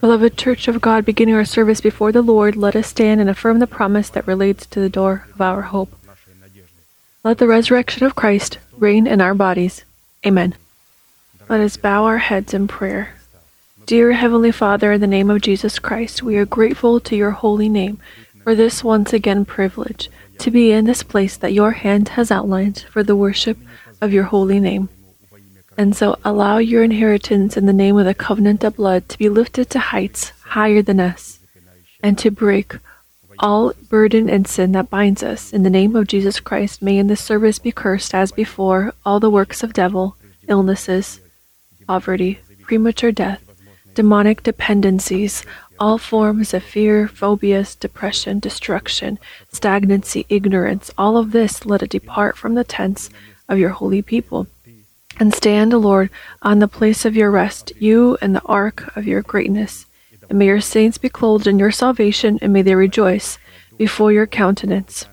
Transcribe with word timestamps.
Beloved 0.00 0.36
Church 0.36 0.68
of 0.68 0.80
God, 0.80 1.04
beginning 1.04 1.34
our 1.34 1.44
service 1.44 1.80
before 1.80 2.12
the 2.12 2.20
Lord, 2.20 2.56
let 2.56 2.76
us 2.76 2.88
stand 2.88 3.20
and 3.20 3.30
affirm 3.30 3.58
the 3.58 3.66
promise 3.66 4.10
that 4.10 4.26
relates 4.26 4.66
to 4.66 4.80
the 4.80 4.90
door 4.90 5.26
of 5.32 5.40
our 5.40 5.62
hope. 5.62 5.92
Let 7.22 7.38
the 7.38 7.46
resurrection 7.46 8.04
of 8.04 8.14
Christ 8.14 8.58
reign 8.76 9.06
in 9.06 9.22
our 9.22 9.34
bodies. 9.34 9.84
Amen. 10.26 10.54
Let 11.48 11.60
us 11.60 11.78
bow 11.78 12.04
our 12.04 12.18
heads 12.18 12.52
in 12.52 12.68
prayer. 12.68 13.14
Dear 13.86 14.12
Heavenly 14.12 14.52
Father, 14.52 14.92
in 14.92 15.00
the 15.00 15.06
name 15.06 15.30
of 15.30 15.40
Jesus 15.40 15.78
Christ, 15.78 16.22
we 16.22 16.36
are 16.36 16.44
grateful 16.44 17.00
to 17.00 17.16
your 17.16 17.30
holy 17.30 17.68
name 17.68 17.98
for 18.42 18.54
this 18.54 18.84
once 18.84 19.12
again 19.12 19.44
privilege 19.44 20.10
to 20.38 20.50
be 20.50 20.72
in 20.72 20.84
this 20.84 21.02
place 21.02 21.36
that 21.36 21.52
your 21.52 21.72
hand 21.72 22.10
has 22.10 22.30
outlined 22.30 22.84
for 22.90 23.02
the 23.02 23.16
worship 23.16 23.56
of 24.00 24.12
your 24.12 24.24
holy 24.24 24.60
name. 24.60 24.88
And 25.76 25.96
so 25.96 26.18
allow 26.24 26.58
your 26.58 26.84
inheritance 26.84 27.56
in 27.56 27.66
the 27.66 27.72
name 27.72 27.96
of 27.96 28.06
the 28.06 28.14
covenant 28.14 28.62
of 28.62 28.76
blood 28.76 29.08
to 29.08 29.18
be 29.18 29.28
lifted 29.28 29.70
to 29.70 29.78
heights 29.78 30.30
higher 30.44 30.82
than 30.82 31.00
us, 31.00 31.40
and 32.02 32.16
to 32.18 32.30
break 32.30 32.76
all 33.40 33.72
burden 33.88 34.30
and 34.30 34.46
sin 34.46 34.72
that 34.72 34.90
binds 34.90 35.22
us. 35.22 35.52
In 35.52 35.64
the 35.64 35.70
name 35.70 35.96
of 35.96 36.06
Jesus 36.06 36.38
Christ, 36.38 36.80
may 36.80 36.98
in 36.98 37.08
this 37.08 37.20
service 37.20 37.58
be 37.58 37.72
cursed 37.72 38.14
as 38.14 38.30
before 38.30 38.94
all 39.04 39.18
the 39.18 39.30
works 39.30 39.62
of 39.64 39.72
devil, 39.72 40.16
illnesses, 40.46 41.20
poverty, 41.86 42.38
premature 42.62 43.10
death, 43.10 43.42
demonic 43.94 44.42
dependencies, 44.44 45.44
all 45.80 45.98
forms 45.98 46.54
of 46.54 46.62
fear, 46.62 47.08
phobias, 47.08 47.74
depression, 47.74 48.38
destruction, 48.38 49.18
stagnancy, 49.50 50.24
ignorance, 50.28 50.90
all 50.96 51.16
of 51.16 51.32
this 51.32 51.66
let 51.66 51.82
it 51.82 51.90
depart 51.90 52.36
from 52.36 52.54
the 52.54 52.64
tents 52.64 53.10
of 53.48 53.58
your 53.58 53.70
holy 53.70 54.02
people. 54.02 54.46
And 55.18 55.32
stand, 55.32 55.72
O 55.72 55.78
Lord, 55.78 56.10
on 56.42 56.58
the 56.58 56.68
place 56.68 57.04
of 57.04 57.16
your 57.16 57.30
rest, 57.30 57.72
you 57.78 58.18
and 58.20 58.34
the 58.34 58.42
ark 58.42 58.96
of 58.96 59.06
your 59.06 59.22
greatness. 59.22 59.86
And 60.28 60.38
may 60.38 60.46
your 60.46 60.60
saints 60.60 60.98
be 60.98 61.08
clothed 61.08 61.46
in 61.46 61.58
your 61.58 61.70
salvation, 61.70 62.38
and 62.42 62.52
may 62.52 62.62
they 62.62 62.74
rejoice 62.74 63.38
before 63.76 64.12
your 64.12 64.26
countenance. 64.26 65.06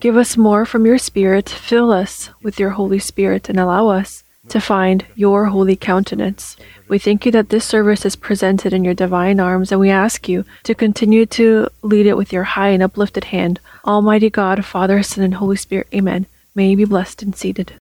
Give 0.00 0.16
us 0.16 0.36
more 0.36 0.64
from 0.64 0.86
your 0.86 0.98
Spirit, 0.98 1.48
fill 1.48 1.92
us 1.92 2.30
with 2.42 2.58
your 2.58 2.70
Holy 2.70 2.98
Spirit, 2.98 3.48
and 3.48 3.58
allow 3.58 3.88
us 3.88 4.24
to 4.48 4.60
find 4.60 5.04
your 5.14 5.46
holy 5.46 5.76
countenance. 5.76 6.56
We 6.88 6.98
thank 6.98 7.24
you 7.24 7.32
that 7.32 7.50
this 7.50 7.64
service 7.64 8.04
is 8.04 8.16
presented 8.16 8.72
in 8.72 8.84
your 8.84 8.94
divine 8.94 9.38
arms, 9.38 9.70
and 9.70 9.80
we 9.80 9.90
ask 9.90 10.28
you 10.28 10.44
to 10.64 10.74
continue 10.74 11.26
to 11.26 11.68
lead 11.82 12.06
it 12.06 12.16
with 12.16 12.32
your 12.32 12.44
high 12.44 12.70
and 12.70 12.82
uplifted 12.82 13.24
hand. 13.24 13.60
Almighty 13.84 14.30
God, 14.30 14.64
Father, 14.64 15.02
Son, 15.02 15.22
and 15.22 15.34
Holy 15.34 15.56
Spirit, 15.56 15.86
amen. 15.94 16.26
May 16.54 16.70
you 16.70 16.76
be 16.76 16.84
blessed 16.84 17.22
and 17.22 17.36
seated. 17.36 17.74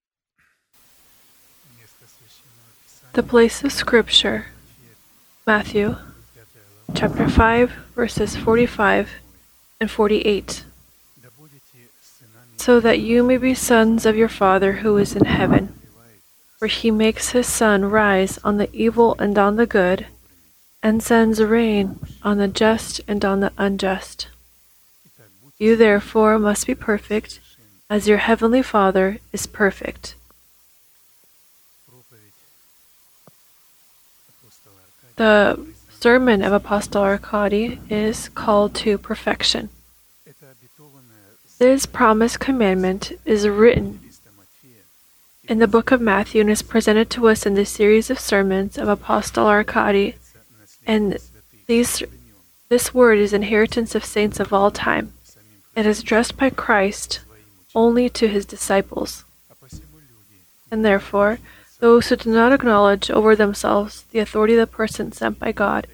The 3.13 3.23
place 3.23 3.63
of 3.63 3.71
Scripture, 3.71 4.47
Matthew 5.45 5.97
chapter 6.95 7.29
5, 7.29 7.71
verses 7.95 8.35
45 8.35 9.09
and 9.79 9.91
48. 9.91 10.65
So 12.57 12.79
that 12.79 12.99
you 12.99 13.23
may 13.23 13.37
be 13.37 13.53
sons 13.53 14.05
of 14.05 14.15
your 14.15 14.29
Father 14.29 14.73
who 14.73 14.97
is 14.97 15.15
in 15.15 15.25
heaven 15.25 15.79
for 16.59 16.67
he 16.67 16.91
makes 16.91 17.29
his 17.29 17.47
sun 17.47 17.85
rise 17.85 18.37
on 18.43 18.57
the 18.57 18.69
evil 18.73 19.15
and 19.17 19.37
on 19.37 19.55
the 19.55 19.65
good, 19.65 20.07
and 20.83 21.01
sends 21.01 21.41
rain 21.41 21.97
on 22.21 22.37
the 22.37 22.49
just 22.49 22.99
and 23.07 23.23
on 23.23 23.39
the 23.39 23.53
unjust. 23.57 24.27
You 25.57 25.77
therefore 25.77 26.37
must 26.37 26.67
be 26.67 26.75
perfect, 26.75 27.39
as 27.89 28.09
your 28.09 28.17
heavenly 28.17 28.61
Father 28.61 29.19
is 29.31 29.47
perfect. 29.47 30.15
The 35.19 35.59
sermon 35.89 36.41
of 36.41 36.53
Apostle 36.53 37.01
Arkady 37.01 37.77
is 37.89 38.29
called 38.29 38.73
to 38.75 38.97
perfection. 38.97 39.67
This 41.57 41.85
promised 41.85 42.39
commandment 42.39 43.11
is 43.25 43.45
written 43.45 43.99
in 45.43 45.59
the 45.59 45.67
book 45.67 45.91
of 45.91 45.99
Matthew 45.99 46.39
and 46.39 46.49
is 46.49 46.61
presented 46.61 47.09
to 47.09 47.27
us 47.27 47.45
in 47.45 47.55
the 47.55 47.65
series 47.65 48.09
of 48.09 48.17
sermons 48.17 48.77
of 48.77 48.87
Apostle 48.87 49.45
Arkady. 49.45 50.15
And 50.87 51.17
these, 51.67 52.01
this 52.69 52.93
word 52.93 53.17
is 53.19 53.33
inheritance 53.33 53.95
of 53.95 54.05
saints 54.05 54.39
of 54.39 54.53
all 54.53 54.71
time. 54.71 55.11
It 55.75 55.85
is 55.85 55.99
addressed 55.99 56.37
by 56.37 56.49
Christ 56.49 57.19
only 57.75 58.09
to 58.11 58.29
his 58.29 58.45
disciples. 58.45 59.25
And 60.71 60.85
therefore, 60.85 61.39
those 61.79 62.09
who 62.09 62.15
do 62.15 62.31
not 62.31 62.51
acknowledge 62.51 63.09
over 63.09 63.35
themselves 63.35 64.03
the 64.11 64.19
authority 64.19 64.53
of 64.53 64.59
the 64.59 64.67
person 64.67 65.11
sent 65.11 65.39
by 65.39 65.51
God 65.51 65.87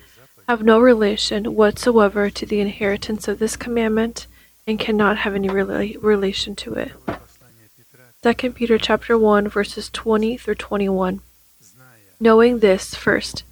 have 0.47 0.63
no 0.63 0.79
relation 0.79 1.55
whatsoever 1.55 2.29
to 2.29 2.45
the 2.45 2.59
inheritance 2.59 3.27
of 3.27 3.39
this 3.39 3.55
commandment 3.55 4.27
and 4.67 4.79
cannot 4.79 5.17
have 5.17 5.33
any 5.35 5.47
rela- 5.47 6.01
relation 6.01 6.55
to 6.55 6.73
it. 6.73 6.91
2 8.21 8.51
Peter 8.51 8.77
chapter 8.77 9.17
1 9.17 9.47
verses 9.47 9.89
20 9.89 10.37
through 10.37 10.55
21. 10.55 11.21
Knowing 12.19 12.59
this 12.59 12.95
first, 12.95 13.43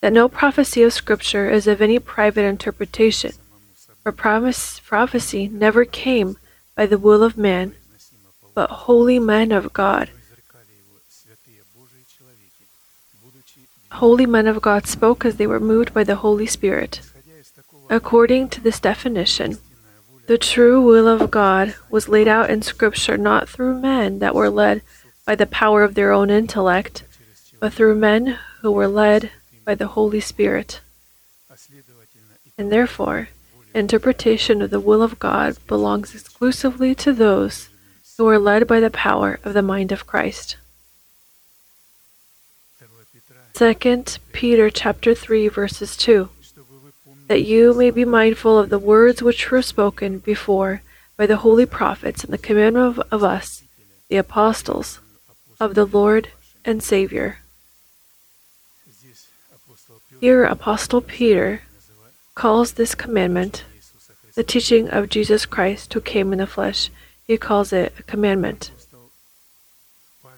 that 0.00 0.12
no 0.12 0.28
prophecy 0.28 0.82
of 0.82 0.92
scripture 0.92 1.48
is 1.48 1.66
of 1.66 1.80
any 1.80 1.98
private 1.98 2.44
interpretation, 2.44 3.32
for 4.02 4.10
promise, 4.10 4.80
prophecy 4.80 5.48
never 5.48 5.84
came 5.84 6.36
by 6.76 6.84
the 6.84 6.98
will 6.98 7.22
of 7.22 7.38
man, 7.38 7.74
but 8.54 8.68
holy 8.70 9.18
men 9.18 9.52
of 9.52 9.72
God. 9.72 10.10
Holy 13.94 14.26
men 14.26 14.46
of 14.46 14.62
God 14.62 14.86
spoke 14.86 15.24
as 15.24 15.36
they 15.36 15.46
were 15.46 15.60
moved 15.60 15.92
by 15.92 16.02
the 16.02 16.16
Holy 16.16 16.46
Spirit. 16.46 17.00
According 17.90 18.48
to 18.50 18.60
this 18.60 18.80
definition, 18.80 19.58
the 20.26 20.38
true 20.38 20.80
will 20.80 21.06
of 21.06 21.30
God 21.30 21.74
was 21.90 22.08
laid 22.08 22.26
out 22.26 22.48
in 22.48 22.62
Scripture 22.62 23.18
not 23.18 23.48
through 23.48 23.80
men 23.80 24.18
that 24.20 24.34
were 24.34 24.50
led 24.50 24.82
by 25.26 25.34
the 25.34 25.46
power 25.46 25.82
of 25.82 25.94
their 25.94 26.10
own 26.10 26.30
intellect, 26.30 27.04
but 27.60 27.72
through 27.72 27.94
men 27.94 28.38
who 28.60 28.72
were 28.72 28.88
led 28.88 29.30
by 29.64 29.74
the 29.74 29.88
Holy 29.88 30.20
Spirit. 30.20 30.80
And 32.56 32.72
therefore, 32.72 33.28
interpretation 33.74 34.62
of 34.62 34.70
the 34.70 34.80
will 34.80 35.02
of 35.02 35.18
God 35.18 35.56
belongs 35.66 36.14
exclusively 36.14 36.94
to 36.96 37.12
those 37.12 37.68
who 38.16 38.26
are 38.28 38.38
led 38.38 38.66
by 38.66 38.80
the 38.80 38.90
power 38.90 39.38
of 39.44 39.54
the 39.54 39.62
mind 39.62 39.92
of 39.92 40.06
Christ. 40.06 40.56
2 43.54 43.74
Peter 44.32 44.70
chapter 44.70 45.14
3 45.14 45.48
verses 45.48 45.96
2 45.96 46.30
that 47.28 47.42
you 47.42 47.74
may 47.74 47.90
be 47.90 48.04
mindful 48.04 48.58
of 48.58 48.70
the 48.70 48.78
words 48.78 49.22
which 49.22 49.50
were 49.50 49.62
spoken 49.62 50.18
before 50.18 50.82
by 51.16 51.26
the 51.26 51.38
holy 51.38 51.66
prophets 51.66 52.24
and 52.24 52.32
the 52.32 52.38
commandment 52.38 52.98
of, 52.98 53.06
of 53.10 53.22
us, 53.22 53.62
the 54.08 54.16
apostles, 54.16 55.00
of 55.60 55.74
the 55.74 55.84
Lord 55.84 56.28
and 56.64 56.82
Savior. 56.82 57.38
Here, 60.20 60.44
Apostle 60.44 61.00
Peter 61.00 61.62
calls 62.34 62.72
this 62.72 62.94
commandment 62.94 63.64
the 64.34 64.42
teaching 64.42 64.88
of 64.88 65.08
Jesus 65.08 65.46
Christ 65.46 65.92
who 65.92 66.00
came 66.00 66.32
in 66.32 66.38
the 66.38 66.46
flesh. 66.46 66.90
He 67.26 67.36
calls 67.36 67.72
it 67.72 67.92
a 67.98 68.02
commandment. 68.02 68.70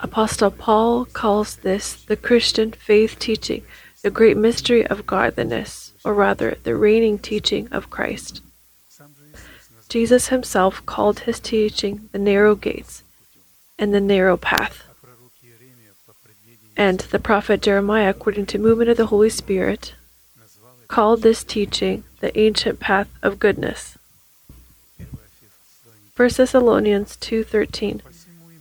Apostle 0.00 0.50
Paul 0.50 1.05
calls 1.06 1.56
this 1.56 1.94
the 1.94 2.16
Christian 2.16 2.72
faith 2.72 3.19
teaching, 3.19 3.65
the 4.03 4.10
great 4.10 4.37
mystery 4.37 4.87
of 4.87 5.06
godliness 5.06 5.93
or 6.05 6.12
rather, 6.12 6.56
the 6.62 6.77
reigning 6.77 7.19
teaching 7.19 7.69
of 7.72 7.91
Christ. 7.91 8.43
Jesus 9.88 10.28
himself 10.28 10.84
called 10.87 11.21
his 11.21 11.41
teaching 11.41 12.09
the 12.12 12.19
narrow 12.19 12.54
gates 12.54 13.03
and 13.78 13.94
the 13.94 14.00
narrow 14.00 14.37
path. 14.37 14.84
And 16.77 17.00
the 17.00 17.19
prophet 17.19 17.62
Jeremiah, 17.62 18.10
according 18.10 18.47
to 18.47 18.59
movement 18.59 18.91
of 18.91 18.97
the 18.97 19.06
Holy 19.06 19.31
Spirit, 19.31 19.95
called 20.89 21.22
this 21.22 21.45
teaching 21.45 22.04
the 22.21 22.36
ancient 22.39 22.80
path 22.80 23.09
of 23.22 23.39
goodness. 23.39 23.97
1 26.16 26.30
Thessalonians 26.36 27.16
2:13 27.16 28.01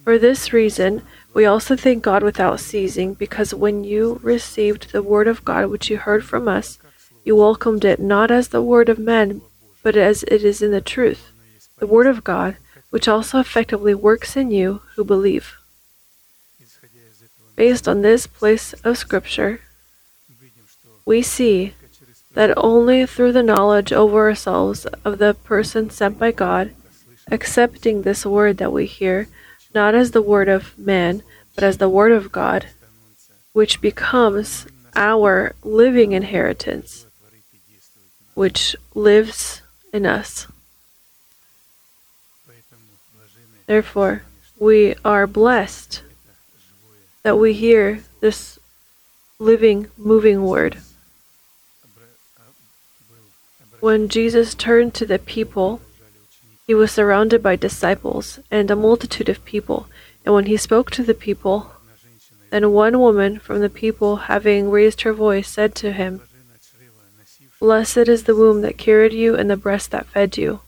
For 0.04 0.18
this 0.18 0.54
reason 0.54 1.02
we 1.34 1.46
also 1.46 1.76
thank 1.76 2.04
God 2.04 2.24
without 2.24 2.60
ceasing 2.60 3.14
because 3.14 3.54
when 3.54 3.84
you 3.84 4.20
received 4.22 4.92
the 4.92 5.04
word 5.04 5.28
of 5.28 5.44
God 5.44 5.68
which 5.68 5.90
you 5.90 5.98
heard 5.98 6.24
from 6.24 6.48
us 6.48 6.78
you 7.24 7.38
welcomed 7.38 7.86
it 7.86 8.00
not 8.00 8.32
as 8.32 8.50
the 8.50 8.62
word 8.62 8.90
of 8.90 9.00
men, 9.00 9.42
but 9.82 9.96
as 9.96 10.24
it 10.24 10.44
is 10.44 10.62
in 10.62 10.72
the 10.72 10.82
truth, 10.82 11.32
the 11.80 11.88
word 11.88 12.08
of 12.08 12.24
God, 12.24 12.58
which 12.90 13.08
also 13.08 13.40
effectively 13.40 13.94
works 13.94 14.36
in 14.36 14.52
you 14.52 14.82
who 14.96 15.04
believe. 15.04 15.58
Based 17.56 17.88
on 17.88 18.02
this 18.02 18.28
place 18.28 18.74
of 18.84 18.98
Scripture, 18.98 19.62
we 21.06 21.22
see 21.22 21.74
that 22.34 22.54
only 22.58 23.06
through 23.06 23.32
the 23.32 23.44
knowledge 23.44 23.94
over 23.94 24.28
ourselves 24.28 24.86
of 25.06 25.20
the 25.20 25.34
person 25.34 25.90
sent 25.90 26.20
by 26.20 26.32
God, 26.32 26.72
accepting 27.32 28.02
this 28.02 28.26
word 28.26 28.58
that 28.58 28.74
we 28.74 28.86
hear, 28.86 29.28
not 29.74 29.96
as 29.96 30.12
the 30.12 30.22
word 30.22 30.50
of 30.50 30.78
man, 30.78 31.24
but 31.56 31.64
as 31.64 31.78
the 31.78 31.90
word 31.90 32.12
of 32.12 32.32
God, 32.32 32.68
which 33.54 33.82
becomes 33.82 34.68
our 34.96 35.54
living 35.64 36.12
inheritance, 36.12 37.06
which 38.34 38.76
lives 38.94 39.62
in 39.92 40.06
us. 40.06 40.48
Therefore, 43.66 44.24
we 44.60 44.96
are 45.06 45.26
blessed 45.28 46.04
that 47.24 47.38
we 47.38 47.54
hear 47.54 48.04
this 48.20 48.60
living, 49.40 49.90
moving 49.98 50.44
word. 50.44 50.78
When 53.80 54.08
Jesus 54.08 54.56
turned 54.56 54.94
to 54.96 55.06
the 55.06 55.20
people, 55.20 55.82
he 56.66 56.74
was 56.74 56.92
surrounded 56.92 57.44
by 57.44 57.56
disciples 57.56 58.40
and 58.50 58.72
a 58.72 58.76
multitude 58.76 59.30
of 59.30 59.44
people. 59.46 59.88
And 60.26 60.34
when 60.34 60.46
he 60.46 60.58
spoke 60.58 60.92
to 60.92 61.04
the 61.04 61.14
people, 61.14 61.72
then 62.52 62.72
one 62.72 63.00
woman 63.00 63.40
from 63.40 63.60
the 63.60 63.70
people, 63.70 64.16
having 64.32 64.70
raised 64.70 65.02
her 65.02 65.14
voice, 65.14 65.50
said 65.50 65.76
to 65.76 65.92
him, 65.92 66.22
Blessed 67.60 68.10
is 68.10 68.24
the 68.24 68.36
womb 68.36 68.62
that 68.62 68.78
carried 68.78 69.14
you 69.14 69.36
and 69.36 69.50
the 69.50 69.58
breast 69.58 69.92
that 69.92 70.06
fed 70.06 70.38
you. 70.38 70.62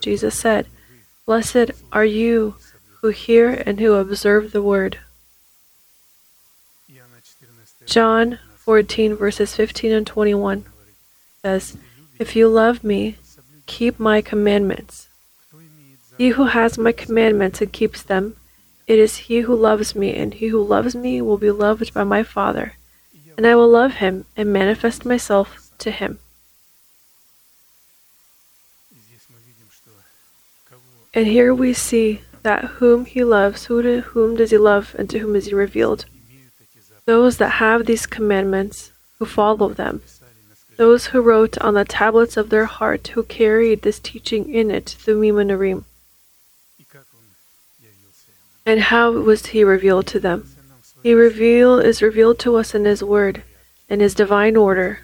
Jesus 0.00 0.38
said, 0.38 0.66
Blessed 1.26 1.70
are 1.92 2.04
you 2.04 2.56
who 3.00 3.08
hear 3.08 3.62
and 3.66 3.80
who 3.80 3.94
observe 3.94 4.52
the 4.52 4.62
word. 4.62 4.98
John 7.86 8.38
14, 8.56 9.14
verses 9.14 9.54
15 9.56 9.92
and 9.92 10.06
21 10.06 10.64
says, 11.42 11.76
If 12.18 12.34
you 12.34 12.48
love 12.48 12.82
me, 12.82 13.16
keep 13.66 13.98
my 13.98 14.20
commandments. 14.20 15.03
He 16.16 16.28
who 16.28 16.44
has 16.44 16.78
my 16.78 16.92
commandments 16.92 17.60
and 17.60 17.72
keeps 17.72 18.02
them, 18.02 18.36
it 18.86 18.98
is 18.98 19.16
he 19.16 19.40
who 19.40 19.54
loves 19.54 19.94
me, 19.94 20.14
and 20.14 20.34
he 20.34 20.48
who 20.48 20.62
loves 20.62 20.94
me 20.94 21.20
will 21.20 21.38
be 21.38 21.50
loved 21.50 21.92
by 21.92 22.04
my 22.04 22.22
Father, 22.22 22.74
and 23.36 23.46
I 23.46 23.54
will 23.54 23.68
love 23.68 23.94
him 23.94 24.24
and 24.36 24.52
manifest 24.52 25.04
myself 25.04 25.70
to 25.78 25.90
him. 25.90 26.18
And 31.14 31.26
here 31.26 31.54
we 31.54 31.72
see 31.72 32.20
that 32.42 32.64
whom 32.64 33.06
he 33.06 33.24
loves, 33.24 33.66
who 33.66 33.82
to 33.82 34.00
whom 34.00 34.36
does 34.36 34.50
he 34.50 34.58
love, 34.58 34.94
and 34.98 35.08
to 35.10 35.18
whom 35.18 35.34
is 35.34 35.46
he 35.46 35.54
revealed? 35.54 36.04
Those 37.06 37.38
that 37.38 37.60
have 37.62 37.86
these 37.86 38.06
commandments, 38.06 38.92
who 39.18 39.24
follow 39.24 39.70
them, 39.70 40.02
those 40.76 41.06
who 41.06 41.20
wrote 41.20 41.56
on 41.58 41.74
the 41.74 41.84
tablets 41.84 42.36
of 42.36 42.50
their 42.50 42.66
heart, 42.66 43.08
who 43.08 43.22
carried 43.22 43.82
this 43.82 43.98
teaching 43.98 44.52
in 44.52 44.70
it, 44.70 44.96
the 45.04 45.12
Mimanerim. 45.12 45.84
And 48.66 48.80
how 48.80 49.10
was 49.10 49.46
he 49.46 49.62
revealed 49.62 50.06
to 50.08 50.20
them? 50.20 50.48
He 51.02 51.12
reveal 51.12 51.78
is 51.78 52.00
revealed 52.00 52.38
to 52.40 52.56
us 52.56 52.74
in 52.74 52.86
his 52.86 53.04
word, 53.04 53.42
in 53.90 54.00
his 54.00 54.14
divine 54.14 54.56
order. 54.56 55.00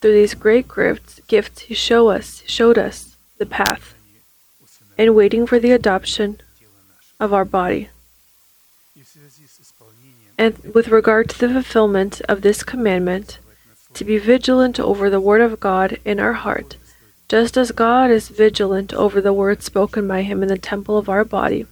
Through 0.00 0.12
these 0.12 0.34
great 0.34 0.68
gifts, 0.68 1.20
gifts 1.26 1.62
he 1.62 1.74
show 1.74 2.10
us, 2.10 2.44
showed 2.46 2.78
us 2.78 3.16
the 3.38 3.46
path, 3.46 3.94
in 4.96 5.14
waiting 5.14 5.46
for 5.46 5.58
the 5.58 5.72
adoption 5.72 6.40
of 7.18 7.32
our 7.32 7.44
body. 7.44 7.88
And 10.38 10.58
with 10.74 10.88
regard 10.88 11.28
to 11.30 11.38
the 11.38 11.48
fulfillment 11.48 12.20
of 12.28 12.42
this 12.42 12.62
commandment, 12.62 13.38
to 13.94 14.04
be 14.04 14.18
vigilant 14.18 14.78
over 14.78 15.08
the 15.08 15.20
word 15.20 15.40
of 15.40 15.60
God 15.60 15.98
in 16.04 16.20
our 16.20 16.34
heart, 16.34 16.76
just 17.34 17.56
as 17.56 17.72
God 17.72 18.12
is 18.12 18.28
vigilant 18.28 18.94
over 18.94 19.20
the 19.20 19.32
words 19.32 19.64
spoken 19.64 20.06
by 20.06 20.22
him 20.22 20.40
in 20.40 20.48
the 20.48 20.56
temple 20.56 20.96
of 20.96 21.08
our 21.08 21.24
body, 21.24 21.66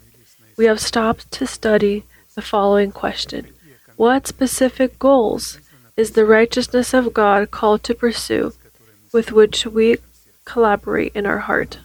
we 0.57 0.65
have 0.65 0.81
stopped 0.81 1.31
to 1.31 1.47
study 1.47 2.03
the 2.35 2.43
following 2.43 2.91
question 2.91 3.47
What 3.95 4.27
specific 4.27 4.99
goals 4.99 5.61
is 5.97 6.11
the 6.11 6.27
righteousness 6.27 6.93
of 6.93 7.15
God 7.15 7.53
called 7.53 7.85
to 7.85 7.95
pursue 7.95 8.55
with 9.13 9.31
which 9.31 9.65
we 9.65 9.99
collaborate 10.45 11.15
in 11.15 11.27
our 11.27 11.39
heart? 11.39 11.79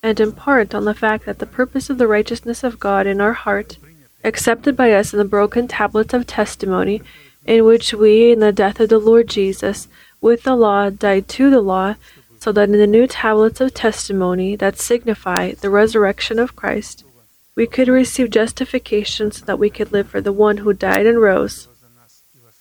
And 0.00 0.20
in 0.20 0.30
part 0.30 0.72
on 0.72 0.84
the 0.84 0.94
fact 0.94 1.26
that 1.26 1.40
the 1.40 1.54
purpose 1.60 1.90
of 1.90 1.98
the 1.98 2.06
righteousness 2.06 2.62
of 2.62 2.78
God 2.78 3.04
in 3.04 3.20
our 3.20 3.32
heart, 3.32 3.78
accepted 4.22 4.76
by 4.76 4.92
us 4.92 5.12
in 5.12 5.18
the 5.18 5.24
broken 5.24 5.66
tablets 5.66 6.14
of 6.14 6.24
testimony, 6.24 7.02
in 7.44 7.64
which 7.64 7.92
we, 7.92 8.30
in 8.30 8.38
the 8.38 8.52
death 8.52 8.78
of 8.78 8.90
the 8.90 9.00
Lord 9.00 9.26
Jesus, 9.26 9.88
with 10.20 10.44
the 10.44 10.54
law, 10.54 10.88
died 10.88 11.26
to 11.30 11.50
the 11.50 11.60
law, 11.60 11.96
so 12.46 12.52
that 12.52 12.68
in 12.68 12.78
the 12.78 12.86
new 12.86 13.08
tablets 13.08 13.60
of 13.60 13.74
testimony 13.74 14.54
that 14.54 14.78
signify 14.78 15.50
the 15.50 15.68
resurrection 15.68 16.38
of 16.38 16.54
Christ, 16.54 17.02
we 17.56 17.66
could 17.66 17.88
receive 17.88 18.30
justification 18.30 19.32
so 19.32 19.44
that 19.46 19.58
we 19.58 19.68
could 19.68 19.90
live 19.90 20.06
for 20.06 20.20
the 20.20 20.30
one 20.30 20.58
who 20.58 20.72
died 20.72 21.06
and 21.06 21.20
rose. 21.20 21.66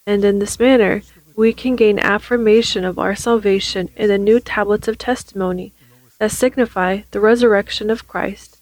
And 0.07 0.25
in 0.25 0.39
this 0.39 0.59
manner, 0.59 1.03
we 1.35 1.53
can 1.53 1.75
gain 1.75 1.99
affirmation 1.99 2.83
of 2.83 2.97
our 2.97 3.15
salvation 3.15 3.89
in 3.95 4.07
the 4.07 4.17
new 4.17 4.39
tablets 4.39 4.87
of 4.87 4.97
testimony 4.97 5.71
that 6.17 6.31
signify 6.31 7.01
the 7.11 7.19
resurrection 7.19 7.91
of 7.91 8.07
Christ, 8.07 8.57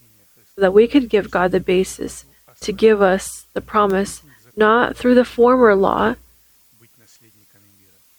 so 0.54 0.60
that 0.60 0.74
we 0.74 0.90
could 0.90 1.08
give 1.08 1.32
God 1.32 1.54
the 1.54 1.62
basis 1.62 2.26
to 2.60 2.74
give 2.74 3.02
us 3.02 3.46
the 3.54 3.62
promise 3.62 4.24
not 4.58 4.98
through 4.98 5.16
the 5.16 5.24
former 5.24 5.74
law, 5.74 6.16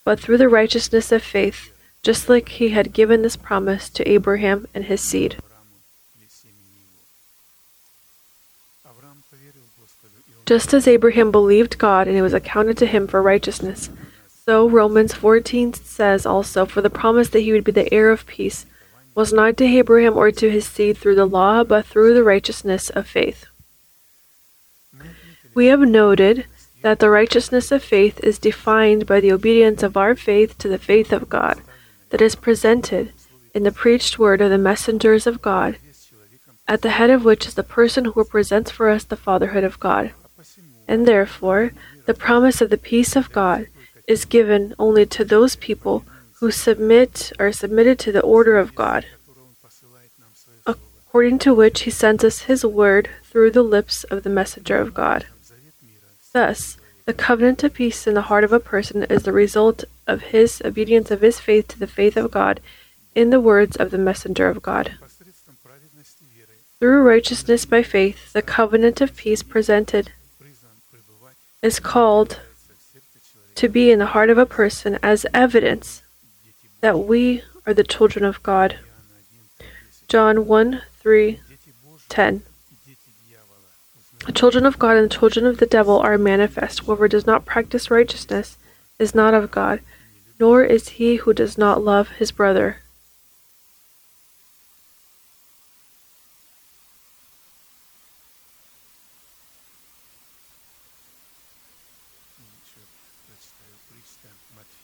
but 0.06 0.18
through 0.18 0.38
the 0.38 0.48
righteousness 0.48 1.12
of 1.12 1.22
faith, 1.22 1.70
just 2.04 2.28
like 2.28 2.50
he 2.50 2.68
had 2.68 2.92
given 2.92 3.22
this 3.22 3.34
promise 3.34 3.88
to 3.88 4.08
Abraham 4.08 4.66
and 4.74 4.84
his 4.84 5.00
seed. 5.00 5.38
Just 10.44 10.74
as 10.74 10.86
Abraham 10.86 11.30
believed 11.30 11.78
God 11.78 12.06
and 12.06 12.14
it 12.14 12.20
was 12.20 12.34
accounted 12.34 12.76
to 12.76 12.86
him 12.86 13.06
for 13.06 13.22
righteousness, 13.22 13.88
so 14.44 14.68
Romans 14.68 15.14
14 15.14 15.72
says 15.72 16.26
also, 16.26 16.66
For 16.66 16.82
the 16.82 16.90
promise 16.90 17.30
that 17.30 17.40
he 17.40 17.52
would 17.52 17.64
be 17.64 17.72
the 17.72 17.92
heir 17.92 18.10
of 18.10 18.26
peace 18.26 18.66
was 19.14 19.32
not 19.32 19.56
to 19.56 19.64
Abraham 19.64 20.18
or 20.18 20.30
to 20.30 20.50
his 20.50 20.66
seed 20.66 20.98
through 20.98 21.14
the 21.14 21.24
law, 21.24 21.64
but 21.64 21.86
through 21.86 22.12
the 22.12 22.22
righteousness 22.22 22.90
of 22.90 23.06
faith. 23.06 23.46
We 25.54 25.66
have 25.66 25.80
noted 25.80 26.44
that 26.82 26.98
the 26.98 27.08
righteousness 27.08 27.72
of 27.72 27.82
faith 27.82 28.20
is 28.20 28.38
defined 28.38 29.06
by 29.06 29.20
the 29.20 29.32
obedience 29.32 29.82
of 29.82 29.96
our 29.96 30.14
faith 30.14 30.58
to 30.58 30.68
the 30.68 30.76
faith 30.76 31.10
of 31.10 31.30
God 31.30 31.62
that 32.14 32.22
is 32.22 32.37
presented 32.37 33.12
in 33.56 33.64
the 33.64 33.72
preached 33.72 34.20
word 34.20 34.40
of 34.40 34.49
the 34.49 34.56
messengers 34.56 35.26
of 35.26 35.43
God, 35.43 35.78
at 36.69 36.81
the 36.81 36.90
head 36.90 37.11
of 37.11 37.25
which 37.25 37.44
is 37.44 37.55
the 37.55 37.64
person 37.64 38.05
who 38.05 38.12
represents 38.14 38.70
for 38.70 38.88
us 38.88 39.02
the 39.02 39.16
fatherhood 39.16 39.64
of 39.64 39.81
God. 39.81 40.12
And 40.87 41.08
therefore, 41.08 41.72
the 42.06 42.14
promise 42.14 42.61
of 42.61 42.70
the 42.70 42.78
peace 42.78 43.16
of 43.16 43.32
God 43.32 43.66
is 44.06 44.25
given 44.25 44.76
only 44.78 45.06
to 45.06 45.25
those 45.25 45.56
people 45.56 46.04
who 46.35 46.52
submit 46.52 47.33
are 47.40 47.50
submitted 47.50 47.99
to 47.99 48.12
the 48.12 48.23
order 48.23 48.59
of 48.59 48.76
God, 48.76 49.06
according 50.64 51.40
to 51.40 51.52
which 51.52 51.80
he 51.80 51.90
sends 51.90 52.23
us 52.23 52.42
his 52.42 52.64
word 52.64 53.11
through 53.25 53.50
the 53.50 53.64
lips 53.64 54.04
of 54.04 54.23
the 54.23 54.30
messenger 54.30 54.76
of 54.76 54.94
God. 54.94 55.26
Thus, 56.33 56.76
the 57.06 57.12
covenant 57.12 57.64
of 57.64 57.75
peace 57.75 58.06
in 58.06 58.14
the 58.14 58.28
heart 58.30 58.44
of 58.44 58.52
a 58.52 58.61
person 58.61 59.02
is 59.11 59.25
the 59.25 59.33
result 59.33 59.83
of 60.06 60.23
his 60.23 60.62
obedience 60.64 61.11
of 61.11 61.20
his 61.20 61.40
faith 61.40 61.68
to 61.68 61.78
the 61.78 61.87
faith 61.87 62.16
of 62.16 62.30
God 62.30 62.61
in 63.14 63.30
the 63.30 63.40
words 63.40 63.76
of 63.76 63.90
the 63.90 63.99
messenger 63.99 64.49
of 64.49 64.62
God. 64.62 64.94
Through 66.78 67.02
righteousness 67.02 67.64
by 67.64 67.82
faith, 67.82 68.32
the 68.32 68.42
covenant 68.42 69.00
of 69.00 69.16
peace 69.16 69.42
presented 69.42 70.12
is 71.62 71.80
called 71.80 72.40
to 73.54 73.68
be 73.68 73.90
in 73.90 73.99
the 73.99 74.06
heart 74.06 74.30
of 74.30 74.38
a 74.38 74.44
person 74.44 74.99
as 75.02 75.25
evidence 75.32 76.02
that 76.80 76.99
we 76.99 77.42
are 77.66 77.73
the 77.73 77.84
children 77.84 78.25
of 78.25 78.42
God. 78.42 78.78
John 80.08 80.46
1 80.46 80.82
3 81.00 81.40
10. 82.08 82.42
The 84.26 84.32
children 84.32 84.66
of 84.66 84.78
God 84.78 84.96
and 84.96 85.11
the 85.11 85.14
children 85.14 85.46
of 85.46 85.58
the 85.58 85.66
devil 85.66 85.99
are 85.99 86.18
manifest. 86.18 86.80
Whoever 86.80 87.08
does 87.08 87.26
not 87.26 87.44
practice 87.44 87.90
righteousness 87.90 88.58
is 88.99 89.14
not 89.14 89.34
of 89.34 89.50
God, 89.50 89.80
nor 90.38 90.64
is 90.64 90.91
he 90.91 91.17
who 91.17 91.33
does 91.33 91.57
not 91.57 91.83
love 91.83 92.09
his 92.19 92.33
brother. 92.33 92.79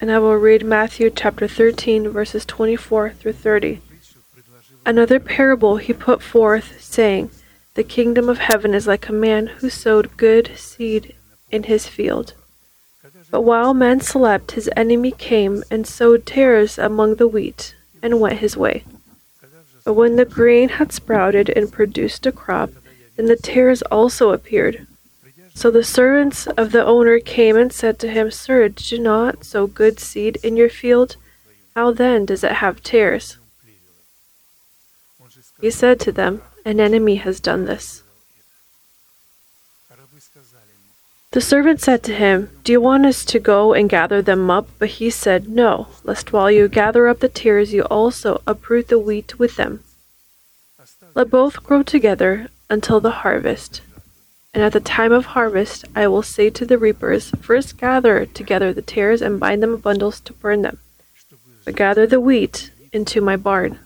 And 0.01 0.11
I 0.11 0.19
will 0.19 0.37
read 0.37 0.65
Matthew 0.65 1.11
chapter 1.11 1.47
13, 1.47 2.09
verses 2.09 2.47
24 2.47 3.11
through 3.11 3.35
30. 3.35 3.83
Another 4.87 5.21
parable 5.21 5.77
he 5.77 5.93
put 5.93 6.23
forth, 6.23 6.81
saying, 6.81 7.31
The 7.75 7.85
kingdom 7.85 8.31
of 8.31 8.39
heaven 8.39 8.73
is 8.73 8.87
like 8.87 9.09
a 9.09 9.13
man 9.13 9.49
who 9.49 9.69
sowed 9.69 10.17
good 10.17 10.53
seed 10.57 11.15
in 11.51 11.65
his 11.65 11.87
field. 11.87 12.33
But 13.31 13.43
while 13.43 13.75
men 13.75 14.01
slept, 14.01 14.53
his 14.53 14.69
enemy 14.77 15.13
came 15.13 15.63
and 15.71 15.87
sowed 15.87 16.27
tares 16.27 16.79
among 16.79 17.17
the 17.17 17.29
wheat, 17.29 17.75
and 18.03 18.21
went 18.21 18.41
his 18.41 18.57
way. 18.57 18.85
But 19.85 19.95
when 19.95 20.17
the 20.17 20.25
grain 20.25 20.69
had 20.69 20.93
sprouted 20.93 21.49
and 21.51 21.73
produced 21.73 22.27
a 22.27 22.33
crop, 22.33 22.71
then 23.17 23.27
the 23.27 23.37
tares 23.37 23.83
also 23.83 24.31
appeared. 24.31 24.87
So 25.55 25.71
the 25.71 25.85
servants 25.85 26.47
of 26.47 26.73
the 26.73 26.85
owner 26.85 27.19
came 27.19 27.57
and 27.57 27.73
said 27.73 27.99
to 28.01 28.11
him, 28.11 28.31
Sir, 28.31 28.69
did 28.69 28.91
you 28.91 28.99
not 28.99 29.45
sow 29.45 29.67
good 29.67 30.01
seed 30.01 30.39
in 30.43 30.57
your 30.57 30.71
field? 30.71 31.17
How 31.75 31.93
then 31.93 32.25
does 32.25 32.43
it 32.43 32.53
have 32.53 32.83
tares? 32.83 33.37
He 35.61 35.71
said 35.71 36.01
to 36.01 36.13
them, 36.13 36.43
An 36.65 36.81
enemy 36.81 37.17
has 37.17 37.41
done 37.41 37.67
this. 37.67 38.03
The 41.33 41.41
servant 41.41 41.81
said 41.81 42.03
to 42.05 42.15
him, 42.15 42.51
Do 42.65 42.73
you 42.73 42.81
want 42.81 43.07
us 43.07 43.25
to 43.27 43.39
go 43.39 43.73
and 43.73 43.89
gather 43.89 44.21
them 44.21 44.51
up? 44.51 44.69
But 44.81 44.89
he 44.99 45.11
said, 45.11 45.49
No, 45.49 45.87
lest 46.03 46.33
while 46.33 46.51
you 46.51 46.67
gather 46.67 47.07
up 47.07 47.21
the 47.21 47.29
tares, 47.29 47.73
you 47.73 47.83
also 47.85 48.43
uproot 48.49 48.89
the 48.89 48.99
wheat 48.99 49.39
with 49.39 49.55
them. 49.55 49.85
Let 51.15 51.31
both 51.31 51.63
grow 51.63 51.85
together 51.85 52.49
until 52.69 52.99
the 52.99 53.23
harvest. 53.23 53.81
And 54.53 54.65
at 54.65 54.73
the 54.73 54.81
time 54.81 55.13
of 55.13 55.27
harvest, 55.27 55.85
I 55.95 56.09
will 56.09 56.25
say 56.25 56.51
to 56.51 56.67
the 56.67 56.79
reapers, 56.79 57.31
First 57.41 57.79
gather 57.79 58.27
together 58.27 58.73
the 58.73 58.83
tares 58.83 59.23
and 59.23 59.39
bind 59.39 59.63
them 59.63 59.75
in 59.75 59.81
bundles 59.81 60.19
to 60.23 60.33
burn 60.33 60.63
them, 60.63 60.79
but 61.65 61.77
gather 61.77 62.09
the 62.09 62.21
wheat 62.21 62.73
into 62.93 63.21
my 63.21 63.37
barn. 63.37 63.79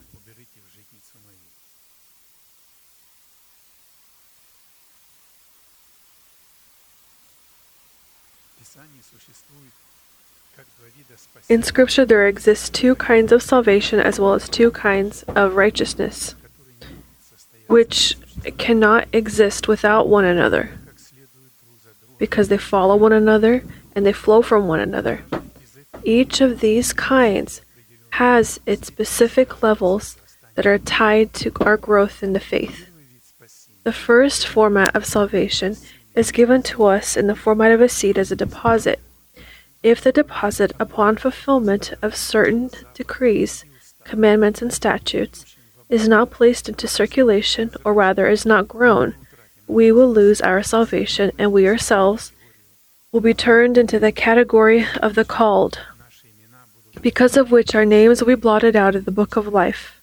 In 11.47 11.61
Scripture, 11.61 12.05
there 12.05 12.27
exist 12.27 12.73
two 12.73 12.95
kinds 12.95 13.31
of 13.31 13.43
salvation 13.43 13.99
as 13.99 14.19
well 14.19 14.33
as 14.33 14.49
two 14.49 14.71
kinds 14.71 15.23
of 15.23 15.55
righteousness, 15.55 16.33
which 17.67 18.17
cannot 18.57 19.07
exist 19.13 19.67
without 19.67 20.07
one 20.07 20.25
another 20.25 20.71
because 22.17 22.47
they 22.47 22.57
follow 22.57 22.95
one 22.95 23.13
another 23.13 23.63
and 23.95 24.05
they 24.05 24.13
flow 24.13 24.41
from 24.41 24.67
one 24.67 24.79
another. 24.79 25.21
Each 26.03 26.41
of 26.41 26.61
these 26.61 26.93
kinds 26.93 27.61
has 28.11 28.59
its 28.65 28.87
specific 28.87 29.61
levels 29.61 30.17
that 30.55 30.65
are 30.65 30.79
tied 30.79 31.33
to 31.33 31.51
our 31.61 31.77
growth 31.77 32.23
in 32.23 32.33
the 32.33 32.39
faith. 32.39 32.87
The 33.83 33.93
first 33.93 34.47
format 34.47 34.95
of 34.95 35.05
salvation 35.05 35.77
is 36.15 36.31
given 36.31 36.63
to 36.63 36.85
us 36.85 37.15
in 37.15 37.27
the 37.27 37.35
format 37.35 37.71
of 37.71 37.81
a 37.81 37.89
seed 37.89 38.17
as 38.17 38.31
a 38.31 38.35
deposit. 38.35 38.99
If 39.85 40.01
the 40.01 40.11
deposit, 40.11 40.71
upon 40.79 41.17
fulfillment 41.17 41.93
of 42.01 42.15
certain 42.15 42.71
decrees, 42.95 43.65
commandments, 44.03 44.59
and 44.63 44.73
statutes, 44.73 45.55
is 45.89 46.07
not 46.07 46.31
placed 46.31 46.67
into 46.67 46.87
circulation, 46.87 47.69
or 47.85 47.93
rather 47.93 48.25
is 48.25 48.47
not 48.47 48.67
grown, 48.67 49.13
we 49.67 49.91
will 49.91 50.11
lose 50.11 50.41
our 50.41 50.63
salvation 50.63 51.31
and 51.37 51.53
we 51.53 51.67
ourselves 51.67 52.31
will 53.11 53.21
be 53.21 53.35
turned 53.35 53.77
into 53.77 53.99
the 53.99 54.11
category 54.11 54.87
of 55.03 55.13
the 55.13 55.23
called, 55.23 55.77
because 56.99 57.37
of 57.37 57.51
which 57.51 57.75
our 57.75 57.85
names 57.85 58.19
will 58.19 58.29
be 58.29 58.41
blotted 58.41 58.75
out 58.75 58.95
of 58.95 59.05
the 59.05 59.11
book 59.11 59.35
of 59.35 59.53
life, 59.53 60.01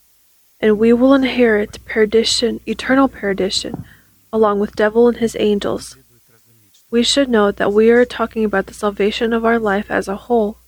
and 0.61 0.79
we 0.79 0.93
will 0.93 1.13
inherit 1.13 1.85
perdition, 1.87 2.61
eternal 2.69 3.09
perdition, 3.09 3.85
along 4.33 4.61
with 4.61 4.77
devil 4.77 5.09
and 5.09 5.17
his 5.17 5.37
angels. 5.41 5.97
We 6.93 7.03
should 7.03 7.31
note 7.31 7.57
that 7.57 7.73
we 7.73 7.89
are 7.89 8.05
talking 8.05 8.45
about 8.45 8.67
the 8.67 8.75
salvation 8.75 9.33
of 9.33 9.47
our 9.47 9.59
life 9.59 9.91
as 9.91 10.09
a 10.09 10.17
whole, 10.29 10.59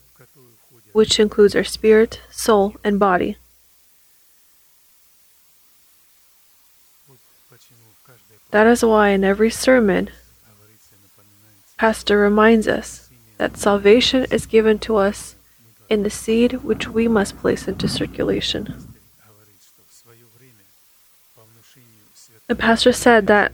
which 0.95 1.21
includes 1.21 1.54
our 1.54 1.64
spirit, 1.64 2.23
soul, 2.31 2.76
and 2.83 2.99
body. 2.99 3.37
That 8.52 8.66
is 8.66 8.83
why 8.83 9.11
in 9.11 9.23
every 9.23 9.50
sermon, 9.50 10.09
Pastor 11.76 12.16
reminds 12.16 12.66
us 12.66 13.11
that 13.37 13.59
salvation 13.59 14.25
is 14.31 14.47
given 14.47 14.78
to 14.78 14.97
us 14.97 15.37
in 15.90 16.04
the 16.04 16.11
seed 16.11 16.64
which 16.64 16.88
we 16.88 17.07
must 17.07 17.37
place 17.37 17.69
into 17.69 17.87
circulation. 17.87 18.95
The 22.47 22.54
pastor 22.54 22.93
said 22.93 23.26
that 23.26 23.52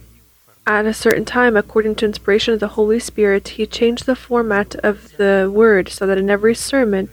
at 0.66 0.86
a 0.86 0.94
certain 0.94 1.24
time, 1.24 1.56
according 1.56 1.96
to 1.96 2.04
inspiration 2.04 2.54
of 2.54 2.60
the 2.60 2.68
Holy 2.68 3.00
Spirit, 3.00 3.48
he 3.48 3.66
changed 3.66 4.06
the 4.06 4.16
format 4.16 4.74
of 4.76 5.16
the 5.16 5.50
word 5.52 5.88
so 5.88 6.06
that 6.06 6.18
in 6.18 6.30
every 6.30 6.54
sermon, 6.54 7.08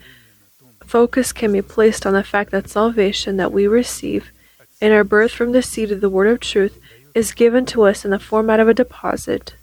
focus 0.85 1.33
can 1.33 1.51
be 1.51 1.61
placed 1.61 2.05
on 2.05 2.13
the 2.13 2.23
fact 2.23 2.51
that 2.51 2.69
salvation 2.69 3.37
that 3.37 3.51
we 3.51 3.67
receive 3.67 4.31
in 4.79 4.91
our 4.91 5.03
birth 5.03 5.31
from 5.31 5.51
the 5.51 5.61
seed 5.61 5.91
of 5.91 6.01
the 6.01 6.09
word 6.09 6.27
of 6.27 6.39
truth 6.39 6.79
is 7.15 7.33
given 7.33 7.65
to 7.65 7.83
us 7.83 8.05
in 8.05 8.11
the 8.11 8.19
format 8.19 8.59
of 8.59 8.67
a 8.67 8.73
deposit, 8.73 9.55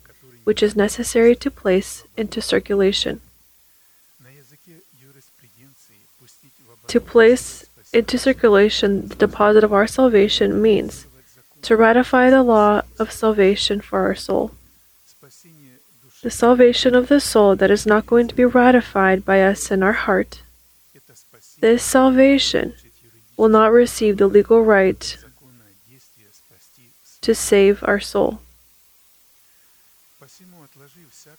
which 0.44 0.62
is 0.62 0.74
necessary 0.74 1.36
to 1.36 1.50
place 1.50 2.04
into 2.16 2.40
circulation. 2.40 3.20
To 6.88 7.00
place 7.00 7.64
into 7.92 8.18
circulation 8.18 9.08
the 9.08 9.14
deposit 9.14 9.62
of 9.62 9.72
our 9.72 9.86
salvation 9.86 10.60
means 10.60 11.06
to 11.64 11.76
ratify 11.76 12.30
the 12.30 12.42
law 12.42 12.82
of 12.98 13.10
salvation 13.10 13.80
for 13.80 14.00
our 14.00 14.14
soul. 14.14 14.52
The 16.22 16.30
salvation 16.30 16.94
of 16.94 17.08
the 17.08 17.20
soul 17.20 17.56
that 17.56 17.70
is 17.70 17.84
not 17.86 18.06
going 18.06 18.28
to 18.28 18.34
be 18.34 18.44
ratified 18.44 19.24
by 19.24 19.42
us 19.42 19.70
in 19.70 19.82
our 19.82 19.92
heart. 19.92 20.42
This 21.60 21.82
salvation 21.82 22.74
will 23.36 23.48
not 23.48 23.72
receive 23.72 24.16
the 24.16 24.26
legal 24.26 24.62
right 24.62 25.16
to 27.20 27.34
save 27.34 27.82
our 27.84 28.00
soul. 28.00 28.40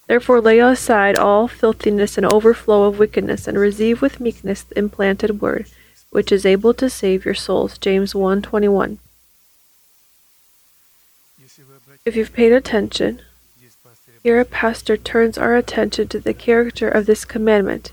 Therefore, 0.08 0.41
lay 0.41 0.60
aside 0.60 1.17
all 1.17 1.48
filthiness 1.48 2.17
and 2.17 2.25
overflow 2.25 2.84
of 2.84 3.00
wickedness, 3.00 3.48
and 3.48 3.58
receive 3.58 4.01
with 4.01 4.20
meekness 4.20 4.63
the 4.63 4.77
implanted 4.77 5.41
word, 5.41 5.67
which 6.10 6.32
is 6.32 6.46
able 6.46 6.74
to 6.75 6.89
save 6.89 7.25
your 7.25 7.36
souls. 7.36 7.77
James 7.77 8.13
1:21. 8.13 8.98
If 12.05 12.15
you've 12.15 12.33
paid 12.33 12.51
attention, 12.51 13.24
here 14.21 14.39
a 14.39 14.45
pastor 14.45 14.95
turns 14.95 15.39
our 15.39 15.55
attention 15.55 16.07
to 16.09 16.19
the 16.19 16.35
character 16.35 16.88
of 16.88 17.07
this 17.07 17.25
commandment. 17.25 17.91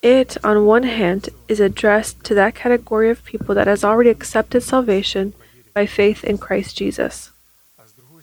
It, 0.00 0.38
on 0.42 0.64
one 0.64 0.84
hand, 0.84 1.28
is 1.46 1.60
addressed 1.60 2.24
to 2.24 2.34
that 2.34 2.54
category 2.54 3.10
of 3.10 3.22
people 3.22 3.54
that 3.54 3.66
has 3.66 3.84
already 3.84 4.08
accepted 4.08 4.62
salvation 4.62 5.34
by 5.74 5.84
faith 5.84 6.24
in 6.24 6.38
Christ 6.38 6.78
Jesus. 6.78 7.32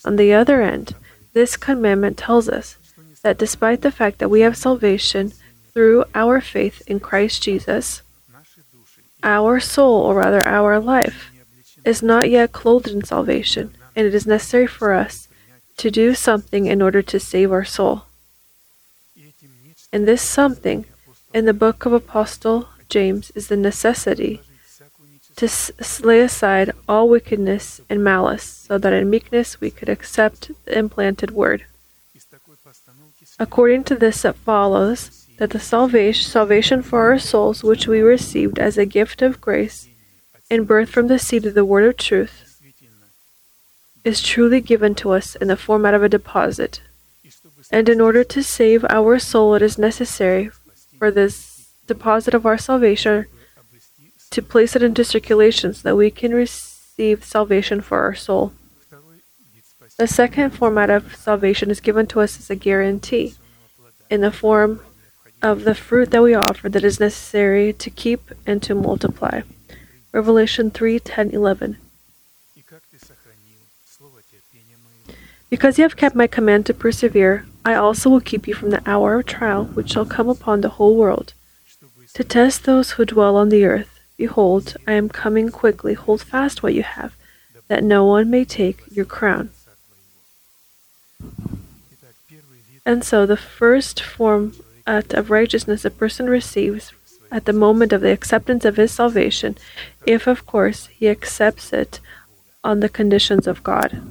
On 0.03 0.15
the 0.15 0.33
other 0.33 0.63
end, 0.63 0.95
this 1.33 1.55
commandment 1.55 2.17
tells 2.17 2.49
us 2.49 2.77
that 3.21 3.37
despite 3.37 3.81
the 3.81 3.91
fact 3.91 4.17
that 4.17 4.29
we 4.29 4.41
have 4.41 4.57
salvation 4.57 5.33
through 5.71 6.05
our 6.15 6.41
faith 6.41 6.81
in 6.87 6.99
Christ 6.99 7.43
Jesus, 7.43 8.01
our 9.21 9.59
soul, 9.59 10.01
or 10.01 10.15
rather 10.15 10.41
our 10.47 10.79
life, 10.79 11.29
is 11.85 12.01
not 12.01 12.31
yet 12.31 12.51
clothed 12.51 12.87
in 12.87 13.03
salvation, 13.03 13.75
and 13.95 14.05
it 14.07 14.13
is 14.13 14.27
necessary 14.27 14.67
for 14.67 14.93
us 14.93 15.27
to 15.77 15.91
do 15.91 16.13
something 16.13 16.65
in 16.65 16.81
order 16.81 17.01
to 17.01 17.19
save 17.19 17.51
our 17.51 17.65
soul. 17.65 18.03
And 19.91 20.07
this 20.07 20.21
something 20.21 20.85
in 21.33 21.45
the 21.45 21.53
book 21.53 21.85
of 21.85 21.93
Apostle 21.93 22.69
James 22.89 23.31
is 23.35 23.47
the 23.47 23.57
necessity 23.57 24.41
to 25.35 25.49
lay 26.03 26.21
aside 26.21 26.71
all 26.87 27.09
wickedness 27.09 27.81
and 27.89 28.03
malice, 28.03 28.43
so 28.43 28.77
that 28.77 28.93
in 28.93 29.09
meekness 29.09 29.59
we 29.59 29.71
could 29.71 29.89
accept 29.89 30.51
the 30.65 30.77
implanted 30.77 31.31
word. 31.31 31.65
According 33.39 33.85
to 33.85 33.95
this, 33.95 34.23
it 34.23 34.35
follows 34.35 35.27
that 35.37 35.49
the 35.49 35.59
salvation, 35.59 36.29
salvation 36.29 36.83
for 36.83 37.09
our 37.09 37.17
souls, 37.17 37.63
which 37.63 37.87
we 37.87 38.01
received 38.01 38.59
as 38.59 38.77
a 38.77 38.85
gift 38.85 39.21
of 39.21 39.41
grace 39.41 39.87
in 40.49 40.65
birth 40.65 40.89
from 40.89 41.07
the 41.07 41.17
seed 41.17 41.45
of 41.45 41.53
the 41.53 41.65
word 41.65 41.85
of 41.85 41.97
truth, 41.97 42.50
is 44.03 44.21
truly 44.21 44.61
given 44.61 44.95
to 44.95 45.11
us 45.11 45.35
in 45.35 45.47
the 45.47 45.57
format 45.57 45.93
of 45.93 46.03
a 46.03 46.09
deposit. 46.09 46.81
And 47.71 47.87
in 47.87 48.01
order 48.01 48.23
to 48.23 48.43
save 48.43 48.83
our 48.89 49.19
soul, 49.19 49.55
it 49.55 49.61
is 49.61 49.77
necessary 49.77 50.49
for 50.97 51.11
this 51.11 51.69
deposit 51.87 52.33
of 52.33 52.45
our 52.45 52.57
salvation 52.57 53.25
to 54.31 54.41
place 54.41 54.75
it 54.75 54.83
into 54.83 55.03
circulation 55.03 55.73
so 55.73 55.81
that 55.83 55.95
we 55.95 56.09
can 56.09 56.33
receive 56.33 57.23
salvation 57.23 57.81
for 57.81 57.99
our 57.99 58.15
soul. 58.15 58.53
The 59.97 60.07
second 60.07 60.51
format 60.51 60.89
of 60.89 61.15
salvation 61.15 61.69
is 61.69 61.79
given 61.79 62.07
to 62.07 62.21
us 62.21 62.39
as 62.39 62.49
a 62.49 62.55
guarantee 62.55 63.35
in 64.09 64.21
the 64.21 64.31
form 64.31 64.81
of 65.41 65.63
the 65.63 65.75
fruit 65.75 66.11
that 66.11 66.23
we 66.23 66.33
offer 66.33 66.69
that 66.69 66.83
is 66.83 66.99
necessary 66.99 67.73
to 67.73 67.89
keep 67.89 68.31
and 68.45 68.61
to 68.63 68.73
multiply. 68.73 69.41
Revelation 70.11 70.71
3 70.71 70.99
10 70.99 71.31
11. 71.31 71.77
Because 75.51 75.77
you 75.77 75.83
have 75.83 75.97
kept 75.97 76.15
my 76.15 76.27
command 76.27 76.65
to 76.65 76.73
persevere, 76.73 77.45
I 77.65 77.73
also 77.75 78.09
will 78.09 78.21
keep 78.21 78.47
you 78.47 78.53
from 78.53 78.69
the 78.69 78.81
hour 78.89 79.19
of 79.19 79.25
trial 79.25 79.65
which 79.65 79.91
shall 79.91 80.05
come 80.05 80.29
upon 80.29 80.61
the 80.61 80.75
whole 80.79 80.95
world, 80.95 81.33
to 82.13 82.23
test 82.23 82.63
those 82.63 82.91
who 82.91 83.03
dwell 83.03 83.35
on 83.35 83.49
the 83.49 83.65
earth. 83.65 83.99
Behold, 84.15 84.77
I 84.87 84.93
am 84.93 85.09
coming 85.09 85.49
quickly. 85.49 85.93
Hold 85.93 86.21
fast 86.21 86.63
what 86.63 86.73
you 86.73 86.83
have, 86.83 87.15
that 87.67 87.83
no 87.83 88.05
one 88.05 88.29
may 88.29 88.45
take 88.45 88.79
your 88.89 89.03
crown. 89.03 89.49
And 92.85 93.03
so 93.03 93.25
the 93.25 93.35
first 93.35 94.01
form 94.01 94.55
of 94.87 95.29
righteousness 95.29 95.83
a 95.83 95.91
person 95.91 96.29
receives 96.29 96.93
at 97.29 97.43
the 97.43 97.53
moment 97.53 97.91
of 97.91 97.99
the 97.99 98.13
acceptance 98.13 98.63
of 98.63 98.77
his 98.77 98.93
salvation, 98.93 99.57
if 100.05 100.27
of 100.27 100.45
course 100.45 100.87
he 100.87 101.09
accepts 101.09 101.73
it 101.73 101.99
on 102.63 102.79
the 102.79 102.89
conditions 102.89 103.47
of 103.47 103.63
God. 103.63 104.01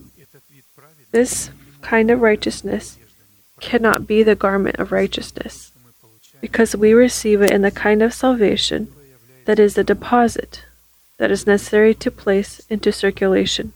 This 1.13 1.51
kind 1.83 2.11
of 2.11 2.21
righteousness 2.21 2.99
cannot 3.61 4.07
be 4.07 4.23
the 4.23 4.35
garment 4.35 4.77
of 4.79 4.93
righteousness, 4.93 5.73
because 6.41 6.77
we 6.77 6.93
receive 6.93 7.43
it 7.43 7.51
in 7.51 7.63
the 7.63 7.71
kind 7.71 8.03
of 8.03 8.15
salvation 8.15 8.93
that 9.45 9.59
is 9.59 9.75
the 9.75 9.85
deposit 9.85 10.65
that 11.19 11.31
is 11.31 11.47
necessary 11.47 11.95
to 11.95 12.11
place 12.11 12.61
into 12.71 12.93
circulation. 12.93 13.73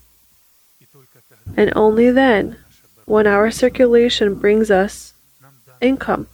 And 1.57 1.73
only 1.77 2.11
then, 2.11 2.57
when 3.05 3.27
our 3.27 3.51
circulation 3.51 4.35
brings 4.35 4.71
us 4.71 5.13
income, 5.81 6.29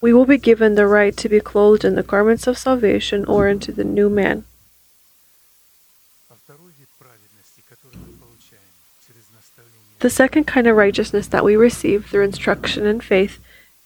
we 0.00 0.12
will 0.12 0.26
be 0.26 0.38
given 0.38 0.74
the 0.74 0.86
right 0.86 1.16
to 1.16 1.28
be 1.28 1.40
clothed 1.40 1.84
in 1.84 1.94
the 1.94 2.02
garments 2.02 2.46
of 2.46 2.58
salvation 2.58 3.24
or 3.26 3.48
into 3.48 3.70
the 3.70 3.84
new 3.84 4.10
man. 4.10 4.44
The 10.00 10.10
second 10.10 10.44
kind 10.44 10.66
of 10.66 10.76
righteousness 10.76 11.26
that 11.28 11.44
we 11.44 11.56
receive 11.56 12.06
through 12.06 12.24
instruction 12.24 12.86
and 12.86 13.02
faith 13.02 13.38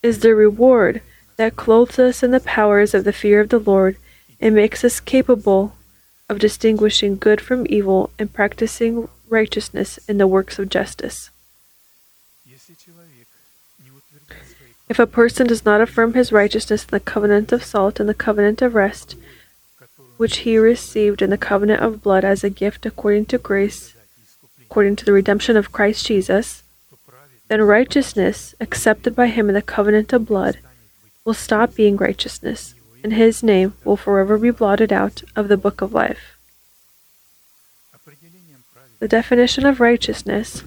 is 0.03 0.19
the 0.19 0.35
reward 0.35 1.01
that 1.37 1.55
clothes 1.55 1.97
us 1.99 2.21
in 2.21 2.31
the 2.31 2.39
powers 2.39 2.93
of 2.93 3.03
the 3.03 3.13
fear 3.13 3.39
of 3.39 3.49
the 3.49 3.59
Lord 3.59 3.97
and 4.39 4.53
makes 4.53 4.83
us 4.83 4.99
capable 4.99 5.75
of 6.29 6.39
distinguishing 6.39 7.17
good 7.17 7.39
from 7.39 7.65
evil 7.69 8.09
and 8.19 8.33
practicing 8.33 9.07
righteousness 9.29 9.99
in 10.07 10.17
the 10.17 10.27
works 10.27 10.59
of 10.59 10.69
justice. 10.69 11.29
If 14.89 14.99
a 14.99 15.07
person 15.07 15.47
does 15.47 15.63
not 15.63 15.79
affirm 15.79 16.13
his 16.13 16.33
righteousness 16.33 16.83
in 16.83 16.89
the 16.91 16.99
covenant 16.99 17.51
of 17.53 17.63
salt 17.63 17.99
and 17.99 18.09
the 18.09 18.13
covenant 18.13 18.61
of 18.61 18.75
rest, 18.75 19.15
which 20.17 20.39
he 20.39 20.57
received 20.57 21.21
in 21.21 21.29
the 21.29 21.37
covenant 21.37 21.81
of 21.81 22.03
blood 22.03 22.25
as 22.25 22.43
a 22.43 22.49
gift 22.49 22.85
according 22.85 23.27
to 23.27 23.37
grace, 23.37 23.90
according 24.71 24.95
to 24.95 25.03
the 25.03 25.11
redemption 25.11 25.57
of 25.57 25.73
Christ 25.73 26.05
Jesus, 26.05 26.63
then 27.49 27.61
righteousness, 27.61 28.55
accepted 28.61 29.13
by 29.13 29.27
him 29.27 29.49
in 29.49 29.53
the 29.53 29.61
covenant 29.61 30.13
of 30.13 30.25
blood, 30.25 30.59
will 31.25 31.33
stop 31.33 31.75
being 31.75 31.97
righteousness, 31.97 32.73
and 33.03 33.11
his 33.11 33.43
name 33.43 33.73
will 33.83 33.97
forever 33.97 34.37
be 34.37 34.49
blotted 34.49 34.93
out 34.93 35.23
of 35.35 35.49
the 35.49 35.57
book 35.57 35.81
of 35.81 35.93
life. 35.93 36.37
The 38.99 39.09
definition 39.09 39.65
of 39.65 39.81
righteousness 39.81 40.63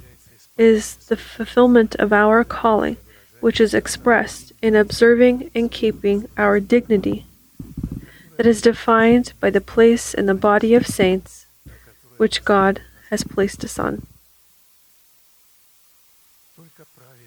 is 0.58 0.96
the 0.96 1.16
fulfillment 1.16 1.94
of 1.94 2.12
our 2.12 2.44
calling 2.44 2.98
which 3.40 3.58
is 3.58 3.72
expressed 3.72 4.52
in 4.60 4.76
observing 4.76 5.50
and 5.54 5.70
keeping 5.70 6.28
our 6.36 6.60
dignity, 6.60 7.24
that 8.36 8.44
is 8.44 8.60
defined 8.60 9.32
by 9.40 9.48
the 9.48 9.62
place 9.62 10.12
in 10.12 10.26
the 10.26 10.34
body 10.34 10.74
of 10.74 10.86
saints 10.86 11.46
which 12.18 12.44
God 12.44 12.82
has 13.14 13.22
placed 13.22 13.78
on. 13.78 14.02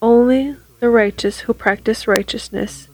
Only 0.02 0.58
the 0.82 0.90
righteous 0.90 1.40
who 1.42 1.54
practice 1.54 2.08
righteousness, 2.08 2.90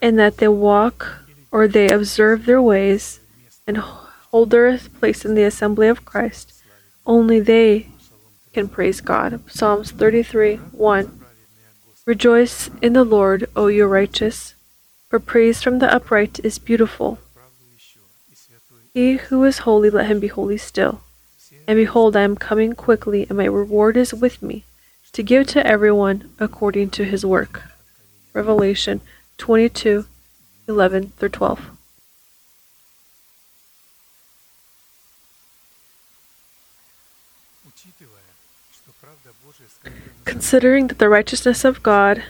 and 0.00 0.16
that 0.18 0.36
they 0.38 0.48
walk 0.48 1.26
or 1.50 1.66
they 1.66 1.88
observe 1.88 2.46
their 2.46 2.62
ways 2.62 3.18
and 3.66 3.78
hold 4.30 4.50
their 4.50 4.78
place 4.78 5.24
in 5.24 5.34
the 5.34 5.42
assembly 5.42 5.88
of 5.88 6.04
Christ, 6.04 6.52
only 7.04 7.40
they 7.40 7.88
can 8.54 8.68
praise 8.68 9.00
God. 9.00 9.40
Psalms 9.50 9.90
33 9.90 10.56
1. 10.56 11.20
Rejoice 12.06 12.70
in 12.80 12.92
the 12.92 13.04
Lord, 13.04 13.50
O 13.56 13.66
you 13.66 13.86
righteous, 13.86 14.54
for 15.10 15.18
praise 15.18 15.62
from 15.62 15.80
the 15.80 15.92
upright 15.92 16.38
is 16.44 16.58
beautiful. 16.58 17.18
He 18.94 19.16
who 19.16 19.42
is 19.44 19.66
holy, 19.66 19.90
let 19.90 20.06
him 20.06 20.20
be 20.20 20.28
holy 20.28 20.56
still. 20.56 21.02
And 21.68 21.76
behold, 21.76 22.16
I 22.16 22.22
am 22.22 22.36
coming 22.36 22.74
quickly, 22.74 23.26
and 23.28 23.36
my 23.38 23.46
reward 23.46 23.96
is 23.96 24.14
with 24.14 24.40
me, 24.40 24.64
to 25.12 25.22
give 25.22 25.46
to 25.48 25.66
everyone 25.66 26.30
according 26.38 26.90
to 26.90 27.04
his 27.04 27.26
work. 27.26 27.64
Revelation 28.32 29.00
22 29.38 30.06
11 30.68 31.12
through 31.16 31.28
12. 31.28 31.70
Considering 40.24 40.88
that 40.88 40.98
the 40.98 41.08
righteousness 41.08 41.64
of 41.64 41.82
God 41.82 42.22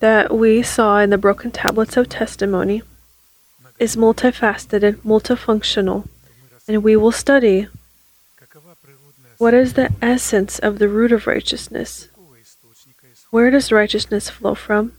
that 0.00 0.36
we 0.36 0.62
saw 0.62 0.98
in 0.98 1.10
the 1.10 1.18
broken 1.18 1.50
tablets 1.50 1.96
of 1.96 2.08
testimony 2.08 2.82
is 3.78 3.96
multifaceted, 3.96 4.82
and 4.82 5.02
multifunctional, 5.02 6.06
and 6.68 6.82
we 6.82 6.94
will 6.94 7.12
study 7.12 7.68
what 9.44 9.52
is 9.52 9.74
the 9.74 9.92
essence 10.00 10.58
of 10.58 10.78
the 10.78 10.88
root 10.88 11.12
of 11.12 11.26
righteousness? 11.26 12.08
Where 13.28 13.50
does 13.50 13.70
righteousness 13.70 14.30
flow 14.30 14.54
from? 14.54 14.94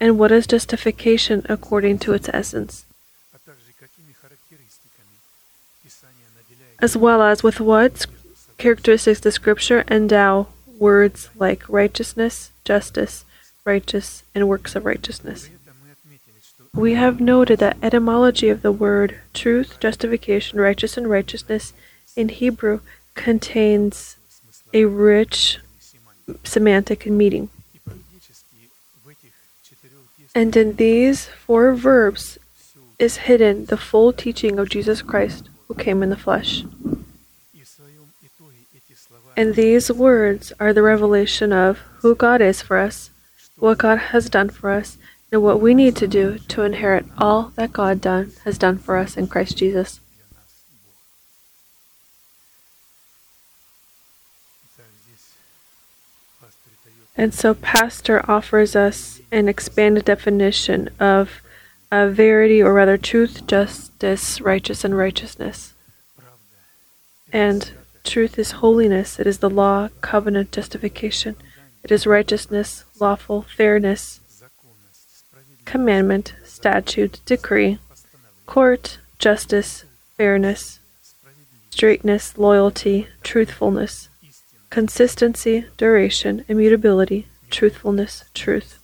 And 0.00 0.18
what 0.18 0.32
is 0.32 0.44
justification 0.44 1.46
according 1.48 2.00
to 2.00 2.14
its 2.14 2.28
essence? 2.32 2.84
As 6.80 6.96
well 6.96 7.22
as 7.22 7.44
with 7.44 7.60
what 7.60 8.06
characteristics 8.58 9.20
the 9.20 9.30
scripture 9.30 9.84
endow 9.86 10.48
words 10.76 11.30
like 11.36 11.62
righteousness, 11.68 12.50
justice, 12.64 13.24
righteous, 13.64 14.24
and 14.34 14.48
works 14.48 14.74
of 14.74 14.84
righteousness. 14.84 15.48
We 16.74 16.94
have 16.94 17.20
noted 17.20 17.60
that 17.60 17.76
etymology 17.84 18.48
of 18.48 18.62
the 18.62 18.72
word 18.72 19.20
truth, 19.32 19.78
justification, 19.78 20.60
righteous, 20.60 20.96
and 20.96 21.08
righteousness 21.08 21.72
in 22.16 22.28
Hebrew 22.28 22.80
contains 23.14 24.16
a 24.72 24.84
rich 24.84 25.58
semantic 26.44 27.06
meaning. 27.06 27.50
And 30.34 30.56
in 30.56 30.76
these 30.76 31.26
four 31.26 31.74
verbs 31.74 32.38
is 32.98 33.28
hidden 33.28 33.66
the 33.66 33.76
full 33.76 34.12
teaching 34.12 34.58
of 34.58 34.68
Jesus 34.68 35.02
Christ 35.02 35.48
who 35.66 35.74
came 35.74 36.02
in 36.02 36.10
the 36.10 36.16
flesh. 36.16 36.64
And 39.36 39.54
these 39.54 39.90
words 39.90 40.52
are 40.60 40.72
the 40.72 40.82
revelation 40.82 41.52
of 41.52 41.78
who 42.00 42.14
God 42.14 42.40
is 42.40 42.62
for 42.62 42.76
us, 42.76 43.10
what 43.58 43.78
God 43.78 43.98
has 44.12 44.28
done 44.28 44.50
for 44.50 44.70
us, 44.70 44.98
and 45.32 45.42
what 45.42 45.60
we 45.60 45.74
need 45.74 45.96
to 45.96 46.08
do 46.08 46.38
to 46.48 46.62
inherit 46.62 47.06
all 47.16 47.52
that 47.56 47.72
God 47.72 48.00
done, 48.00 48.32
has 48.44 48.58
done 48.58 48.78
for 48.78 48.96
us 48.96 49.16
in 49.16 49.28
Christ 49.28 49.56
Jesus. 49.56 50.00
And 57.16 57.34
so, 57.34 57.54
Pastor 57.54 58.24
offers 58.30 58.74
us 58.74 59.20
an 59.30 59.48
expanded 59.48 60.04
definition 60.04 60.88
of 60.98 61.42
a 61.92 62.08
verity, 62.08 62.62
or 62.62 62.72
rather, 62.72 62.96
truth, 62.96 63.46
justice, 63.46 64.40
righteous, 64.40 64.84
and 64.84 64.96
righteousness. 64.96 65.74
And 67.32 67.72
Truth 68.04 68.38
is 68.38 68.52
holiness, 68.52 69.20
it 69.20 69.26
is 69.26 69.38
the 69.38 69.50
law, 69.50 69.88
covenant, 70.00 70.52
justification. 70.52 71.36
It 71.84 71.92
is 71.92 72.06
righteousness, 72.06 72.84
lawful, 72.98 73.42
fairness, 73.42 74.20
commandment, 75.64 76.34
statute, 76.42 77.20
decree, 77.24 77.78
court, 78.46 78.98
justice, 79.18 79.84
fairness, 80.16 80.80
straightness, 81.70 82.36
loyalty, 82.36 83.06
truthfulness, 83.22 84.08
consistency, 84.70 85.66
duration, 85.76 86.44
immutability, 86.48 87.26
truthfulness, 87.50 88.24
truth, 88.34 88.78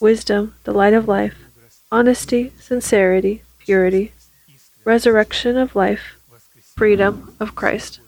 wisdom, 0.00 0.54
the 0.64 0.72
light 0.72 0.94
of 0.94 1.06
life, 1.06 1.36
honesty, 1.90 2.52
sincerity, 2.58 3.42
purity, 3.58 4.12
resurrection 4.84 5.56
of 5.56 5.76
life, 5.76 6.16
freedom 6.74 7.34
of 7.38 7.54
Christ. 7.54 8.00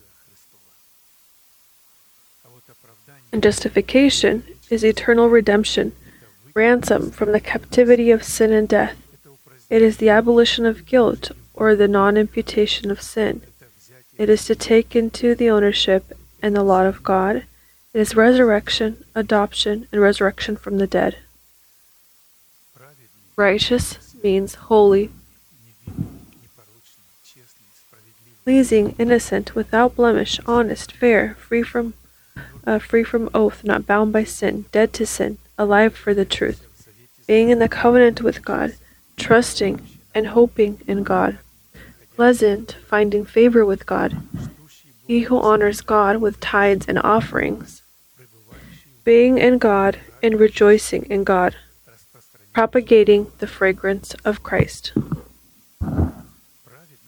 and 3.34 3.42
justification 3.42 4.44
is 4.70 4.84
eternal 4.84 5.28
redemption, 5.28 5.90
ransom 6.54 7.10
from 7.10 7.32
the 7.32 7.40
captivity 7.40 8.12
of 8.12 8.22
sin 8.22 8.52
and 8.52 8.68
death. 8.68 8.96
It 9.68 9.82
is 9.82 9.96
the 9.96 10.08
abolition 10.08 10.64
of 10.64 10.86
guilt 10.86 11.32
or 11.52 11.74
the 11.74 11.88
non 11.88 12.16
imputation 12.16 12.92
of 12.92 13.02
sin. 13.02 13.42
It 14.16 14.30
is 14.30 14.44
to 14.44 14.54
take 14.54 14.94
into 14.94 15.34
the 15.34 15.50
ownership 15.50 16.16
and 16.44 16.54
the 16.54 16.62
lot 16.62 16.85
of 16.85 17.02
God. 17.02 17.37
It 17.94 18.00
is 18.00 18.14
resurrection, 18.14 19.02
adoption, 19.14 19.88
and 19.90 19.98
resurrection 19.98 20.57
from 20.57 20.76
the 20.76 20.87
dead. 20.87 21.16
Righteous 23.35 24.14
means 24.22 24.54
holy, 24.54 25.11
pleasing, 28.44 28.94
innocent, 28.98 29.54
without 29.54 29.96
blemish, 29.96 30.38
honest, 30.44 30.92
fair, 30.92 31.35
free 31.40 31.62
from 31.62 31.94
uh, 32.66 32.78
free 32.78 33.04
from 33.04 33.30
oath, 33.33 33.64
not 33.64 33.87
bound 33.87 34.12
by 34.12 34.24
sin, 34.24 34.66
dead 34.70 34.92
to 34.92 35.07
sin, 35.07 35.38
alive 35.57 35.96
for 35.96 36.12
the 36.12 36.26
truth, 36.26 36.61
being 37.26 37.48
in 37.48 37.59
the 37.59 37.68
covenant 37.70 38.20
with 38.20 38.44
God, 38.44 38.74
trusting 39.16 39.80
and 40.14 40.26
hoping 40.28 40.83
in 40.87 41.04
God, 41.04 41.38
pleasant, 42.16 42.76
finding 42.87 43.24
favor 43.24 43.64
with 43.64 43.87
God, 43.87 44.18
he 45.06 45.20
who 45.20 45.38
honors 45.40 45.80
God 45.80 46.16
with 46.16 46.40
tithes 46.40 46.86
and 46.88 46.98
offerings, 46.98 47.82
being 49.04 49.38
in 49.38 49.58
God 49.58 49.98
and 50.22 50.40
rejoicing 50.40 51.04
in 51.10 51.24
God, 51.24 51.54
propagating 52.52 53.30
the 53.38 53.46
fragrance 53.46 54.14
of 54.24 54.42
Christ. 54.42 54.92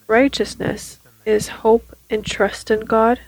Righteousness 0.07 0.99
is 1.25 1.49
hope 1.49 1.97
and 2.11 2.25
trust 2.25 2.71
in 2.71 2.81
God. 2.81 3.21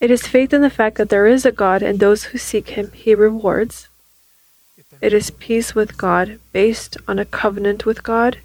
It 0.00 0.10
is 0.10 0.26
faith 0.26 0.52
in 0.52 0.60
the 0.60 0.70
fact 0.70 0.96
that 0.98 1.08
there 1.08 1.26
is 1.26 1.44
a 1.44 1.52
God 1.52 1.82
and 1.82 1.98
those 1.98 2.24
who 2.24 2.38
seek 2.38 2.70
Him 2.70 2.92
He 2.92 3.14
rewards. 3.14 3.88
It 5.00 5.12
is 5.12 5.30
peace 5.30 5.74
with 5.74 5.96
God 5.96 6.38
based 6.52 6.96
on 7.06 7.18
a 7.18 7.24
covenant 7.24 7.86
with 7.86 8.02
God. 8.02 8.38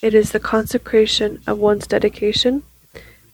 It 0.00 0.14
is 0.14 0.32
the 0.32 0.40
consecration 0.40 1.42
of 1.46 1.58
one's 1.58 1.86
dedication. 1.86 2.62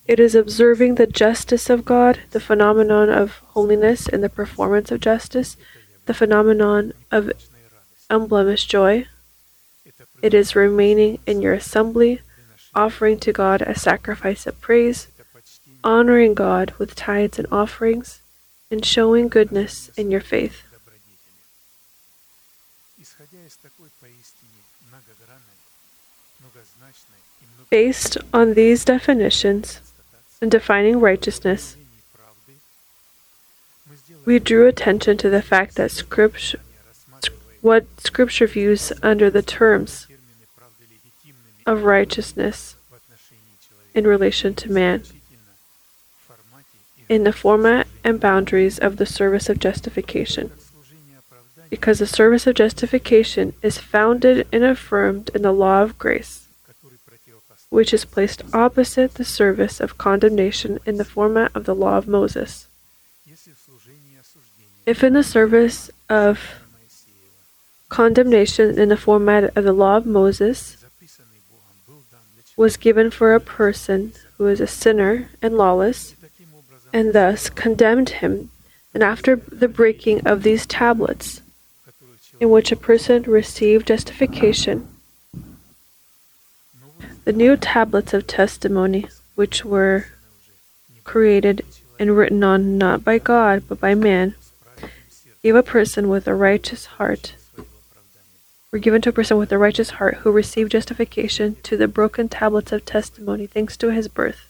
It 0.07 0.21
is 0.21 0.35
observing 0.35 0.97
the 0.97 1.07
justice 1.07 1.71
of 1.71 1.87
God, 1.87 2.21
the 2.33 2.41
phenomenon 2.41 3.09
of 3.09 3.39
holiness 3.55 4.07
and 4.07 4.23
the 4.23 4.29
performance 4.29 4.91
of 4.91 5.01
justice, 5.01 5.57
the 6.05 6.13
phenomenon 6.13 6.93
of 7.11 7.33
unblemished 8.11 8.69
joy. 8.69 9.07
It 10.21 10.35
is 10.35 10.55
remaining 10.55 11.21
in 11.27 11.41
your 11.41 11.55
assembly, 11.55 12.21
offering 12.75 13.19
to 13.21 13.33
God 13.33 13.63
a 13.63 13.79
sacrifice 13.79 14.47
of 14.47 14.61
praise, 14.61 15.09
honoring 15.83 16.35
God 16.35 16.73
with 16.73 16.95
tithes 16.95 17.39
and 17.39 17.49
offerings, 17.51 18.21
and 18.71 18.85
showing 18.85 19.29
goodness 19.29 19.91
in 19.97 20.11
your 20.11 20.21
faith. 20.21 20.65
Based 27.71 28.19
on 28.33 28.53
these 28.53 28.85
definitions 28.85 29.81
and 30.45 30.51
defining 30.51 31.01
righteousness, 31.01 31.75
we 34.27 34.39
drew 34.39 34.67
attention 34.67 35.17
to 35.17 35.31
the 35.31 35.41
fact 35.41 35.77
that 35.77 35.91
scripture, 35.91 36.61
what 37.63 37.87
Scripture 37.99 38.47
views 38.47 38.93
under 39.03 39.31
the 39.31 39.41
terms 39.41 40.07
of 41.65 41.85
righteousness 41.85 42.77
in 43.95 44.07
relation 44.07 44.55
to 44.55 44.71
man, 44.71 45.05
in 47.09 47.25
the 47.25 47.33
format 47.33 47.87
and 48.05 48.21
boundaries 48.21 48.79
of 48.79 48.99
the 48.99 49.07
service 49.07 49.49
of 49.49 49.59
justification. 49.59 50.51
Because 51.71 52.01
the 52.01 52.07
service 52.07 52.47
of 52.47 52.55
justification 52.55 53.55
is 53.63 53.79
founded 53.79 54.47
and 54.53 54.63
affirmed 54.63 55.31
in 55.35 55.41
the 55.41 55.53
law 55.53 55.83
of 55.83 55.99
grace, 55.99 56.44
which 57.75 57.93
is 57.93 58.05
placed 58.05 58.41
opposite 58.55 59.15
the 59.15 59.25
service 59.25 59.81
of 59.81 59.99
condemnation 59.99 60.79
in 60.87 60.97
the 60.97 61.05
format 61.05 61.51
of 61.57 61.65
the 61.65 61.75
law 61.75 61.99
of 61.99 62.07
Moses. 62.07 62.69
If 64.87 65.03
in 65.03 65.15
the 65.15 65.25
service 65.25 65.91
of 66.09 66.39
condemnation 67.89 68.79
in 68.79 68.91
the 68.91 68.97
format 68.97 69.57
of 69.57 69.65
the 69.65 69.73
law 69.73 69.97
of 69.97 70.07
Moses 70.07 70.85
was 72.57 72.77
given 72.77 73.11
for 73.11 73.35
a 73.35 73.41
person 73.41 74.13
who 74.39 74.47
is 74.47 74.61
a 74.61 74.69
sinner 74.69 75.31
and 75.43 75.59
lawless, 75.59 76.15
and 76.93 77.13
thus 77.13 77.51
condemned 77.51 78.11
him, 78.21 78.51
and 78.95 79.03
after 79.03 79.35
the 79.35 79.67
breaking 79.67 80.25
of 80.25 80.45
these 80.45 80.65
tablets, 80.65 81.43
in 82.39 82.51
which 82.51 82.71
a 82.71 82.77
person 82.77 83.25
received 83.25 83.89
justification, 83.89 84.94
the 87.25 87.33
new 87.33 87.57
tablets 87.57 88.13
of 88.13 88.27
testimony, 88.27 89.07
which 89.35 89.65
were 89.65 90.07
created 91.05 91.65
and 91.99 92.17
written 92.17 92.43
on 92.43 92.79
not 92.79 93.05
by 93.05 93.19
God 93.19 93.65
but 93.69 93.81
by 93.81 93.95
man, 93.95 94.35
gave 95.43 95.55
a 95.55 95.63
person 95.63 96.09
with 96.09 96.27
a 96.27 96.35
righteous 96.35 96.87
heart 96.87 97.35
were 98.75 98.79
given 98.81 99.01
to 99.01 99.11
a 99.11 99.13
person 99.13 99.37
with 99.37 99.53
a 99.53 99.57
righteous 99.57 99.91
heart 99.91 100.17
who 100.17 100.33
received 100.33 100.73
justification 100.73 101.57
to 101.63 101.77
the 101.77 101.87
broken 101.87 102.29
tablets 102.29 102.73
of 102.73 102.85
testimony 102.85 103.47
thanks 103.47 103.77
to 103.77 103.93
his 103.93 104.09
birth. 104.09 104.49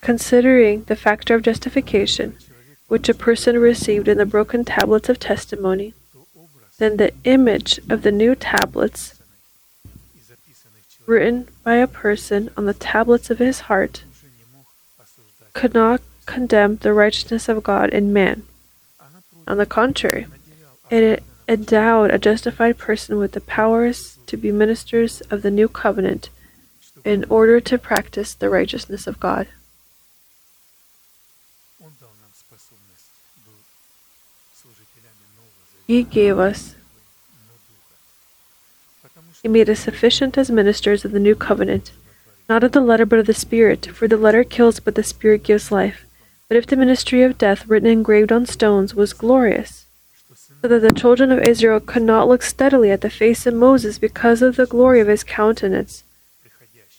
Considering 0.00 0.82
the 0.88 0.96
factor 0.96 1.36
of 1.36 1.42
justification, 1.42 2.36
which 2.88 3.08
a 3.08 3.14
person 3.14 3.56
received 3.56 4.08
in 4.08 4.18
the 4.18 4.26
broken 4.26 4.64
tablets 4.64 5.08
of 5.08 5.20
testimony, 5.20 5.94
then 6.78 6.96
the 6.96 7.12
image 7.22 7.78
of 7.88 8.02
the 8.02 8.10
new 8.10 8.34
tablets, 8.34 9.22
written 11.06 11.48
by 11.62 11.74
a 11.76 11.86
person 11.86 12.50
on 12.56 12.66
the 12.66 12.74
tablets 12.74 13.30
of 13.30 13.38
his 13.38 13.60
heart, 13.60 14.04
could 15.52 15.74
not 15.74 16.00
condemn 16.26 16.76
the 16.76 16.92
righteousness 16.92 17.48
of 17.48 17.62
God 17.62 17.90
in 17.90 18.12
man. 18.12 18.44
On 19.46 19.58
the 19.58 19.66
contrary, 19.66 20.26
it 20.90 21.22
endowed 21.46 22.10
a 22.10 22.18
justified 22.18 22.78
person 22.78 23.18
with 23.18 23.32
the 23.32 23.40
powers 23.40 24.18
to 24.26 24.36
be 24.36 24.50
ministers 24.50 25.20
of 25.22 25.42
the 25.42 25.50
new 25.50 25.68
covenant 25.68 26.30
in 27.04 27.24
order 27.28 27.60
to 27.60 27.78
practice 27.78 28.32
the 28.34 28.48
righteousness 28.48 29.06
of 29.06 29.20
God. 29.20 29.48
He 35.86 36.02
gave 36.02 36.38
us, 36.38 36.73
He 39.44 39.48
made 39.50 39.68
us 39.68 39.80
sufficient 39.80 40.38
as 40.38 40.50
ministers 40.50 41.04
of 41.04 41.12
the 41.12 41.20
new 41.20 41.34
covenant, 41.34 41.92
not 42.48 42.64
of 42.64 42.72
the 42.72 42.80
letter 42.80 43.04
but 43.04 43.18
of 43.18 43.26
the 43.26 43.34
Spirit, 43.34 43.84
for 43.84 44.08
the 44.08 44.16
letter 44.16 44.42
kills 44.42 44.80
but 44.80 44.94
the 44.94 45.02
Spirit 45.02 45.42
gives 45.42 45.70
life. 45.70 46.06
But 46.48 46.56
if 46.56 46.66
the 46.66 46.76
ministry 46.76 47.22
of 47.22 47.36
death 47.36 47.68
written 47.68 47.90
engraved 47.90 48.32
on 48.32 48.46
stones 48.46 48.94
was 48.94 49.12
glorious, 49.12 49.84
so 50.62 50.68
that 50.68 50.80
the 50.80 50.98
children 50.98 51.30
of 51.30 51.46
Israel 51.46 51.78
could 51.78 52.04
not 52.04 52.26
look 52.26 52.40
steadily 52.40 52.90
at 52.90 53.02
the 53.02 53.10
face 53.10 53.44
of 53.44 53.52
Moses 53.52 53.98
because 53.98 54.40
of 54.40 54.56
the 54.56 54.64
glory 54.64 55.00
of 55.00 55.08
his 55.08 55.22
countenance, 55.22 56.04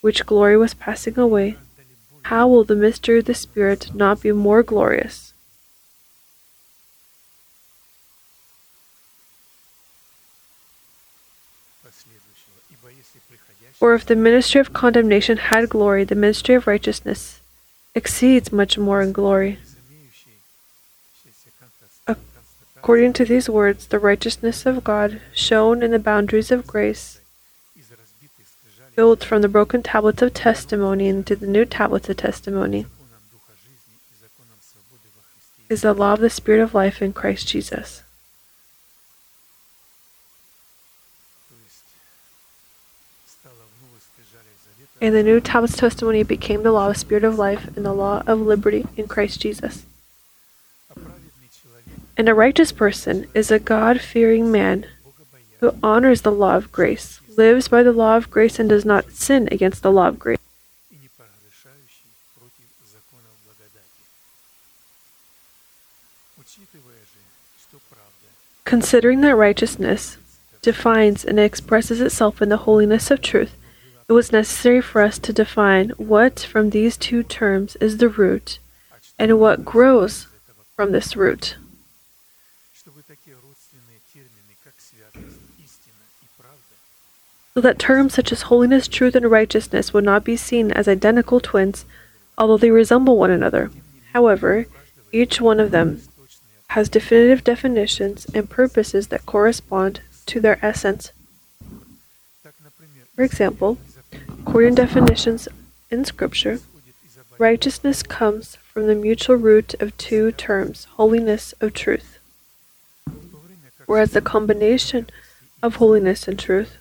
which 0.01 0.27
glory 0.27 0.55
was 0.55 0.75
passing 0.75 1.17
away, 1.17 1.57
how 2.25 2.47
will 2.47 2.63
the 2.63 2.75
mystery 2.75 3.17
of 3.17 3.25
the 3.25 3.33
Spirit 3.33 3.89
not 3.95 4.21
be 4.21 4.31
more 4.31 4.61
glorious? 4.61 5.24
Or 13.85 13.93
if 13.93 14.03
the 14.03 14.15
ministry 14.15 14.59
of 14.59 14.73
condemnation 14.73 15.37
had 15.37 15.69
glory, 15.69 16.03
the 16.05 16.15
ministry 16.15 16.55
of 16.55 16.65
righteousness 16.65 17.39
exceeds 17.93 18.51
much 18.51 18.79
more 18.79 18.99
in 18.99 19.11
glory. 19.11 19.59
According 22.75 23.13
to 23.13 23.25
these 23.25 23.47
words, 23.47 23.85
the 23.85 23.99
righteousness 23.99 24.65
of 24.65 24.83
God, 24.83 25.21
shown 25.35 25.83
in 25.83 25.91
the 25.91 25.99
boundaries 25.99 26.49
of 26.49 26.65
grace, 26.65 27.19
built 28.95 29.23
from 29.23 29.43
the 29.43 29.47
broken 29.47 29.83
tablets 29.83 30.23
of 30.23 30.33
testimony 30.33 31.07
into 31.07 31.35
the 31.35 31.45
new 31.45 31.63
tablets 31.63 32.09
of 32.09 32.17
testimony, 32.17 32.87
is 35.69 35.83
the 35.83 35.93
law 35.93 36.13
of 36.13 36.21
the 36.21 36.31
Spirit 36.31 36.63
of 36.63 36.73
life 36.73 37.03
in 37.03 37.13
Christ 37.13 37.47
Jesus. 37.47 38.01
And 45.01 45.13
the 45.13 45.23
new 45.23 45.41
tablets 45.41 45.75
testimony 45.75 46.23
became 46.23 46.63
the 46.63 46.71
law 46.71 46.89
of 46.89 46.97
spirit 46.97 47.23
of 47.23 47.37
life 47.37 47.67
and 47.75 47.85
the 47.85 47.93
law 47.93 48.23
of 48.25 48.39
liberty 48.39 48.87
in 48.95 49.07
Christ 49.07 49.41
Jesus. 49.41 49.85
And 52.17 52.29
a 52.29 52.33
righteous 52.33 52.71
person 52.71 53.27
is 53.33 53.51
a 53.51 53.59
God 53.59 53.99
fearing 53.99 54.51
man 54.51 54.85
who 55.59 55.75
honors 55.83 56.21
the 56.21 56.31
law 56.31 56.55
of 56.55 56.71
grace, 56.71 57.19
lives 57.35 57.67
by 57.67 57.83
the 57.83 57.91
law 57.91 58.15
of 58.15 58.31
grace, 58.31 58.57
and 58.57 58.69
does 58.69 58.85
not 58.85 59.11
sin 59.11 59.49
against 59.51 59.83
the 59.83 59.91
law 59.91 60.07
of 60.07 60.19
grace. 60.19 60.39
Considering 68.63 69.21
that 69.21 69.35
righteousness 69.35 70.17
defines 70.61 71.23
and 71.23 71.39
expresses 71.39 72.01
itself 72.01 72.41
in 72.41 72.49
the 72.49 72.57
holiness 72.57 73.11
of 73.11 73.21
truth, 73.21 73.55
it 74.07 74.13
was 74.13 74.31
necessary 74.31 74.81
for 74.81 75.01
us 75.01 75.17
to 75.19 75.33
define 75.33 75.89
what 75.97 76.39
from 76.39 76.69
these 76.69 76.95
two 76.95 77.23
terms 77.23 77.75
is 77.77 77.97
the 77.97 78.09
root 78.09 78.59
and 79.17 79.39
what 79.39 79.65
grows 79.65 80.27
from 80.75 80.91
this 80.91 81.15
root. 81.15 81.55
So 87.55 87.61
that 87.61 87.79
terms 87.79 88.13
such 88.13 88.33
as 88.33 88.43
holiness, 88.43 88.87
truth, 88.87 89.15
and 89.15 89.31
righteousness 89.31 89.93
would 89.93 90.03
not 90.03 90.25
be 90.25 90.35
seen 90.35 90.71
as 90.71 90.89
identical 90.89 91.39
twins, 91.39 91.85
although 92.37 92.57
they 92.57 92.69
resemble 92.69 93.17
one 93.17 93.31
another. 93.31 93.71
However, 94.11 94.65
each 95.13 95.39
one 95.39 95.61
of 95.61 95.71
them 95.71 96.01
has 96.69 96.89
definitive 96.89 97.45
definitions 97.45 98.25
and 98.33 98.49
purposes 98.49 99.07
that 99.07 99.25
correspond 99.25 100.01
to 100.25 100.41
their 100.41 100.59
essence. 100.63 101.11
For 103.15 103.23
example, 103.23 103.77
according 104.41 104.75
to 104.75 104.83
definitions 104.83 105.47
in 105.89 106.05
Scripture, 106.05 106.59
righteousness 107.37 108.03
comes 108.03 108.55
from 108.55 108.87
the 108.87 108.95
mutual 108.95 109.35
root 109.35 109.73
of 109.81 109.97
two 109.97 110.31
terms, 110.31 110.85
holiness 110.95 111.53
of 111.61 111.73
truth. 111.73 112.19
Whereas 113.85 114.11
the 114.11 114.21
combination 114.21 115.07
of 115.61 115.75
holiness 115.75 116.27
and 116.27 116.37
truth 116.39 116.77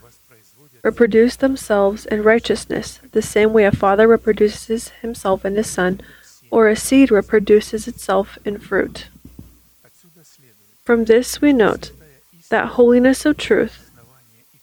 reproduce 0.82 1.36
themselves 1.36 2.06
in 2.06 2.22
righteousness, 2.22 3.00
the 3.12 3.22
same 3.22 3.52
way 3.52 3.64
a 3.64 3.72
father 3.72 4.06
reproduces 4.06 4.88
himself 5.00 5.44
in 5.44 5.56
his 5.56 5.68
son, 5.68 6.00
or 6.50 6.68
a 6.68 6.76
seed 6.76 7.10
reproduces 7.10 7.88
itself 7.88 8.38
in 8.44 8.58
fruit. 8.58 9.08
From 10.84 11.06
this 11.06 11.40
we 11.40 11.52
note 11.52 11.90
that 12.50 12.68
holiness 12.68 13.24
of 13.24 13.36
truth 13.36 13.83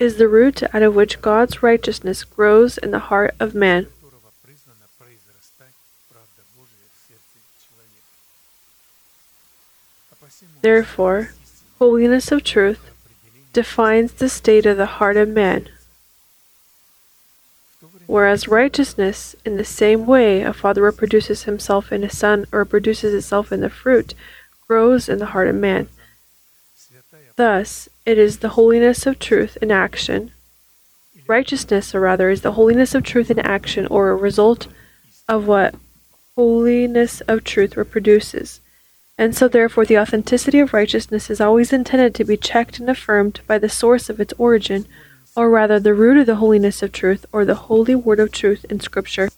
is 0.02 0.18
the 0.18 0.28
root 0.28 0.64
out 0.74 0.82
of 0.82 0.96
which 0.96 1.22
God's 1.22 1.62
righteousness 1.62 2.24
grows 2.24 2.80
in 2.80 2.90
the 2.90 2.98
heart 2.98 3.36
of 3.40 3.54
man. 3.54 3.86
Therefore, 10.62 11.34
holiness 11.78 12.32
of 12.32 12.44
truth 12.44 12.90
defines 13.54 14.14
the 14.14 14.28
state 14.28 14.66
of 14.66 14.78
the 14.78 14.98
heart 14.98 15.18
of 15.18 15.30
man. 15.30 15.70
Whereas 18.08 18.48
righteousness, 18.48 19.36
in 19.46 19.58
the 19.58 19.64
same 19.64 20.08
way 20.08 20.42
a 20.42 20.52
father 20.52 20.82
reproduces 20.82 21.44
himself 21.44 21.92
in 21.92 22.04
a 22.04 22.10
son 22.10 22.48
or 22.52 22.62
reproduces 22.62 23.14
itself 23.14 23.52
in 23.52 23.62
the 23.62 23.70
fruit, 23.70 24.16
grows 24.68 25.08
in 25.08 25.20
the 25.20 25.28
heart 25.28 25.48
of 25.48 25.56
man. 25.56 25.90
Thus, 27.36 27.88
it 28.06 28.18
is 28.18 28.40
the 28.40 28.50
holiness 28.50 29.06
of 29.06 29.20
truth 29.20 29.58
in 29.62 29.72
action. 29.72 30.32
Righteousness, 31.28 31.94
or 31.94 32.02
rather, 32.02 32.30
is 32.30 32.42
the 32.42 32.54
holiness 32.54 32.96
of 32.96 33.04
truth 33.04 33.30
in 33.30 33.40
action 33.40 33.86
or 33.88 34.10
a 34.10 34.16
result 34.16 34.68
of 35.28 35.48
what 35.48 35.76
holiness 36.36 37.22
of 37.22 37.44
truth 37.44 37.78
reproduces. 37.78 38.60
And 39.18 39.36
so, 39.36 39.48
therefore, 39.48 39.86
the 39.86 40.00
authenticity 40.00 40.60
of 40.60 40.74
righteousness 40.74 41.30
is 41.30 41.40
always 41.40 41.72
intended 41.72 42.16
to 42.16 42.24
be 42.24 42.38
checked 42.38 42.80
and 42.80 42.90
affirmed 42.90 43.42
by 43.46 43.60
the 43.60 43.70
source 43.70 44.10
of 44.10 44.20
its 44.20 44.34
origin, 44.38 44.88
or 45.36 45.50
rather, 45.50 45.80
the 45.80 45.94
root 45.94 46.18
of 46.18 46.26
the 46.26 46.36
holiness 46.36 46.82
of 46.82 46.92
truth, 46.92 47.26
or 47.32 47.46
the 47.46 47.56
holy 47.70 47.94
word 47.94 48.20
of 48.20 48.32
truth 48.32 48.66
in 48.70 48.80
Scripture. 48.80 49.30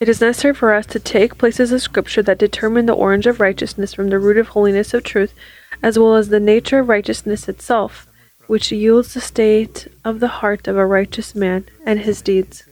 It 0.00 0.08
is 0.08 0.20
necessary 0.20 0.54
for 0.54 0.72
us 0.72 0.86
to 0.86 0.98
take 0.98 1.36
places 1.36 1.72
of 1.72 1.82
Scripture 1.82 2.22
that 2.22 2.38
determine 2.38 2.86
the 2.86 2.94
origin 2.94 3.28
of 3.28 3.38
righteousness 3.38 3.92
from 3.92 4.08
the 4.08 4.18
root 4.18 4.38
of 4.38 4.48
holiness 4.48 4.94
of 4.94 5.04
truth, 5.04 5.34
as 5.82 5.98
well 5.98 6.14
as 6.14 6.30
the 6.30 6.40
nature 6.40 6.78
of 6.78 6.88
righteousness 6.88 7.48
itself 7.48 8.06
which 8.50 8.72
yields 8.72 9.14
the 9.14 9.20
state 9.20 9.86
of 10.04 10.18
the 10.18 10.40
heart 10.42 10.66
of 10.66 10.76
a 10.76 10.84
righteous 10.84 11.36
man 11.36 11.64
and 11.86 12.00
his 12.00 12.20
deeds. 12.20 12.64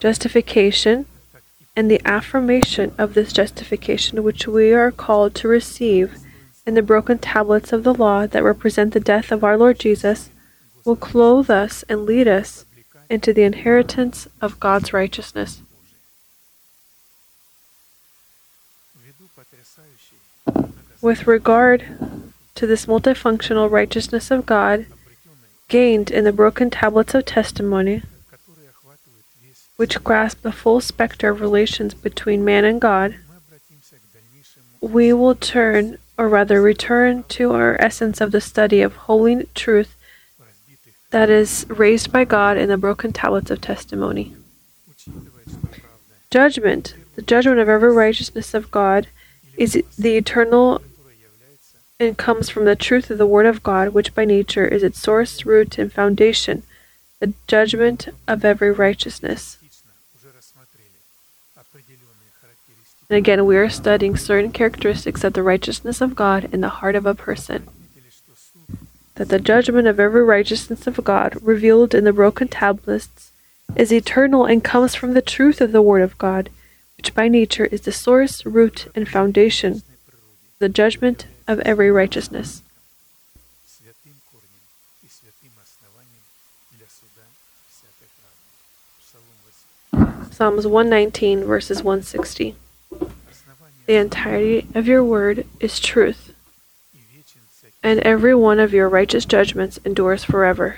Justification 0.00 1.06
and 1.76 1.88
the 1.88 2.02
affirmation 2.04 2.92
of 2.98 3.14
this 3.14 3.32
justification, 3.32 4.24
which 4.24 4.48
we 4.48 4.72
are 4.72 4.90
called 4.90 5.36
to 5.36 5.46
receive 5.46 6.16
in 6.66 6.74
the 6.74 6.82
broken 6.82 7.16
tablets 7.16 7.72
of 7.72 7.84
the 7.84 7.94
law 7.94 8.26
that 8.26 8.42
represent 8.42 8.92
the 8.92 8.98
death 8.98 9.30
of 9.30 9.44
our 9.44 9.56
Lord 9.56 9.78
Jesus, 9.78 10.30
will 10.88 10.96
clothe 10.96 11.50
us 11.50 11.84
and 11.86 12.06
lead 12.06 12.26
us 12.26 12.64
into 13.10 13.34
the 13.34 13.42
inheritance 13.42 14.26
of 14.40 14.58
God's 14.58 14.94
righteousness. 14.94 15.60
with 21.00 21.28
regard 21.28 21.84
to 22.56 22.66
this 22.66 22.86
multifunctional 22.86 23.70
righteousness 23.70 24.32
of 24.32 24.44
God 24.44 24.86
gained 25.68 26.10
in 26.10 26.24
the 26.24 26.32
broken 26.32 26.70
tablets 26.70 27.14
of 27.14 27.24
testimony, 27.24 28.02
which 29.76 30.02
grasp 30.02 30.42
the 30.42 30.50
full 30.50 30.80
specter 30.80 31.28
of 31.28 31.40
relations 31.40 31.94
between 31.94 32.44
man 32.44 32.64
and 32.64 32.80
God, 32.80 33.14
we 34.80 35.12
will 35.12 35.36
turn, 35.36 35.98
or 36.16 36.28
rather 36.28 36.60
return, 36.60 37.22
to 37.28 37.52
our 37.52 37.80
essence 37.80 38.20
of 38.20 38.32
the 38.32 38.40
study 38.40 38.80
of 38.80 38.96
holy 39.06 39.46
truth 39.54 39.94
that 41.10 41.30
is 41.30 41.66
raised 41.68 42.12
by 42.12 42.24
God 42.24 42.56
in 42.56 42.68
the 42.68 42.76
broken 42.76 43.12
tablets 43.12 43.50
of 43.50 43.60
testimony. 43.60 44.34
Judgment, 46.30 46.94
the 47.16 47.22
judgment 47.22 47.58
of 47.58 47.68
every 47.68 47.92
righteousness 47.92 48.52
of 48.52 48.70
God, 48.70 49.08
is 49.56 49.82
the 49.98 50.16
eternal 50.16 50.82
and 51.98 52.16
comes 52.16 52.48
from 52.48 52.64
the 52.64 52.76
truth 52.76 53.10
of 53.10 53.18
the 53.18 53.26
Word 53.26 53.46
of 53.46 53.62
God, 53.62 53.88
which 53.88 54.14
by 54.14 54.24
nature 54.24 54.66
is 54.66 54.82
its 54.82 55.00
source, 55.00 55.44
root, 55.44 55.78
and 55.78 55.92
foundation, 55.92 56.62
the 57.18 57.32
judgment 57.46 58.08
of 58.28 58.44
every 58.44 58.70
righteousness. 58.70 59.58
And 63.10 63.16
again, 63.16 63.46
we 63.46 63.56
are 63.56 63.70
studying 63.70 64.16
certain 64.16 64.52
characteristics 64.52 65.24
of 65.24 65.32
the 65.32 65.42
righteousness 65.42 66.02
of 66.02 66.14
God 66.14 66.48
in 66.52 66.60
the 66.60 66.68
heart 66.68 66.94
of 66.94 67.06
a 67.06 67.14
person. 67.14 67.66
That 69.18 69.30
the 69.30 69.40
judgment 69.40 69.88
of 69.88 69.98
every 69.98 70.22
righteousness 70.22 70.86
of 70.86 71.02
God, 71.02 71.36
revealed 71.42 71.92
in 71.92 72.04
the 72.04 72.12
broken 72.12 72.46
tablets, 72.46 73.32
is 73.74 73.92
eternal 73.92 74.44
and 74.44 74.62
comes 74.62 74.94
from 74.94 75.12
the 75.12 75.20
truth 75.20 75.60
of 75.60 75.72
the 75.72 75.82
Word 75.82 76.02
of 76.02 76.16
God, 76.18 76.50
which 76.96 77.16
by 77.16 77.26
nature 77.26 77.64
is 77.66 77.80
the 77.80 77.90
source, 77.90 78.46
root, 78.46 78.86
and 78.94 79.08
foundation, 79.08 79.82
the 80.60 80.68
judgment 80.68 81.26
of 81.48 81.58
every 81.60 81.90
righteousness. 81.90 82.62
Psalms 90.30 90.64
119, 90.64 91.42
verses 91.42 91.82
160. 91.82 92.54
The 93.86 93.96
entirety 93.96 94.68
of 94.76 94.86
your 94.86 95.02
word 95.02 95.44
is 95.58 95.80
truth, 95.80 96.32
and 97.82 98.00
every 98.00 98.34
one 98.34 98.58
of 98.58 98.72
your 98.72 98.88
righteous 98.88 99.24
judgments 99.24 99.78
endures 99.84 100.24
forever. 100.24 100.76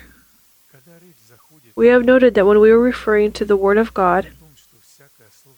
We 1.75 1.89
have 1.89 2.05
noted 2.05 2.35
that 2.35 2.47
when 2.47 2.61
we 2.61 2.71
were 2.71 2.81
referring 2.81 3.33
to 3.33 3.45
the 3.45 3.57
Word 3.57 3.79
of 3.79 3.95
God, 3.95 4.29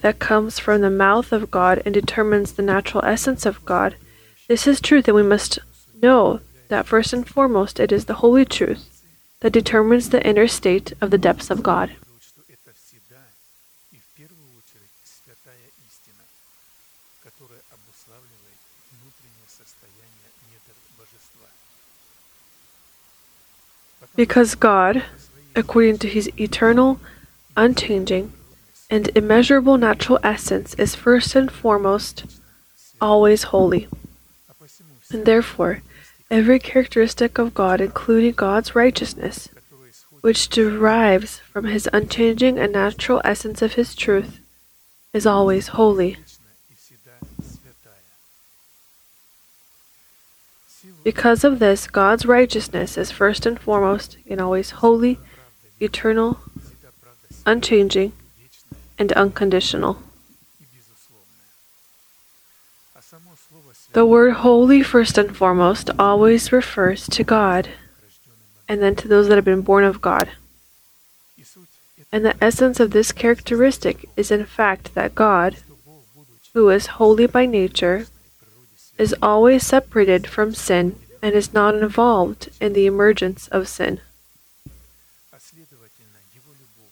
that 0.01 0.19
comes 0.19 0.59
from 0.59 0.81
the 0.81 0.91
mouth 0.91 1.33
of 1.33 1.51
God 1.51 1.83
and 1.85 1.95
determines 1.95 2.53
the 2.53 2.63
natural 2.63 3.05
essence 3.05 3.47
of 3.47 3.65
God, 3.65 3.97
this 4.49 4.67
is 4.67 4.81
truth, 4.81 5.09
and 5.09 5.15
we 5.15 5.23
must 5.23 5.59
know 6.01 6.41
that 6.69 6.87
first 6.87 7.13
and 7.13 7.27
foremost 7.27 7.81
it 7.81 7.93
is 7.93 8.05
the 8.05 8.15
holy 8.15 8.45
truth 8.45 9.03
that 9.41 9.53
determines 9.53 10.11
the 10.11 10.25
inner 10.27 10.47
state 10.47 10.93
of 11.01 11.11
the 11.11 11.19
depths 11.19 11.51
of 11.51 11.63
God. 11.63 11.93
Because 24.15 24.55
God, 24.55 25.05
according 25.57 25.99
to 25.99 26.09
his 26.09 26.31
eternal, 26.39 27.01
unchanging, 27.57 28.33
and 28.91 29.11
immeasurable 29.15 29.79
natural 29.79 30.19
essence, 30.23 30.75
is 30.75 30.95
first 30.95 31.35
and 31.35 31.51
foremost 31.51 32.25
always 33.01 33.45
holy. 33.45 33.89
And 35.11 35.25
therefore, 35.25 35.83
every 36.31 36.59
characteristic 36.59 37.39
of 37.39 37.55
God, 37.55 37.81
including 37.81 38.33
God's 38.33 38.75
righteousness, 38.75 39.49
which 40.21 40.49
derives 40.49 41.39
from 41.39 41.65
his 41.65 41.89
unchanging 41.93 42.59
and 42.59 42.73
natural 42.73 43.21
essence 43.25 43.61
of 43.61 43.75
his 43.75 43.95
truth, 43.95 44.41
is 45.13 45.27
always 45.27 45.69
holy. 45.69 46.17
Because 51.05 51.43
of 51.43 51.59
this, 51.59 51.87
God's 51.89 52.27
righteousness 52.27 52.97
is 52.97 53.11
first 53.11 53.45
and 53.47 53.59
foremost 53.59 54.17
and 54.29 54.41
always 54.41 54.71
holy, 54.71 55.19
eternal, 55.81 56.39
unchanging, 57.45 58.13
and 58.99 59.13
unconditional. 59.13 59.99
The 63.93 64.07
word 64.07 64.35
holy, 64.35 64.83
first 64.83 65.19
and 65.19 65.37
foremost, 65.37 65.91
always 65.99 66.53
refers 66.53 67.07
to 67.09 67.25
God, 67.25 67.69
and 68.69 68.81
then 68.81 68.95
to 68.97 69.09
those 69.09 69.29
that 69.29 69.35
have 69.35 69.45
been 69.45 69.61
born 69.61 69.85
of 69.85 70.01
God. 70.01 70.31
And 72.11 72.25
the 72.25 72.43
essence 72.43 72.81
of 72.81 72.93
this 72.93 73.13
characteristic 73.13 74.09
is, 74.17 74.31
in 74.31 74.47
fact, 74.47 74.95
that 74.95 75.15
God, 75.15 75.57
who 76.55 76.71
is 76.71 76.87
holy 76.99 77.27
by 77.27 77.45
nature, 77.45 78.07
is 79.03 79.15
always 79.21 79.67
separated 79.67 80.29
from 80.29 80.55
sin 80.55 80.95
and 81.21 81.35
is 81.35 81.53
not 81.53 81.75
involved 81.75 82.49
in 82.61 82.73
the 82.73 82.87
emergence 82.87 83.49
of 83.49 83.67
sin. 83.67 84.01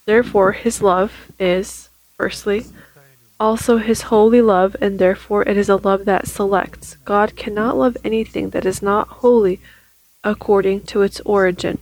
Therefore, 0.07 0.53
his 0.53 0.83
love 0.83 1.31
is, 1.39 1.89
firstly, 2.17 2.67
also 3.39 3.77
his 3.77 4.03
holy 4.13 4.43
love, 4.43 4.75
and 4.81 4.99
therefore 4.99 5.49
it 5.49 5.57
is 5.57 5.69
a 5.69 5.77
love 5.77 6.05
that 6.05 6.27
selects. 6.27 6.97
God 7.05 7.37
cannot 7.37 7.77
love 7.79 7.97
anything 8.03 8.51
that 8.51 8.67
is 8.67 8.83
not 8.83 9.21
holy 9.23 9.61
according 10.25 10.81
to 10.91 11.03
its 11.03 11.21
origin. 11.21 11.79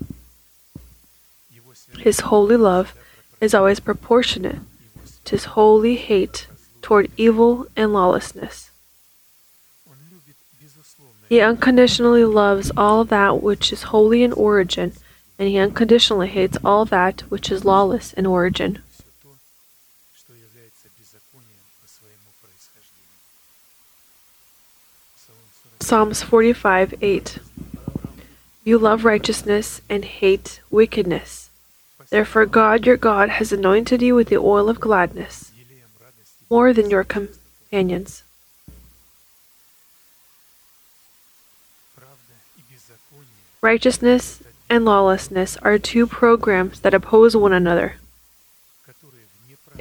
His 1.98 2.20
holy 2.20 2.58
love 2.58 2.94
is 3.40 3.54
always 3.54 3.80
proportionate 3.80 4.60
to 5.24 5.30
his 5.32 5.46
holy 5.56 5.96
hate 5.96 6.46
toward 6.82 7.10
evil 7.16 7.66
and 7.74 7.94
lawlessness. 7.94 8.67
He 11.28 11.40
unconditionally 11.40 12.24
loves 12.24 12.70
all 12.76 13.04
that 13.04 13.42
which 13.42 13.72
is 13.72 13.84
holy 13.84 14.22
in 14.22 14.32
origin, 14.32 14.94
and 15.38 15.48
he 15.48 15.58
unconditionally 15.58 16.28
hates 16.28 16.56
all 16.64 16.84
that 16.86 17.20
which 17.28 17.50
is 17.50 17.66
lawless 17.66 18.14
in 18.14 18.24
origin. 18.24 18.80
Psalms 25.80 26.22
45 26.22 26.94
8 27.00 27.38
You 28.64 28.78
love 28.78 29.04
righteousness 29.04 29.80
and 29.88 30.04
hate 30.04 30.60
wickedness. 30.70 31.50
Therefore, 32.10 32.46
God 32.46 32.86
your 32.86 32.96
God 32.96 33.28
has 33.28 33.52
anointed 33.52 34.02
you 34.02 34.14
with 34.14 34.28
the 34.28 34.38
oil 34.38 34.68
of 34.68 34.80
gladness, 34.80 35.52
more 36.50 36.72
than 36.72 36.90
your 36.90 37.04
companions. 37.04 38.22
Righteousness 43.60 44.40
and 44.70 44.84
lawlessness 44.84 45.56
are 45.62 45.78
two 45.78 46.06
programs 46.06 46.80
that 46.80 46.94
oppose 46.94 47.34
one 47.34 47.52
another. 47.52 47.96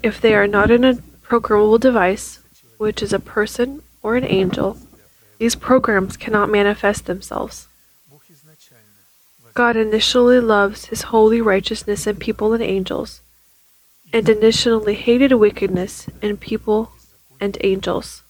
If 0.02 0.20
they 0.20 0.34
are 0.34 0.48
not 0.48 0.72
in 0.72 0.84
a 0.84 0.96
programmable 1.24 1.80
device, 1.80 2.40
which 2.78 3.04
is 3.04 3.14
a 3.14 3.20
person 3.20 3.84
or 4.02 4.16
an 4.16 4.24
angel, 4.24 4.78
these 5.38 5.54
programs 5.54 6.18
cannot 6.18 6.50
manifest 6.50 7.06
themselves. 7.06 7.68
God 9.54 9.76
initially 9.76 10.40
loves 10.40 10.86
his 10.86 11.04
holy 11.14 11.42
righteousness 11.42 12.08
in 12.08 12.16
people 12.16 12.54
and 12.54 12.64
angels, 12.64 13.22
and 14.12 14.28
initially 14.28 14.96
hated 14.96 15.34
wickedness 15.34 16.08
in 16.22 16.38
people 16.38 16.92
and 17.40 17.58
angels. 17.62 18.24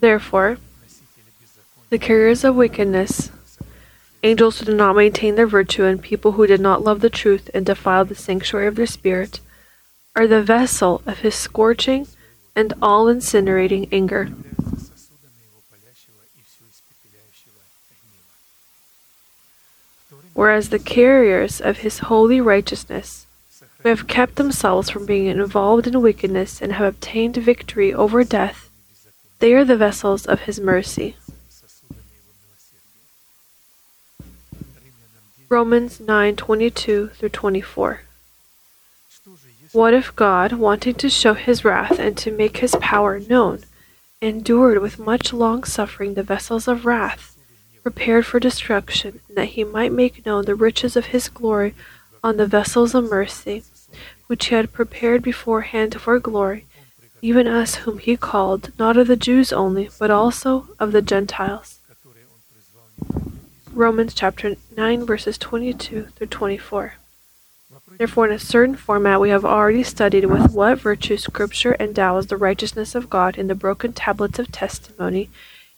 Therefore, 0.00 0.58
the 1.88 1.98
carriers 1.98 2.44
of 2.44 2.56
wickedness, 2.56 3.30
angels 4.22 4.58
who 4.58 4.66
did 4.66 4.76
not 4.76 4.96
maintain 4.96 5.36
their 5.36 5.46
virtue, 5.46 5.84
and 5.84 6.02
people 6.02 6.32
who 6.32 6.46
did 6.46 6.60
not 6.60 6.82
love 6.82 7.00
the 7.00 7.10
truth 7.10 7.48
and 7.54 7.64
defiled 7.64 8.08
the 8.08 8.14
sanctuary 8.14 8.66
of 8.66 8.74
their 8.74 8.86
spirit, 8.86 9.40
are 10.14 10.26
the 10.26 10.42
vessel 10.42 11.02
of 11.06 11.18
his 11.18 11.34
scorching 11.34 12.06
and 12.54 12.74
all 12.82 13.06
incinerating 13.06 13.88
anger. 13.92 14.30
Whereas 20.34 20.68
the 20.68 20.78
carriers 20.78 21.60
of 21.60 21.78
his 21.78 22.00
holy 22.00 22.40
righteousness, 22.40 23.26
who 23.78 23.88
have 23.88 24.06
kept 24.06 24.36
themselves 24.36 24.90
from 24.90 25.06
being 25.06 25.26
involved 25.26 25.86
in 25.86 26.02
wickedness 26.02 26.60
and 26.60 26.74
have 26.74 26.86
obtained 26.86 27.36
victory 27.36 27.94
over 27.94 28.22
death, 28.24 28.65
they 29.38 29.52
are 29.52 29.64
the 29.64 29.76
vessels 29.76 30.26
of 30.26 30.40
His 30.40 30.58
mercy. 30.58 31.16
Romans 35.48 36.00
9:22 36.00 37.12
through 37.14 37.28
24. 37.28 38.00
What 39.72 39.94
if 39.94 40.16
God, 40.16 40.52
wanting 40.54 40.94
to 40.94 41.10
show 41.10 41.34
his 41.34 41.64
wrath 41.64 41.98
and 41.98 42.16
to 42.18 42.32
make 42.32 42.56
his 42.58 42.74
power 42.80 43.20
known, 43.20 43.64
endured 44.22 44.78
with 44.78 44.98
much 44.98 45.32
long 45.32 45.64
suffering 45.64 46.14
the 46.14 46.22
vessels 46.22 46.66
of 46.66 46.86
wrath 46.86 47.36
prepared 47.82 48.26
for 48.26 48.40
destruction, 48.40 49.20
that 49.28 49.50
he 49.50 49.62
might 49.62 49.92
make 49.92 50.26
known 50.26 50.46
the 50.46 50.54
riches 50.56 50.96
of 50.96 51.06
his 51.06 51.28
glory 51.28 51.74
on 52.24 52.36
the 52.36 52.46
vessels 52.46 52.94
of 52.94 53.08
mercy, 53.08 53.62
which 54.26 54.46
he 54.46 54.54
had 54.56 54.72
prepared 54.72 55.22
beforehand 55.22 56.00
for 56.00 56.18
glory, 56.18 56.66
even 57.22 57.46
us 57.46 57.76
whom 57.76 57.98
he 57.98 58.16
called, 58.16 58.72
not 58.78 58.96
of 58.96 59.06
the 59.06 59.16
Jews 59.16 59.52
only, 59.52 59.90
but 59.98 60.10
also 60.10 60.68
of 60.78 60.92
the 60.92 61.02
Gentiles. 61.02 61.80
Romans 63.72 64.14
chapter 64.14 64.56
9, 64.76 65.04
verses 65.04 65.36
22 65.38 66.08
through 66.14 66.26
24. 66.26 66.94
Therefore, 67.98 68.26
in 68.26 68.32
a 68.32 68.38
certain 68.38 68.74
format, 68.74 69.20
we 69.20 69.30
have 69.30 69.44
already 69.44 69.82
studied 69.82 70.26
with 70.26 70.52
what 70.52 70.80
virtue 70.80 71.16
Scripture 71.16 71.76
endows 71.80 72.26
the 72.26 72.36
righteousness 72.36 72.94
of 72.94 73.10
God 73.10 73.38
in 73.38 73.46
the 73.46 73.54
broken 73.54 73.92
tablets 73.92 74.38
of 74.38 74.52
testimony, 74.52 75.30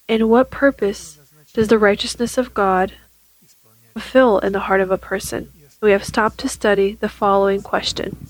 and 0.09 0.29
what 0.29 0.51
purpose 0.51 1.18
does 1.53 1.68
the 1.68 1.79
righteousness 1.79 2.38
of 2.38 2.55
God 2.55 2.92
fulfill 3.92 4.38
in 4.38 4.53
the 4.53 4.61
heart 4.61 4.81
of 4.81 4.90
a 4.90 4.98
person. 4.98 5.51
We 5.81 5.92
have 5.92 6.05
stopped 6.05 6.38
to 6.38 6.48
study 6.48 6.94
the 6.94 7.09
following 7.09 7.62
question 7.62 8.29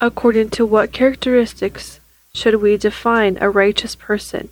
according 0.00 0.50
to 0.50 0.66
what 0.66 0.92
characteristics 0.92 2.00
should 2.32 2.56
we 2.56 2.76
define 2.76 3.38
a 3.40 3.50
righteous 3.50 3.94
person? 3.94 4.48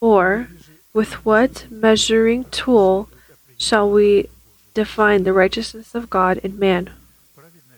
Or 0.00 0.48
with 0.92 1.24
what 1.24 1.66
measuring 1.70 2.44
tool 2.44 3.08
shall 3.56 3.90
we 3.90 4.28
define 4.74 5.24
the 5.24 5.32
righteousness 5.32 5.94
of 5.94 6.10
God 6.10 6.38
in 6.38 6.58
man? 6.58 6.90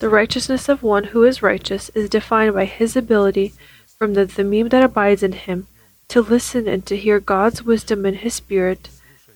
The 0.01 0.09
righteousness 0.09 0.69
of 0.69 0.83
one 0.83 1.05
who 1.05 1.25
is 1.25 1.43
righteous 1.43 1.89
is 1.91 2.11
defined 2.11 2.55
by 2.55 2.65
his 2.65 2.97
ability 2.97 3.55
from 3.97 4.15
the 4.15 4.27
Thummim 4.27 4.69
that 4.69 4.83
abides 4.83 5.23
in 5.23 5.33
him 5.33 5.67
to 6.09 6.21
listen 6.21 6.69
and 6.69 6.85
to 6.87 6.97
hear 6.97 7.21
God's 7.21 7.63
wisdom 7.63 8.05
in 8.05 8.15
his 8.15 8.35
spirit 8.35 8.89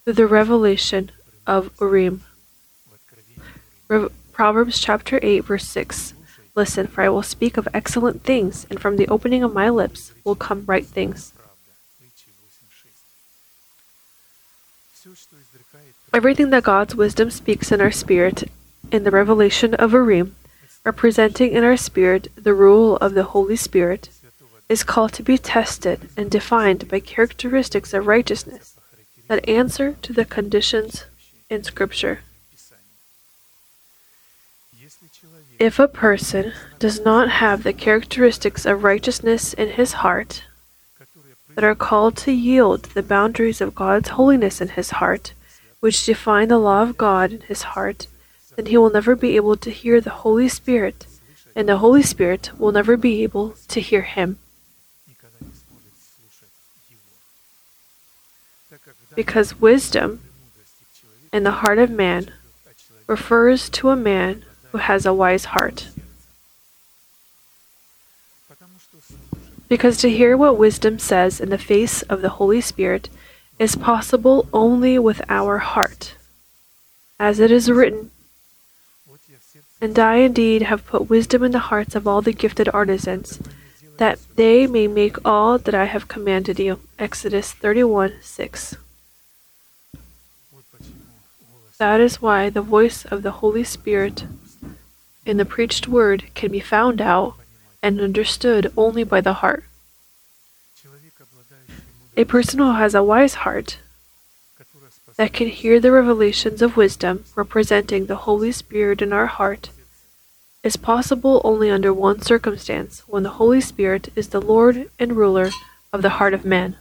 through 0.04 0.14
the 0.14 0.26
revelation 0.26 1.10
of 1.46 1.70
Urim. 1.80 2.24
Re- 3.88 4.08
Proverbs 4.32 4.78
chapter 4.80 5.18
8, 5.22 5.40
verse 5.40 5.66
6. 5.66 6.14
Listen, 6.58 6.88
for 6.88 7.02
I 7.02 7.08
will 7.08 7.22
speak 7.22 7.56
of 7.56 7.68
excellent 7.72 8.24
things, 8.24 8.66
and 8.68 8.80
from 8.80 8.96
the 8.96 9.06
opening 9.06 9.44
of 9.44 9.54
my 9.54 9.70
lips 9.70 10.12
will 10.24 10.34
come 10.34 10.64
right 10.66 10.84
things. 10.84 11.32
Everything 16.12 16.50
that 16.50 16.64
God's 16.64 16.96
wisdom 16.96 17.30
speaks 17.30 17.70
in 17.70 17.80
our 17.80 17.92
spirit, 17.92 18.50
in 18.90 19.04
the 19.04 19.12
revelation 19.12 19.72
of 19.74 19.92
Urim, 19.92 20.34
representing 20.82 21.52
in 21.52 21.62
our 21.62 21.76
spirit 21.76 22.26
the 22.34 22.54
rule 22.54 22.96
of 22.96 23.14
the 23.14 23.30
Holy 23.34 23.54
Spirit, 23.54 24.08
is 24.68 24.82
called 24.82 25.12
to 25.12 25.22
be 25.22 25.38
tested 25.38 26.10
and 26.16 26.28
defined 26.28 26.88
by 26.88 26.98
characteristics 26.98 27.94
of 27.94 28.08
righteousness 28.08 28.74
that 29.28 29.48
answer 29.48 29.94
to 30.02 30.12
the 30.12 30.24
conditions 30.24 31.04
in 31.48 31.62
Scripture. 31.62 32.22
If 35.58 35.80
a 35.80 35.88
person 35.88 36.52
does 36.78 37.00
not 37.00 37.28
have 37.28 37.64
the 37.64 37.72
characteristics 37.72 38.64
of 38.64 38.84
righteousness 38.84 39.52
in 39.54 39.70
his 39.70 39.94
heart, 40.04 40.44
that 41.56 41.64
are 41.64 41.74
called 41.74 42.16
to 42.18 42.30
yield 42.30 42.84
the 42.84 43.02
boundaries 43.02 43.60
of 43.60 43.74
God's 43.74 44.10
holiness 44.10 44.60
in 44.60 44.68
his 44.68 44.90
heart, 44.90 45.32
which 45.80 46.06
define 46.06 46.46
the 46.46 46.58
law 46.58 46.82
of 46.82 46.96
God 46.96 47.32
in 47.32 47.40
his 47.40 47.62
heart, 47.74 48.06
then 48.54 48.66
he 48.66 48.76
will 48.76 48.90
never 48.90 49.16
be 49.16 49.34
able 49.34 49.56
to 49.56 49.70
hear 49.70 50.00
the 50.00 50.22
Holy 50.22 50.48
Spirit, 50.48 51.08
and 51.56 51.68
the 51.68 51.78
Holy 51.78 52.02
Spirit 52.02 52.52
will 52.56 52.70
never 52.70 52.96
be 52.96 53.24
able 53.24 53.56
to 53.66 53.80
hear 53.80 54.02
him. 54.02 54.38
Because 59.16 59.60
wisdom 59.60 60.20
in 61.32 61.42
the 61.42 61.58
heart 61.66 61.80
of 61.80 61.90
man 61.90 62.30
refers 63.08 63.68
to 63.70 63.88
a 63.88 63.96
man 63.96 64.44
who 64.72 64.78
has 64.78 65.06
a 65.06 65.14
wise 65.14 65.46
heart. 65.46 65.88
Because 69.68 69.98
to 69.98 70.08
hear 70.08 70.36
what 70.36 70.56
wisdom 70.56 70.98
says 70.98 71.40
in 71.40 71.50
the 71.50 71.58
face 71.58 72.02
of 72.02 72.22
the 72.22 72.30
Holy 72.40 72.60
Spirit 72.60 73.10
is 73.58 73.76
possible 73.76 74.48
only 74.52 74.98
with 74.98 75.20
our 75.28 75.58
heart. 75.58 76.14
As 77.20 77.38
it 77.40 77.50
is 77.50 77.70
written, 77.70 78.10
And 79.80 79.98
I 79.98 80.16
indeed 80.16 80.62
have 80.62 80.86
put 80.86 81.10
wisdom 81.10 81.42
in 81.42 81.52
the 81.52 81.68
hearts 81.70 81.94
of 81.94 82.06
all 82.06 82.22
the 82.22 82.32
gifted 82.32 82.68
artisans, 82.70 83.40
that 83.98 84.18
they 84.36 84.66
may 84.66 84.86
make 84.86 85.16
all 85.24 85.58
that 85.58 85.74
I 85.74 85.84
have 85.84 86.08
commanded 86.08 86.58
you. 86.58 86.80
Exodus 86.98 87.52
31 87.52 88.14
6. 88.22 88.76
That 91.78 92.00
is 92.00 92.22
why 92.22 92.50
the 92.50 92.62
voice 92.62 93.04
of 93.04 93.22
the 93.22 93.38
Holy 93.42 93.64
Spirit 93.64 94.24
in 95.28 95.36
the 95.36 95.44
preached 95.44 95.86
word 95.86 96.24
can 96.34 96.50
be 96.50 96.58
found 96.60 97.02
out 97.02 97.34
and 97.82 98.00
understood 98.00 98.72
only 98.76 99.04
by 99.04 99.20
the 99.20 99.34
heart. 99.34 99.62
A 102.16 102.24
person 102.24 102.58
who 102.58 102.72
has 102.72 102.94
a 102.94 103.02
wise 103.02 103.34
heart 103.44 103.78
that 105.16 105.34
can 105.34 105.48
hear 105.48 105.78
the 105.78 105.92
revelations 105.92 106.62
of 106.62 106.76
wisdom 106.76 107.24
representing 107.36 108.06
the 108.06 108.24
Holy 108.24 108.50
Spirit 108.50 109.02
in 109.02 109.12
our 109.12 109.26
heart 109.26 109.70
is 110.62 110.76
possible 110.76 111.42
only 111.44 111.70
under 111.70 111.92
one 111.92 112.22
circumstance 112.22 113.02
when 113.06 113.22
the 113.22 113.36
Holy 113.38 113.60
Spirit 113.60 114.08
is 114.16 114.28
the 114.28 114.40
Lord 114.40 114.90
and 114.98 115.12
ruler 115.12 115.50
of 115.92 116.02
the 116.02 116.16
heart 116.16 116.32
of 116.32 116.44
man. 116.44 116.76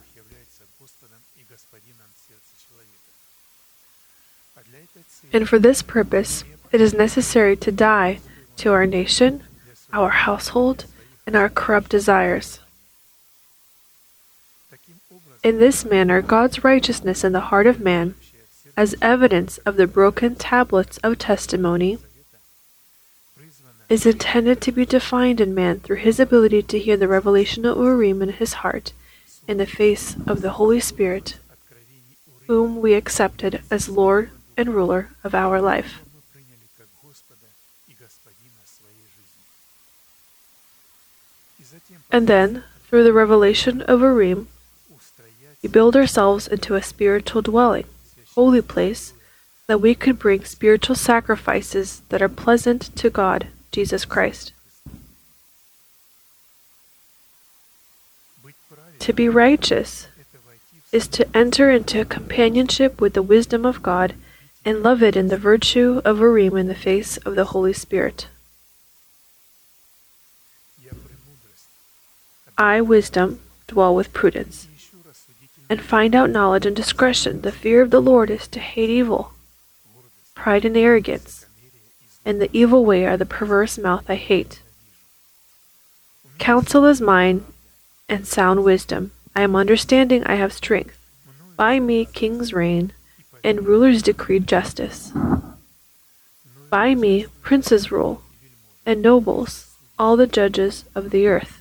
And 5.33 5.49
for 5.49 5.59
this 5.59 5.81
purpose, 5.81 6.45
it 6.71 6.79
is 6.79 6.93
necessary 6.93 7.57
to 7.57 7.71
die 7.71 8.19
to 8.57 8.71
our 8.71 8.85
nation, 8.85 9.43
our 9.93 10.09
household, 10.09 10.85
and 11.25 11.35
our 11.35 11.49
corrupt 11.49 11.89
desires. 11.89 12.59
In 15.43 15.59
this 15.59 15.85
manner, 15.85 16.21
God's 16.21 16.63
righteousness 16.63 17.23
in 17.23 17.31
the 17.31 17.49
heart 17.51 17.67
of 17.67 17.79
man, 17.79 18.15
as 18.75 18.95
evidence 19.01 19.57
of 19.59 19.77
the 19.77 19.87
broken 19.87 20.35
tablets 20.35 20.97
of 20.99 21.17
testimony, 21.17 21.99
is 23.89 24.05
intended 24.05 24.59
to 24.61 24.71
be 24.71 24.85
defined 24.85 25.39
in 25.39 25.55
man 25.55 25.79
through 25.79 25.97
his 25.97 26.19
ability 26.19 26.61
to 26.63 26.79
hear 26.79 26.97
the 26.97 27.07
revelation 27.07 27.65
of 27.65 27.77
Urim 27.77 28.21
in 28.21 28.29
his 28.29 28.53
heart 28.55 28.91
in 29.47 29.57
the 29.57 29.65
face 29.65 30.17
of 30.27 30.41
the 30.41 30.51
Holy 30.51 30.79
Spirit, 30.79 31.37
whom 32.47 32.81
we 32.81 32.93
accepted 32.93 33.61
as 33.71 33.87
Lord 33.87 34.29
and 34.57 34.75
ruler 34.75 35.11
of 35.23 35.33
our 35.33 35.61
life. 35.61 36.01
And 42.11 42.27
then, 42.27 42.63
through 42.87 43.03
the 43.03 43.13
revelation 43.13 43.81
of 43.81 44.01
Urim, 44.01 44.47
we 45.61 45.69
build 45.69 45.95
ourselves 45.95 46.47
into 46.47 46.75
a 46.75 46.81
spiritual 46.81 47.41
dwelling, 47.41 47.85
holy 48.35 48.61
place, 48.61 49.13
that 49.67 49.81
we 49.81 49.93
could 49.93 50.17
bring 50.17 50.45
spiritual 50.45 50.95
sacrifices 50.95 52.01
that 52.09 52.21
are 52.21 52.29
pleasant 52.29 52.95
to 52.95 53.09
God, 53.09 53.47
Jesus 53.71 54.05
Christ. 54.05 54.53
To 58.99 59.13
be 59.13 59.27
righteous 59.29 60.07
is 60.91 61.07
to 61.09 61.27
enter 61.37 61.69
into 61.69 62.05
companionship 62.05 63.01
with 63.01 63.13
the 63.13 63.21
wisdom 63.21 63.65
of 63.65 63.83
God 63.83 64.15
and 64.63 64.83
love 64.83 65.03
it 65.03 65.15
in 65.15 65.27
the 65.27 65.37
virtue 65.37 66.01
of 66.05 66.19
Urim 66.19 66.57
in 66.57 66.67
the 66.67 66.75
face 66.75 67.17
of 67.17 67.35
the 67.35 67.45
Holy 67.45 67.73
Spirit. 67.73 68.27
I, 72.57 72.81
wisdom, 72.81 73.39
dwell 73.67 73.93
with 73.93 74.13
prudence, 74.13 74.67
and 75.69 75.81
find 75.81 76.15
out 76.15 76.31
knowledge 76.31 76.65
and 76.65 76.75
discretion. 76.75 77.41
The 77.41 77.51
fear 77.51 77.81
of 77.81 77.91
the 77.91 78.01
Lord 78.01 78.31
is 78.31 78.47
to 78.47 78.59
hate 78.59 78.89
evil, 78.89 79.33
pride 80.33 80.65
and 80.65 80.75
arrogance, 80.75 81.45
and 82.25 82.41
the 82.41 82.49
evil 82.51 82.83
way 82.83 83.05
are 83.05 83.17
the 83.17 83.25
perverse 83.25 83.77
mouth 83.77 84.09
I 84.09 84.15
hate. 84.15 84.61
Counsel 86.39 86.85
is 86.85 86.99
mine, 86.99 87.45
and 88.09 88.25
sound 88.27 88.63
wisdom. 88.63 89.11
I 89.35 89.41
am 89.41 89.55
understanding, 89.55 90.23
I 90.25 90.35
have 90.35 90.51
strength. 90.51 90.97
By 91.55 91.79
me 91.79 92.05
kings 92.05 92.53
reign, 92.53 92.91
and 93.43 93.67
rulers 93.67 94.01
decree 94.01 94.39
justice. 94.39 95.11
By 96.71 96.95
me 96.95 97.27
princes 97.43 97.91
rule, 97.91 98.23
and 98.85 99.01
nobles, 99.01 99.75
all 99.99 100.17
the 100.17 100.27
judges 100.27 100.85
of 100.95 101.11
the 101.11 101.27
earth. 101.27 101.56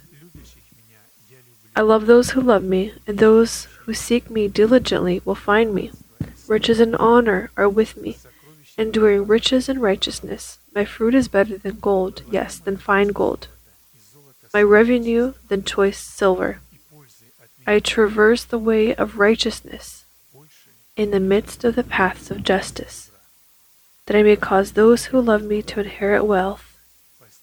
I 1.77 1.83
love 1.83 2.07
those 2.07 2.31
who 2.31 2.41
love 2.41 2.64
me, 2.64 2.95
and 3.07 3.18
those 3.18 3.64
who 3.81 3.93
seek 3.93 4.31
me 4.31 4.49
diligently 4.49 5.20
will 5.27 5.35
find 5.35 5.74
me. 5.74 5.93
Riches 6.49 6.81
and 6.81 6.97
honor 6.97 7.51
are 7.55 7.68
with 7.68 7.99
me, 7.99 8.16
enduring 8.79 9.27
riches 9.27 9.68
and 9.68 9.83
righteousness. 9.83 10.59
My 10.74 10.87
fruit 10.87 11.14
is 11.14 11.29
better 11.29 11.59
than 11.59 11.79
gold, 11.79 12.22
yes, 12.31 12.59
than 12.59 12.79
fine 12.79 13.09
gold. 13.09 13.49
My 14.55 14.62
revenue 14.62 15.35
than 15.49 15.64
choice 15.64 15.99
silver. 15.99 16.61
I 17.66 17.81
traverse 17.81 18.45
the 18.45 18.59
way 18.59 18.95
of 18.95 19.18
righteousness 19.18 20.07
in 20.97 21.11
the 21.11 21.20
midst 21.20 21.62
of 21.62 21.74
the 21.74 21.85
paths 21.85 22.31
of 22.31 22.43
justice, 22.43 23.11
that 24.07 24.16
I 24.16 24.22
may 24.22 24.37
cause 24.37 24.72
those 24.72 25.07
who 25.07 25.20
love 25.20 25.43
me 25.43 25.61
to 25.61 25.81
inherit 25.81 26.24
wealth, 26.24 26.79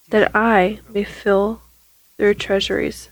that 0.09 0.36
I 0.36 0.79
may 0.89 1.03
fill 1.03 1.61
their 2.17 2.34
treasuries. 2.34 3.09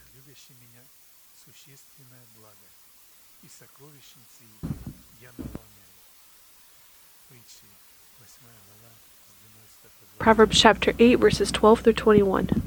Proverbs 10.22 10.60
chapter 10.60 10.92
8, 11.00 11.16
verses 11.16 11.50
12 11.50 11.80
through 11.80 11.92
21. 11.94 12.62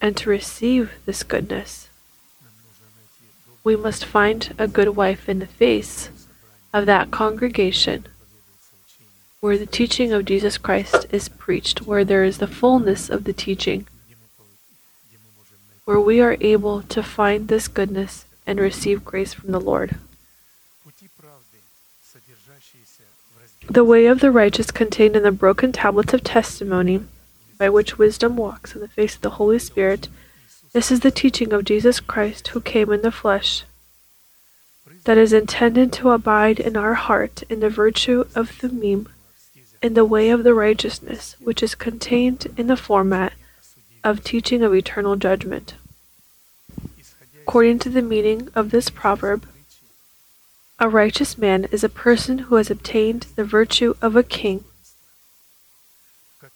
And 0.00 0.16
to 0.16 0.30
receive 0.30 0.92
this 1.04 1.22
goodness, 1.22 1.90
we 3.62 3.76
must 3.76 4.06
find 4.06 4.54
a 4.56 4.66
good 4.66 4.96
wife 4.96 5.28
in 5.28 5.40
the 5.40 5.46
face 5.46 6.08
of 6.72 6.86
that 6.86 7.10
congregation 7.10 8.06
where 9.40 9.58
the 9.58 9.66
teaching 9.66 10.14
of 10.14 10.24
Jesus 10.24 10.56
Christ 10.56 11.04
is 11.10 11.28
preached, 11.28 11.82
where 11.82 12.02
there 12.02 12.24
is 12.24 12.38
the 12.38 12.46
fullness 12.46 13.10
of 13.10 13.24
the 13.24 13.34
teaching, 13.34 13.86
where 15.84 16.00
we 16.00 16.22
are 16.22 16.38
able 16.40 16.80
to 16.84 17.02
find 17.02 17.48
this 17.48 17.68
goodness 17.68 18.24
and 18.46 18.58
receive 18.58 19.04
grace 19.04 19.34
from 19.34 19.52
the 19.52 19.60
Lord. 19.60 19.96
The 23.68 23.84
way 23.84 24.06
of 24.06 24.20
the 24.20 24.30
righteous 24.30 24.70
contained 24.70 25.16
in 25.16 25.24
the 25.24 25.32
broken 25.32 25.72
tablets 25.72 26.14
of 26.14 26.22
testimony, 26.22 27.02
by 27.58 27.68
which 27.68 27.98
wisdom 27.98 28.36
walks 28.36 28.74
in 28.74 28.80
the 28.80 28.88
face 28.88 29.16
of 29.16 29.22
the 29.22 29.30
Holy 29.30 29.58
Spirit, 29.58 30.08
this 30.72 30.92
is 30.92 31.00
the 31.00 31.10
teaching 31.10 31.52
of 31.52 31.64
Jesus 31.64 31.98
Christ 31.98 32.48
who 32.48 32.60
came 32.60 32.92
in 32.92 33.02
the 33.02 33.10
flesh, 33.10 33.64
that 35.04 35.18
is 35.18 35.32
intended 35.32 35.92
to 35.94 36.10
abide 36.10 36.60
in 36.60 36.76
our 36.76 36.94
heart 36.94 37.42
in 37.48 37.58
the 37.58 37.68
virtue 37.68 38.24
of 38.36 38.50
Thummim, 38.50 39.08
in 39.82 39.94
the 39.94 40.04
way 40.04 40.30
of 40.30 40.44
the 40.44 40.54
righteousness, 40.54 41.34
which 41.40 41.62
is 41.62 41.74
contained 41.74 42.46
in 42.56 42.68
the 42.68 42.76
format 42.76 43.32
of 44.04 44.22
teaching 44.22 44.62
of 44.62 44.74
eternal 44.74 45.16
judgment. 45.16 45.74
According 47.42 47.80
to 47.80 47.90
the 47.90 48.02
meaning 48.02 48.48
of 48.54 48.70
this 48.70 48.90
proverb, 48.90 49.48
a 50.78 50.90
righteous 50.90 51.38
man 51.38 51.64
is 51.72 51.82
a 51.82 51.88
person 51.88 52.38
who 52.38 52.56
has 52.56 52.70
obtained 52.70 53.28
the 53.34 53.44
virtue 53.44 53.94
of 54.02 54.14
a 54.14 54.22
king, 54.22 54.64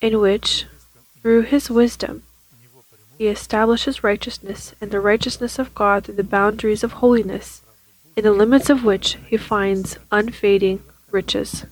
in 0.03 0.21
which, 0.21 0.67
through 1.23 1.43
his 1.43 1.71
wisdom, 1.71 2.23
he 3.17 3.29
establishes 3.29 4.05
righteousness 4.05 4.75
and 4.79 4.91
the 4.91 5.01
righteousness 5.01 5.59
of 5.59 5.75
God 5.75 6.05
through 6.05 6.17
the 6.17 6.25
boundaries 6.25 6.85
of 6.85 6.93
holiness, 6.93 7.63
in 8.15 8.25
the 8.25 8.33
limits 8.33 8.69
of 8.69 8.85
which 8.85 9.17
he 9.27 9.39
finds 9.39 9.97
unfading 10.13 10.83
riches. 11.11 11.65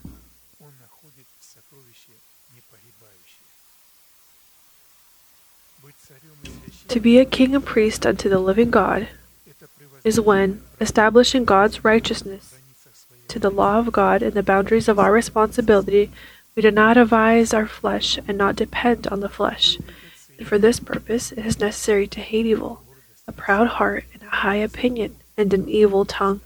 To 6.87 6.99
be 6.99 7.19
a 7.19 7.25
king 7.25 7.53
and 7.53 7.63
priest 7.63 8.07
unto 8.07 8.27
the 8.27 8.39
living 8.39 8.71
God 8.71 9.07
is 10.03 10.19
when 10.19 10.63
establishing 10.79 11.45
God's 11.45 11.83
righteousness 11.83 12.55
to 13.27 13.39
the 13.39 13.51
law 13.51 13.79
of 13.79 13.91
God 13.91 14.21
and 14.21 14.33
the 14.33 14.43
boundaries 14.43 14.87
of 14.87 14.99
our 14.99 15.11
responsibility, 15.11 16.11
we 16.55 16.61
do 16.61 16.71
not 16.71 16.97
advise 16.97 17.53
our 17.53 17.67
flesh 17.67 18.19
and 18.27 18.37
not 18.37 18.55
depend 18.55 19.07
on 19.07 19.19
the 19.19 19.29
flesh. 19.29 19.77
And 20.37 20.47
for 20.47 20.57
this 20.57 20.79
purpose, 20.79 21.31
it 21.31 21.45
is 21.45 21.59
necessary 21.59 22.07
to 22.07 22.19
hate 22.19 22.45
evil, 22.45 22.81
a 23.27 23.31
proud 23.31 23.67
heart, 23.67 24.05
and 24.13 24.23
a 24.23 24.35
high 24.37 24.55
opinion, 24.55 25.15
and 25.37 25.53
an 25.53 25.69
evil 25.69 26.05
tongue. 26.05 26.41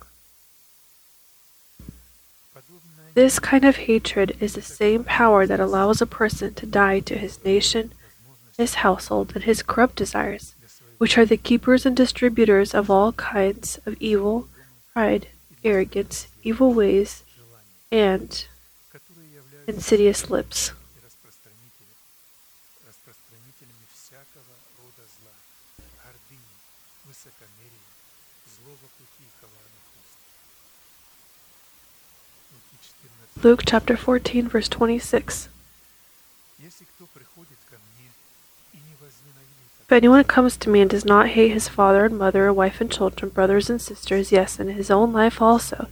This 3.14 3.38
kind 3.38 3.64
of 3.64 3.76
hatred 3.76 4.36
is 4.40 4.54
the 4.54 4.62
same 4.62 5.04
power 5.04 5.46
that 5.46 5.60
allows 5.60 6.02
a 6.02 6.06
person 6.06 6.52
to 6.54 6.66
die 6.66 6.98
to 7.00 7.16
his 7.16 7.42
nation, 7.44 7.92
his 8.58 8.74
household, 8.74 9.32
and 9.34 9.44
his 9.44 9.62
corrupt 9.62 9.96
desires 9.96 10.53
which 11.04 11.18
are 11.18 11.26
the 11.26 11.36
keepers 11.36 11.84
and 11.84 11.94
distributors 11.94 12.72
of 12.74 12.90
all 12.90 13.12
kinds 13.12 13.78
of 13.84 13.94
evil, 14.00 14.48
pride, 14.94 15.26
arrogance, 15.62 16.28
evil 16.42 16.72
ways, 16.72 17.22
and 17.92 18.46
insidious 19.66 20.30
lips. 20.30 20.72
Luke 33.42 33.64
chapter 33.66 33.94
14, 33.94 34.48
verse 34.48 34.70
26. 34.70 35.50
anyone 39.94 40.24
comes 40.24 40.56
to 40.58 40.68
me 40.68 40.80
and 40.80 40.90
does 40.90 41.04
not 41.04 41.28
hate 41.28 41.52
his 41.52 41.68
father 41.68 42.04
and 42.04 42.18
mother, 42.18 42.52
wife 42.52 42.80
and 42.80 42.90
children, 42.90 43.30
brothers 43.30 43.70
and 43.70 43.80
sisters, 43.80 44.32
yes, 44.32 44.58
and 44.58 44.70
his 44.70 44.90
own 44.90 45.12
life 45.12 45.40
also, 45.40 45.88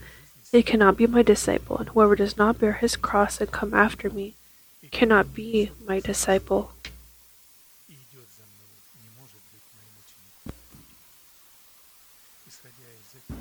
he 0.51 0.63
cannot 0.63 0.97
be 0.97 1.07
my 1.07 1.23
disciple. 1.23 1.79
And 1.79 1.89
whoever 1.89 2.17
does 2.17 2.37
not 2.37 2.59
bear 2.59 2.75
his 2.75 2.97
cross 2.97 3.41
and 3.41 3.51
come 3.51 3.73
after 3.73 4.11
me 4.11 4.35
cannot 4.91 5.33
be 5.33 5.71
my 5.87 6.01
disciple. 6.01 6.73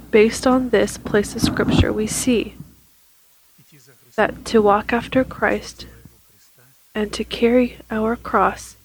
Based 0.10 0.46
on 0.46 0.70
this 0.70 0.98
place 0.98 1.36
of 1.36 1.42
scripture, 1.42 1.92
we 1.92 2.08
see 2.08 2.56
that 4.16 4.46
to 4.46 4.62
walk 4.62 4.94
after 4.94 5.24
Christ 5.24 5.88
and 6.94 7.14
to 7.14 7.24
carry 7.24 7.78
our 7.90 8.16
cross 8.16 8.76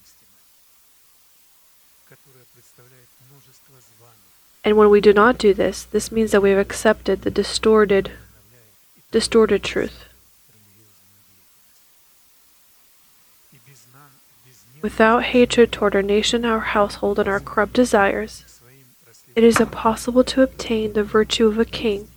And 4.66 4.76
when 4.76 4.90
we 4.90 5.00
do 5.00 5.12
not 5.12 5.38
do 5.38 5.54
this, 5.54 5.84
this 5.84 6.10
means 6.10 6.32
that 6.32 6.42
we 6.42 6.50
have 6.50 6.58
accepted 6.58 7.22
the 7.22 7.30
distorted 7.30 8.10
distorted 9.12 9.62
truth. 9.62 10.06
Without 14.82 15.22
hatred 15.22 15.70
toward 15.70 15.94
our 15.94 16.02
nation, 16.02 16.44
our 16.44 16.58
household, 16.58 17.20
and 17.20 17.28
our 17.28 17.38
corrupt 17.38 17.74
desires, 17.74 18.60
it 19.36 19.44
is 19.44 19.60
impossible 19.60 20.24
to 20.24 20.42
obtain 20.42 20.94
the 20.94 21.04
virtue 21.04 21.46
of 21.46 21.60
a 21.60 21.64
king, 21.64 22.08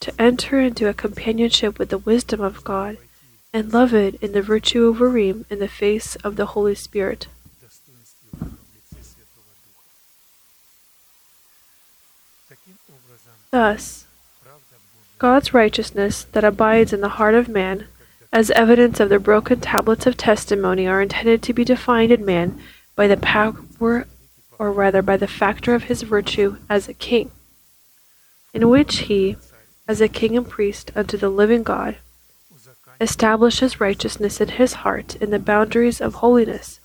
to 0.00 0.18
enter 0.18 0.58
into 0.58 0.88
a 0.88 0.94
companionship 0.94 1.78
with 1.78 1.90
the 1.90 1.98
wisdom 1.98 2.40
of 2.40 2.64
God, 2.64 2.96
and 3.52 3.70
love 3.74 3.92
it 3.92 4.14
in 4.22 4.32
the 4.32 4.40
virtue 4.40 4.86
of 4.86 4.98
Urim 4.98 5.44
in 5.50 5.58
the 5.58 5.68
face 5.68 6.16
of 6.24 6.36
the 6.36 6.46
Holy 6.46 6.74
Spirit. 6.74 7.26
Thus, 13.50 14.06
God's 15.18 15.54
righteousness 15.54 16.24
that 16.32 16.44
abides 16.44 16.92
in 16.92 17.00
the 17.00 17.08
heart 17.08 17.34
of 17.34 17.48
man, 17.48 17.86
as 18.30 18.50
evidence 18.50 19.00
of 19.00 19.08
the 19.08 19.18
broken 19.18 19.60
tablets 19.60 20.06
of 20.06 20.16
testimony, 20.16 20.86
are 20.86 21.00
intended 21.00 21.42
to 21.42 21.54
be 21.54 21.64
defined 21.64 22.12
in 22.12 22.24
man 22.24 22.60
by 22.94 23.06
the 23.06 23.16
power, 23.16 23.56
or 24.58 24.70
rather 24.72 25.00
by 25.00 25.16
the 25.16 25.26
factor 25.26 25.74
of 25.74 25.84
his 25.84 26.02
virtue 26.02 26.58
as 26.68 26.88
a 26.88 26.94
king, 26.94 27.30
in 28.52 28.68
which 28.68 28.98
he, 28.98 29.36
as 29.86 30.00
a 30.00 30.08
king 30.08 30.36
and 30.36 30.48
priest 30.48 30.92
unto 30.94 31.16
the 31.16 31.30
living 31.30 31.62
God, 31.62 31.96
establishes 33.00 33.80
righteousness 33.80 34.40
in 34.40 34.48
his 34.48 34.74
heart 34.84 35.16
in 35.16 35.30
the 35.30 35.38
boundaries 35.38 36.00
of 36.00 36.14
holiness, 36.14 36.80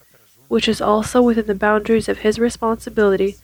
which 0.48 0.70
is 0.70 0.80
also 0.80 1.22
within 1.22 1.48
the 1.48 1.56
boundaries 1.56 2.08
of 2.08 2.20
his 2.20 2.40
responsibility, 2.40 3.36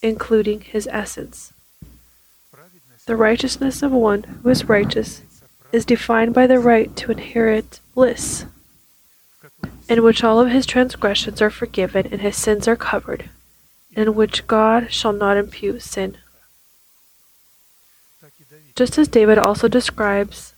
including 0.00 0.60
his 0.60 0.88
essence. 0.92 1.52
The 3.08 3.16
righteousness 3.16 3.82
of 3.82 3.90
one 3.90 4.24
who 4.24 4.50
is 4.50 4.68
righteous 4.68 5.22
is 5.72 5.86
defined 5.86 6.34
by 6.34 6.46
the 6.46 6.58
right 6.58 6.94
to 6.96 7.10
inherit 7.10 7.80
bliss, 7.94 8.44
in 9.88 10.02
which 10.02 10.22
all 10.22 10.38
of 10.40 10.50
his 10.50 10.66
transgressions 10.66 11.40
are 11.40 11.48
forgiven 11.48 12.06
and 12.12 12.20
his 12.20 12.36
sins 12.36 12.68
are 12.68 12.76
covered, 12.76 13.30
in 13.96 14.14
which 14.14 14.46
God 14.46 14.92
shall 14.92 15.14
not 15.14 15.38
impute 15.38 15.80
sin. 15.80 16.18
Just 18.76 18.98
as 18.98 19.08
David 19.08 19.38
also 19.38 19.68
describes 19.68 20.52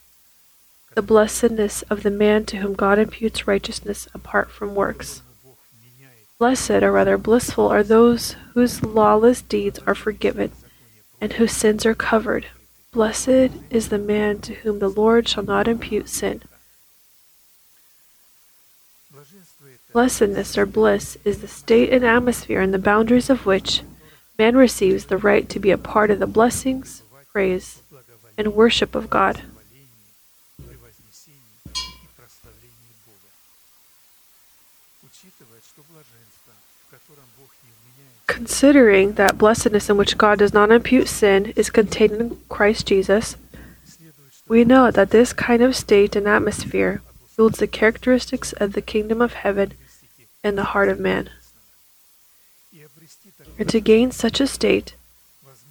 the 0.96 1.02
blessedness 1.02 1.82
of 1.82 2.02
the 2.02 2.10
man 2.10 2.46
to 2.46 2.56
whom 2.56 2.74
God 2.74 2.98
imputes 2.98 3.46
righteousness 3.46 4.08
apart 4.12 4.50
from 4.50 4.74
works. 4.74 5.22
Blessed, 6.36 6.82
or 6.82 6.90
rather 6.90 7.16
blissful, 7.16 7.68
are 7.68 7.84
those 7.84 8.32
whose 8.54 8.82
lawless 8.82 9.40
deeds 9.40 9.78
are 9.86 9.94
forgiven 9.94 10.50
and 11.20 11.34
whose 11.34 11.52
sins 11.52 11.84
are 11.84 11.94
covered. 11.94 12.46
Blessed 12.92 13.50
is 13.70 13.88
the 13.88 13.98
man 13.98 14.40
to 14.40 14.54
whom 14.54 14.78
the 14.78 14.88
Lord 14.88 15.28
shall 15.28 15.44
not 15.44 15.68
impute 15.68 16.08
sin. 16.08 16.42
Blessedness 19.92 20.56
or 20.56 20.66
bliss 20.66 21.18
is 21.24 21.40
the 21.40 21.48
state 21.48 21.92
and 21.92 22.04
atmosphere 22.04 22.60
in 22.60 22.70
the 22.70 22.78
boundaries 22.78 23.28
of 23.28 23.44
which 23.44 23.82
man 24.38 24.56
receives 24.56 25.06
the 25.06 25.18
right 25.18 25.48
to 25.48 25.58
be 25.58 25.70
a 25.70 25.78
part 25.78 26.10
of 26.10 26.18
the 26.18 26.26
blessings, 26.26 27.02
praise, 27.32 27.82
and 28.38 28.54
worship 28.54 28.94
of 28.94 29.10
God. 29.10 29.42
Considering 38.30 39.14
that 39.14 39.36
blessedness 39.36 39.90
in 39.90 39.96
which 39.96 40.16
God 40.16 40.38
does 40.38 40.54
not 40.54 40.70
impute 40.70 41.08
sin 41.08 41.52
is 41.56 41.68
contained 41.68 42.12
in 42.12 42.40
Christ 42.48 42.86
Jesus, 42.86 43.36
we 44.46 44.64
know 44.64 44.92
that 44.92 45.10
this 45.10 45.32
kind 45.32 45.60
of 45.62 45.74
state 45.74 46.14
and 46.14 46.28
atmosphere 46.28 47.02
yields 47.36 47.58
the 47.58 47.66
characteristics 47.66 48.52
of 48.52 48.74
the 48.74 48.82
kingdom 48.82 49.20
of 49.20 49.32
heaven 49.32 49.72
in 50.44 50.54
the 50.54 50.62
heart 50.62 50.88
of 50.88 51.00
man. 51.00 51.28
And 53.58 53.68
to 53.68 53.80
gain 53.80 54.12
such 54.12 54.40
a 54.40 54.46
state 54.46 54.94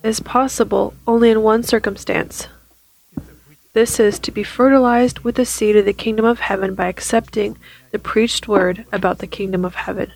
is 0.04 0.20
possible 0.20 0.94
only 1.08 1.30
in 1.30 1.42
one 1.42 1.64
circumstance. 1.64 2.50
This 3.72 4.02
is 4.02 4.20
to 4.20 4.32
be 4.32 4.44
fertilized 4.44 5.20
with 5.20 5.36
the 5.36 5.46
seed 5.46 5.78
of 5.78 5.86
the 5.86 5.94
kingdom 5.94 6.26
of 6.26 6.42
heaven 6.42 6.76
by 6.76 6.90
accepting 6.90 7.58
the 7.92 8.00
preached 8.00 8.50
word 8.50 8.86
about 8.92 9.20
the 9.20 9.28
kingdom 9.28 9.64
of 9.64 9.76
heaven. 9.76 10.12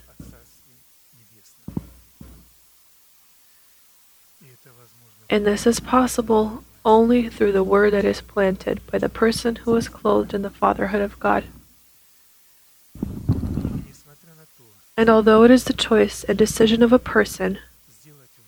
And 5.34 5.48
this 5.48 5.66
is 5.66 5.80
possible 5.80 6.64
only 6.86 7.28
through 7.28 7.54
the 7.54 7.64
word 7.64 7.94
that 7.94 8.06
is 8.06 8.22
planted 8.22 8.86
by 8.86 9.00
the 9.00 9.10
person 9.10 9.56
who 9.56 9.76
is 9.76 9.90
clothed 9.90 10.32
in 10.32 10.44
the 10.44 10.52
fatherhood 10.52 11.02
of 11.02 11.20
God. 11.20 11.46
And 14.96 15.10
although 15.10 15.42
it 15.44 15.50
is 15.50 15.64
the 15.64 15.74
choice 15.74 16.24
and 16.24 16.38
decision 16.38 16.84
of 16.84 16.94
a 16.94 17.00
person 17.00 17.58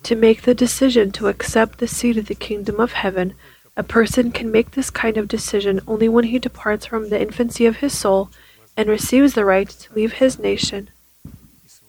to 0.04 0.14
make 0.14 0.42
the 0.42 0.54
decision 0.54 1.10
to 1.10 1.26
accept 1.26 1.80
the 1.80 1.88
seed 1.88 2.18
of 2.18 2.26
the 2.26 2.36
kingdom 2.36 2.78
of 2.78 2.92
heaven, 2.92 3.34
a 3.76 3.82
person 3.82 4.30
can 4.30 4.52
make 4.52 4.70
this 4.70 4.90
kind 4.90 5.16
of 5.16 5.26
decision 5.26 5.80
only 5.88 6.08
when 6.08 6.26
he 6.26 6.38
departs 6.38 6.86
from 6.86 7.08
the 7.08 7.20
infancy 7.20 7.66
of 7.66 7.78
his 7.78 7.98
soul 7.98 8.30
and 8.76 8.88
receives 8.88 9.34
the 9.34 9.44
right 9.44 9.68
to 9.68 9.92
leave 9.92 10.12
his 10.12 10.38
nation 10.38 10.90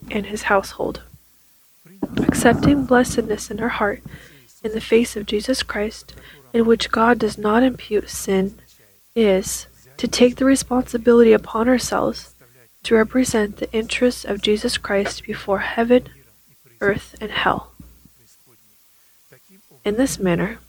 and 0.09 0.25
his 0.25 0.49
household. 0.49 1.03
Accepting 2.17 2.85
blessedness 2.85 3.51
in 3.51 3.59
her 3.59 3.69
heart, 3.69 4.01
in 4.63 4.71
the 4.71 4.81
face 4.81 5.15
of 5.15 5.25
Jesus 5.25 5.63
Christ, 5.63 6.13
in 6.53 6.65
which 6.65 6.91
God 6.91 7.19
does 7.19 7.37
not 7.37 7.63
impute 7.63 8.09
sin, 8.09 8.57
is 9.15 9.67
to 9.97 10.07
take 10.07 10.35
the 10.35 10.45
responsibility 10.45 11.33
upon 11.33 11.67
ourselves 11.67 12.35
to 12.83 12.95
represent 12.95 13.57
the 13.57 13.71
interests 13.73 14.23
of 14.23 14.41
Jesus 14.41 14.77
Christ 14.77 15.25
before 15.25 15.59
heaven, 15.59 16.09
earth, 16.79 17.15
and 17.19 17.31
hell. 17.31 17.71
In 19.83 19.97
this 19.97 20.19
manner, 20.19 20.59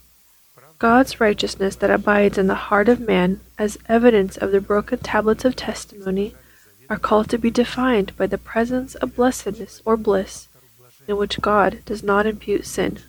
God's 0.78 1.20
righteousness 1.20 1.76
that 1.76 1.90
abides 1.90 2.38
in 2.38 2.46
the 2.46 2.54
heart 2.54 2.88
of 2.88 3.00
man 3.00 3.40
as 3.58 3.78
evidence 3.88 4.36
of 4.36 4.52
the 4.52 4.60
broken 4.60 4.98
tablets 5.00 5.44
of 5.44 5.56
testimony 5.56 6.34
are 6.88 6.98
called 6.98 7.28
to 7.30 7.38
be 7.38 7.50
defined 7.50 8.16
by 8.16 8.26
the 8.26 8.38
presence 8.38 8.94
of 8.94 9.16
blessedness 9.16 9.82
or 9.84 9.96
bliss 9.96 10.48
in 11.06 11.16
which 11.16 11.40
God 11.40 11.80
does 11.84 12.02
not 12.02 12.26
impute 12.26 12.64
sin. 12.64 13.00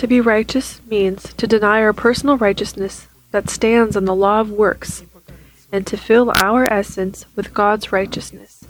To 0.00 0.06
be 0.06 0.18
righteous 0.18 0.80
means 0.88 1.34
to 1.34 1.46
deny 1.46 1.82
our 1.82 1.92
personal 1.92 2.38
righteousness 2.38 3.06
that 3.32 3.50
stands 3.50 3.94
on 3.98 4.06
the 4.06 4.14
law 4.14 4.40
of 4.40 4.50
works 4.50 5.02
and 5.70 5.86
to 5.86 5.98
fill 5.98 6.32
our 6.36 6.64
essence 6.64 7.26
with 7.36 7.52
God's 7.52 7.92
righteousness. 7.92 8.64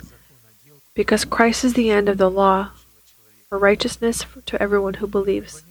Because 0.93 1.23
Christ 1.23 1.63
is 1.63 1.73
the 1.73 1.89
end 1.89 2.09
of 2.09 2.17
the 2.17 2.29
law 2.29 2.71
for 3.47 3.57
righteousness 3.57 4.25
to 4.45 4.61
everyone 4.61 4.95
who 4.95 5.07
believes. 5.07 5.63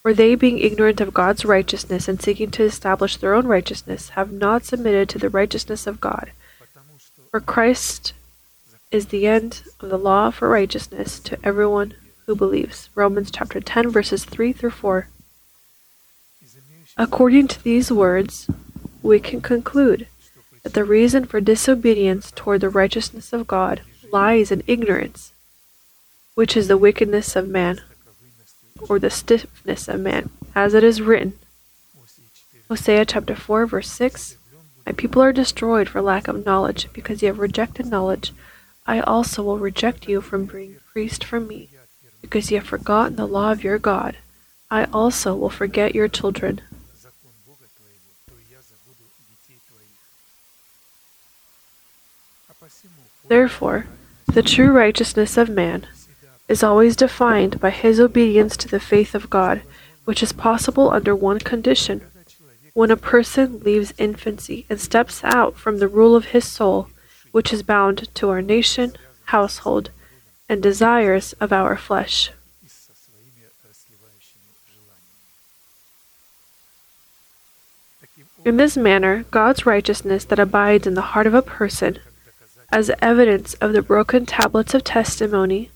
For 0.00 0.14
they, 0.14 0.36
being 0.36 0.58
ignorant 0.58 1.02
of 1.02 1.12
God's 1.12 1.44
righteousness 1.44 2.08
and 2.08 2.18
seeking 2.18 2.50
to 2.52 2.62
establish 2.62 3.18
their 3.18 3.34
own 3.34 3.46
righteousness, 3.46 4.08
have 4.16 4.32
not 4.32 4.64
submitted 4.64 5.10
to 5.10 5.18
the 5.18 5.28
righteousness 5.28 5.86
of 5.86 6.00
God. 6.00 6.30
For 7.30 7.40
Christ 7.40 8.14
is 8.90 9.08
the 9.08 9.26
end 9.26 9.64
of 9.80 9.90
the 9.90 9.98
law 9.98 10.30
for 10.30 10.48
righteousness 10.48 11.20
to 11.20 11.38
everyone 11.44 11.92
who 12.26 12.34
believes. 12.34 12.90
Romans 12.94 13.30
chapter 13.30 13.60
10, 13.60 13.90
verses 13.90 14.24
3 14.24 14.52
through 14.52 14.70
4. 14.70 15.08
According 16.96 17.48
to 17.48 17.62
these 17.62 17.92
words, 17.92 18.48
we 19.02 19.20
can 19.20 19.40
conclude 19.40 20.08
that 20.62 20.74
the 20.74 20.84
reason 20.84 21.24
for 21.24 21.40
disobedience 21.40 22.32
toward 22.32 22.60
the 22.60 22.68
righteousness 22.68 23.32
of 23.32 23.46
God 23.46 23.82
lies 24.12 24.50
in 24.50 24.62
ignorance, 24.66 25.32
which 26.34 26.56
is 26.56 26.68
the 26.68 26.76
wickedness 26.76 27.36
of 27.36 27.48
man, 27.48 27.80
or 28.88 28.98
the 28.98 29.10
stiffness 29.10 29.88
of 29.88 30.00
man, 30.00 30.30
as 30.54 30.74
it 30.74 30.82
is 30.82 31.00
written. 31.00 31.34
Hosea 32.68 33.04
chapter 33.04 33.36
4, 33.36 33.66
verse 33.66 33.90
6 33.90 34.36
My 34.84 34.92
people 34.92 35.22
are 35.22 35.32
destroyed 35.32 35.88
for 35.88 36.02
lack 36.02 36.26
of 36.26 36.44
knowledge, 36.44 36.88
because 36.92 37.22
you 37.22 37.28
have 37.28 37.38
rejected 37.38 37.86
knowledge. 37.86 38.32
I 38.86 39.00
also 39.00 39.42
will 39.42 39.58
reject 39.58 40.08
you 40.08 40.20
from 40.20 40.46
being 40.46 40.78
priest 40.92 41.22
for 41.22 41.38
me, 41.38 41.68
because 42.20 42.50
you 42.50 42.58
have 42.58 42.66
forgotten 42.66 43.16
the 43.16 43.26
law 43.26 43.52
of 43.52 43.64
your 43.64 43.78
God. 43.78 44.16
I 44.70 44.84
also 44.92 45.34
will 45.34 45.50
forget 45.50 45.94
your 45.94 46.08
children. 46.08 46.60
Therefore, 53.28 53.86
the 54.32 54.42
true 54.42 54.70
righteousness 54.70 55.36
of 55.36 55.48
man 55.48 55.86
is 56.48 56.62
always 56.62 56.94
defined 56.94 57.60
by 57.60 57.70
his 57.70 57.98
obedience 57.98 58.56
to 58.56 58.68
the 58.68 58.78
faith 58.78 59.14
of 59.14 59.30
God, 59.30 59.62
which 60.04 60.22
is 60.22 60.32
possible 60.32 60.90
under 60.90 61.14
one 61.14 61.40
condition. 61.40 62.02
When 62.72 62.90
a 62.90 62.96
person 62.96 63.60
leaves 63.60 63.94
infancy 63.98 64.66
and 64.68 64.80
steps 64.80 65.24
out 65.24 65.56
from 65.56 65.78
the 65.78 65.88
rule 65.88 66.14
of 66.14 66.26
his 66.26 66.44
soul, 66.44 66.88
which 67.32 67.52
is 67.52 67.62
bound 67.62 68.14
to 68.14 68.28
our 68.28 68.42
nation, 68.42 68.92
household, 69.26 69.90
and 70.48 70.62
desires 70.62 71.32
of 71.34 71.52
our 71.52 71.76
flesh. 71.76 72.30
In 78.44 78.58
this 78.58 78.76
manner, 78.76 79.24
God's 79.32 79.66
righteousness 79.66 80.24
that 80.26 80.38
abides 80.38 80.86
in 80.86 80.94
the 80.94 81.10
heart 81.12 81.26
of 81.26 81.34
a 81.34 81.42
person, 81.42 81.98
as 82.70 82.92
evidence 83.02 83.54
of 83.54 83.72
the 83.72 83.82
broken 83.82 84.24
tablets 84.24 84.72
of 84.72 84.84
testimony, 84.84 85.70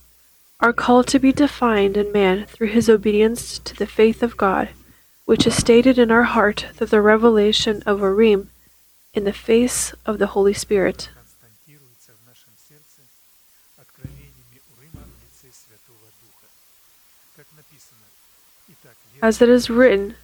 are 0.61 0.73
called 0.73 1.09
to 1.09 1.19
be 1.19 1.33
defined 1.33 1.97
in 1.97 2.13
man 2.13 2.47
through 2.47 2.69
his 2.69 2.89
obedience 2.89 3.59
to 3.59 3.75
the 3.75 3.87
faith 3.87 4.23
of 4.23 4.37
God, 4.37 4.69
which 5.25 5.49
is 5.49 5.57
stated 5.57 5.99
in 5.99 6.13
our 6.13 6.23
heart 6.23 6.67
through 6.75 6.87
the 6.87 7.01
revelation 7.01 7.83
of 7.87 8.01
Urim 8.01 8.51
in 9.15 9.25
the 9.25 9.33
face 9.33 9.93
of 10.07 10.19
the 10.19 10.29
Holy 10.29 10.53
Spirit. 10.53 11.09
As 19.23 19.43
it 19.43 19.49
is 19.49 19.69
written, 19.69 20.15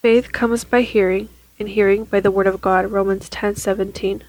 faith 0.00 0.32
comes 0.32 0.64
by 0.64 0.82
hearing, 0.82 1.28
and 1.58 1.68
hearing 1.68 2.04
by 2.04 2.20
the 2.20 2.30
word 2.30 2.46
of 2.46 2.60
God. 2.60 2.90
Romans 2.90 3.28
10:17. 3.28 4.24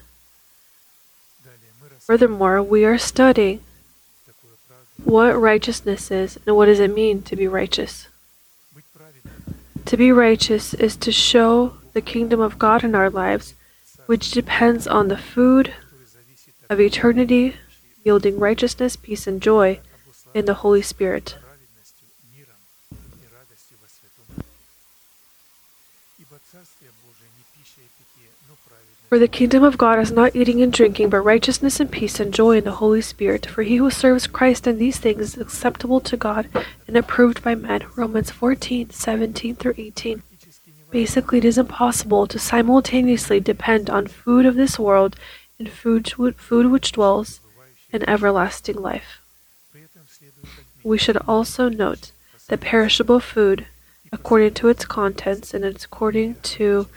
Furthermore, 1.98 2.62
we 2.62 2.84
are 2.84 2.98
studying 2.98 3.60
what 5.02 5.38
righteousness 5.38 6.10
is 6.10 6.38
and 6.46 6.56
what 6.56 6.66
does 6.66 6.80
it 6.80 6.94
mean 6.94 7.22
to 7.22 7.36
be 7.36 7.48
righteous. 7.48 8.08
To 9.86 9.96
be 9.96 10.12
righteous 10.12 10.74
is 10.74 10.96
to 10.96 11.12
show 11.12 11.74
the 11.92 12.00
kingdom 12.00 12.40
of 12.40 12.58
God 12.58 12.84
in 12.84 12.94
our 12.94 13.10
lives, 13.10 13.54
which 14.06 14.30
depends 14.30 14.86
on 14.86 15.08
the 15.08 15.18
food 15.18 15.74
of 16.70 16.80
eternity, 16.80 17.56
yielding 18.02 18.38
righteousness, 18.38 18.96
peace, 18.96 19.26
and 19.26 19.42
joy 19.42 19.80
in 20.32 20.46
the 20.46 20.54
Holy 20.54 20.82
Spirit. 20.82 21.36
For 29.08 29.18
the 29.18 29.28
kingdom 29.28 29.62
of 29.62 29.78
God 29.78 29.98
is 30.00 30.10
not 30.10 30.34
eating 30.34 30.62
and 30.62 30.72
drinking, 30.72 31.10
but 31.10 31.20
righteousness 31.20 31.78
and 31.78 31.90
peace 31.92 32.18
and 32.18 32.32
joy 32.32 32.56
in 32.56 32.64
the 32.64 32.72
Holy 32.72 33.00
Spirit. 33.00 33.46
For 33.46 33.62
he 33.62 33.76
who 33.76 33.90
serves 33.90 34.26
Christ 34.26 34.66
in 34.66 34.78
these 34.78 34.98
things 34.98 35.20
is 35.20 35.38
acceptable 35.38 36.00
to 36.00 36.16
God 36.16 36.48
and 36.88 36.96
approved 36.96 37.42
by 37.44 37.54
men. 37.54 37.84
Romans 37.96 38.30
14, 38.30 38.90
17 38.90 39.56
through 39.56 39.74
18. 39.76 40.22
Basically, 40.90 41.38
it 41.38 41.44
is 41.44 41.58
impossible 41.58 42.26
to 42.26 42.38
simultaneously 42.38 43.40
depend 43.40 43.90
on 43.90 44.06
food 44.06 44.46
of 44.46 44.54
this 44.54 44.78
world 44.78 45.16
and 45.58 45.68
food, 45.68 46.12
food 46.36 46.66
which 46.66 46.92
dwells 46.92 47.40
in 47.92 48.08
everlasting 48.08 48.76
life. 48.76 49.20
We 50.82 50.98
should 50.98 51.16
also 51.28 51.68
note 51.68 52.10
that 52.48 52.60
perishable 52.60 53.20
food, 53.20 53.66
according 54.12 54.54
to 54.54 54.68
its 54.68 54.84
contents 54.84 55.54
and 55.54 55.64
according 55.64 56.36
to 56.56 56.88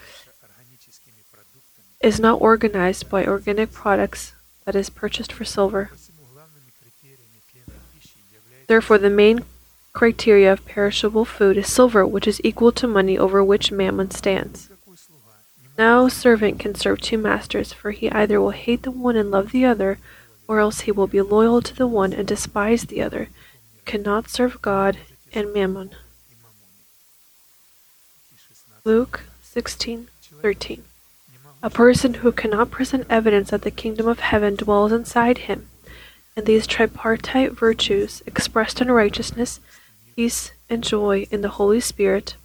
is 2.02 2.20
not 2.20 2.41
organized 2.41 3.10
by 3.10 3.26
organic 3.26 3.72
products 3.72 4.34
that 4.66 4.76
is 4.76 4.89
purchased 4.89 5.32
for 5.32 5.45
silver. 5.45 5.91
Therefore, 8.68 8.98
the 8.98 9.10
main 9.10 9.45
criteria 9.93 10.54
of 10.54 10.66
perishable 10.66 11.26
food 11.26 11.58
is 11.58 11.72
silver, 11.72 12.06
which 12.06 12.28
is 12.28 12.41
equal 12.43 12.72
to 12.74 12.88
money 12.88 13.18
over 13.18 13.43
which 13.43 13.72
mammon 13.72 14.12
stands. 14.12 14.70
No 15.78 16.10
servant 16.10 16.60
can 16.60 16.76
serve 16.76 17.02
two 17.02 17.18
masters, 17.18 17.72
for 17.72 17.91
he 17.91 18.12
either 18.12 18.41
will 18.41 18.52
hate 18.52 18.84
the 18.84 18.91
one 18.91 19.16
and 19.16 19.32
love 19.32 19.52
the 19.52 19.66
other, 19.66 20.00
or 20.48 20.60
else 20.60 20.82
he 20.82 20.91
will 20.91 21.08
be 21.08 21.22
loyal 21.22 21.62
to 21.62 21.76
the 21.76 21.88
one 21.88 22.14
and 22.14 22.28
despise 22.28 22.84
the 22.84 23.02
other. 23.02 23.30
You 23.76 23.82
cannot 23.86 24.30
serve 24.30 24.62
God 24.62 24.98
and 25.34 25.54
mammon. 25.54 25.91
Luke 28.84 29.24
16:13 29.43 30.84
a 31.64 31.70
person 31.72 32.16
who 32.16 32.32
cannot 32.32 32.70
present 32.70 33.08
evidence 33.10 33.49
that 33.49 33.64
the 33.64 33.72
kingdom 33.72 34.08
of 34.08 34.20
heaven 34.20 34.55
dwells 34.55 34.91
inside 34.91 35.39
him, 35.39 35.68
and 36.36 36.45
these 36.45 36.68
tripartite 36.68 37.53
virtues 37.53 38.22
expressed 38.28 38.80
in 38.80 38.91
righteousness, 38.91 39.60
peace, 40.16 40.51
and 40.70 40.84
joy 40.84 41.26
in 41.32 41.41
the 41.41 41.49
Holy 41.49 41.80
Spirit, 41.80 42.36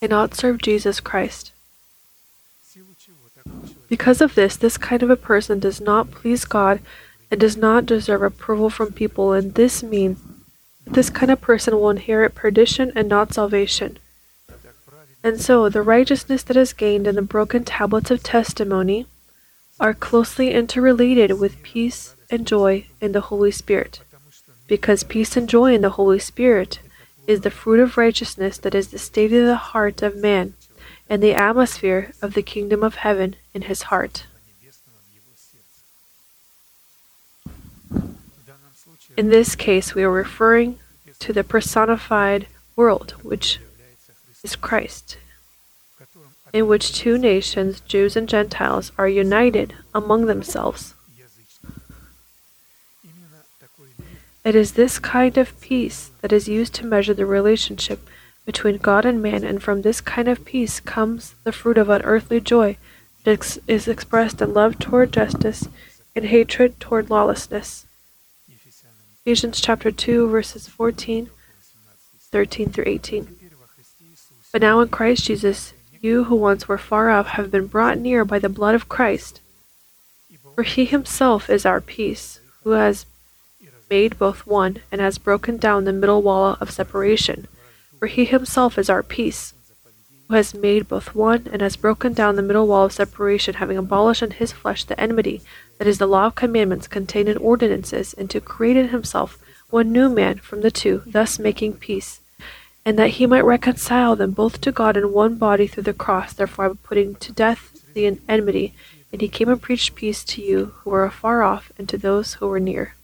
cannot 0.00 0.34
serve 0.34 0.58
Jesus 0.58 1.00
Christ. 1.00 1.50
Because 3.88 4.20
of 4.20 4.36
this, 4.36 4.56
this 4.56 4.78
kind 4.78 5.02
of 5.02 5.10
a 5.10 5.16
person 5.16 5.58
does 5.58 5.80
not 5.80 6.12
please 6.12 6.44
God 6.44 6.80
and 7.28 7.40
does 7.40 7.56
not 7.56 7.86
deserve 7.86 8.22
approval 8.22 8.70
from 8.70 8.92
people, 8.92 9.32
and 9.32 9.54
this 9.54 9.82
means 9.82 10.20
that 10.84 10.94
this 10.94 11.10
kind 11.10 11.32
of 11.32 11.40
person 11.40 11.74
will 11.74 11.90
inherit 11.90 12.36
perdition 12.36 12.92
and 12.94 13.08
not 13.08 13.34
salvation. 13.34 13.98
And 15.24 15.40
so 15.40 15.68
the 15.68 15.82
righteousness 15.82 16.42
that 16.44 16.56
is 16.56 16.72
gained 16.72 17.06
in 17.06 17.14
the 17.14 17.22
broken 17.22 17.64
tablets 17.64 18.10
of 18.10 18.22
testimony 18.22 19.06
are 19.78 19.94
closely 19.94 20.52
interrelated 20.52 21.38
with 21.38 21.62
peace 21.62 22.16
and 22.30 22.46
joy 22.46 22.86
in 23.00 23.12
the 23.12 23.20
Holy 23.22 23.50
Spirit, 23.50 24.00
because 24.66 25.04
peace 25.04 25.36
and 25.36 25.48
joy 25.48 25.74
in 25.74 25.82
the 25.82 25.90
Holy 25.90 26.18
Spirit 26.18 26.80
is 27.26 27.42
the 27.42 27.50
fruit 27.50 27.78
of 27.78 27.96
righteousness 27.96 28.58
that 28.58 28.74
is 28.74 28.88
the 28.88 28.98
state 28.98 29.32
of 29.32 29.46
the 29.46 29.56
heart 29.56 30.02
of 30.02 30.16
man 30.16 30.54
and 31.08 31.22
the 31.22 31.34
atmosphere 31.34 32.12
of 32.20 32.34
the 32.34 32.42
kingdom 32.42 32.82
of 32.82 32.96
heaven 32.96 33.36
in 33.54 33.62
his 33.62 33.82
heart. 33.82 34.26
In 39.16 39.28
this 39.28 39.54
case, 39.54 39.94
we 39.94 40.02
are 40.02 40.10
referring 40.10 40.78
to 41.18 41.32
the 41.32 41.44
personified 41.44 42.46
world, 42.74 43.12
which 43.22 43.60
is 44.42 44.56
Christ, 44.56 45.18
in 46.52 46.66
which 46.66 46.92
two 46.92 47.16
nations, 47.16 47.80
Jews 47.80 48.16
and 48.16 48.28
Gentiles, 48.28 48.92
are 48.98 49.08
united 49.08 49.74
among 49.94 50.26
themselves. 50.26 50.94
It 54.44 54.56
is 54.56 54.72
this 54.72 54.98
kind 54.98 55.38
of 55.38 55.60
peace 55.60 56.10
that 56.20 56.32
is 56.32 56.48
used 56.48 56.74
to 56.74 56.86
measure 56.86 57.14
the 57.14 57.26
relationship 57.26 58.08
between 58.44 58.78
God 58.78 59.04
and 59.04 59.22
man, 59.22 59.44
and 59.44 59.62
from 59.62 59.82
this 59.82 60.00
kind 60.00 60.26
of 60.26 60.44
peace 60.44 60.80
comes 60.80 61.36
the 61.44 61.52
fruit 61.52 61.78
of 61.78 61.88
unearthly 61.88 62.40
joy 62.40 62.76
that 63.22 63.58
is 63.68 63.86
expressed 63.86 64.42
in 64.42 64.52
love 64.52 64.80
toward 64.80 65.12
justice 65.12 65.68
and 66.16 66.24
hatred 66.24 66.80
toward 66.80 67.08
lawlessness. 67.08 67.86
Ephesians 69.24 69.60
chapter 69.60 69.92
2, 69.92 70.28
verses 70.28 70.66
14, 70.66 71.30
13 72.32 72.72
through 72.72 72.84
18. 72.88 73.41
But 74.52 74.60
now 74.60 74.80
in 74.80 74.88
Christ 74.88 75.24
Jesus, 75.24 75.72
you 76.02 76.24
who 76.24 76.36
once 76.36 76.68
were 76.68 76.76
far 76.76 77.08
off 77.08 77.28
have 77.28 77.50
been 77.50 77.68
brought 77.68 77.96
near 77.96 78.22
by 78.22 78.38
the 78.38 78.50
blood 78.50 78.74
of 78.74 78.86
Christ. 78.86 79.40
For 80.54 80.62
he 80.62 80.84
himself 80.84 81.48
is 81.48 81.64
our 81.64 81.80
peace, 81.80 82.38
who 82.62 82.72
has 82.72 83.06
made 83.88 84.18
both 84.18 84.46
one 84.46 84.82
and 84.92 85.00
has 85.00 85.16
broken 85.16 85.56
down 85.56 85.84
the 85.84 85.92
middle 85.92 86.20
wall 86.20 86.58
of 86.60 86.70
separation. 86.70 87.48
For 87.98 88.08
he 88.08 88.26
himself 88.26 88.76
is 88.76 88.90
our 88.90 89.02
peace, 89.02 89.54
who 90.28 90.34
has 90.34 90.52
made 90.52 90.86
both 90.86 91.14
one 91.14 91.48
and 91.50 91.62
has 91.62 91.76
broken 91.76 92.12
down 92.12 92.36
the 92.36 92.42
middle 92.42 92.66
wall 92.66 92.84
of 92.84 92.92
separation, 92.92 93.54
having 93.54 93.78
abolished 93.78 94.22
in 94.22 94.32
his 94.32 94.52
flesh 94.52 94.84
the 94.84 95.00
enmity, 95.00 95.40
that 95.78 95.88
is, 95.88 95.96
the 95.96 96.06
law 96.06 96.26
of 96.26 96.34
commandments 96.34 96.88
contained 96.88 97.30
in 97.30 97.38
ordinances, 97.38 98.12
and 98.12 98.28
to 98.28 98.38
create 98.38 98.76
in 98.76 98.88
himself 98.88 99.38
one 99.70 99.90
new 99.90 100.10
man 100.10 100.36
from 100.36 100.60
the 100.60 100.70
two, 100.70 101.02
thus 101.06 101.38
making 101.38 101.74
peace 101.74 102.21
and 102.84 102.98
that 102.98 103.10
he 103.10 103.26
might 103.26 103.44
reconcile 103.44 104.16
them 104.16 104.32
both 104.32 104.60
to 104.60 104.72
God 104.72 104.96
in 104.96 105.12
one 105.12 105.36
body 105.36 105.66
through 105.66 105.84
the 105.84 105.92
cross, 105.92 106.32
therefore 106.32 106.74
putting 106.74 107.14
to 107.16 107.32
death 107.32 107.84
the 107.94 108.18
enmity. 108.28 108.74
And 109.12 109.20
he 109.20 109.28
came 109.28 109.48
and 109.48 109.60
preached 109.60 109.94
peace 109.94 110.24
to 110.24 110.42
you 110.42 110.74
who 110.78 110.90
were 110.90 111.04
afar 111.04 111.42
off 111.42 111.70
and 111.78 111.88
to 111.88 111.98
those 111.98 112.34
who 112.34 112.48
were 112.48 112.60
near. 112.60 112.94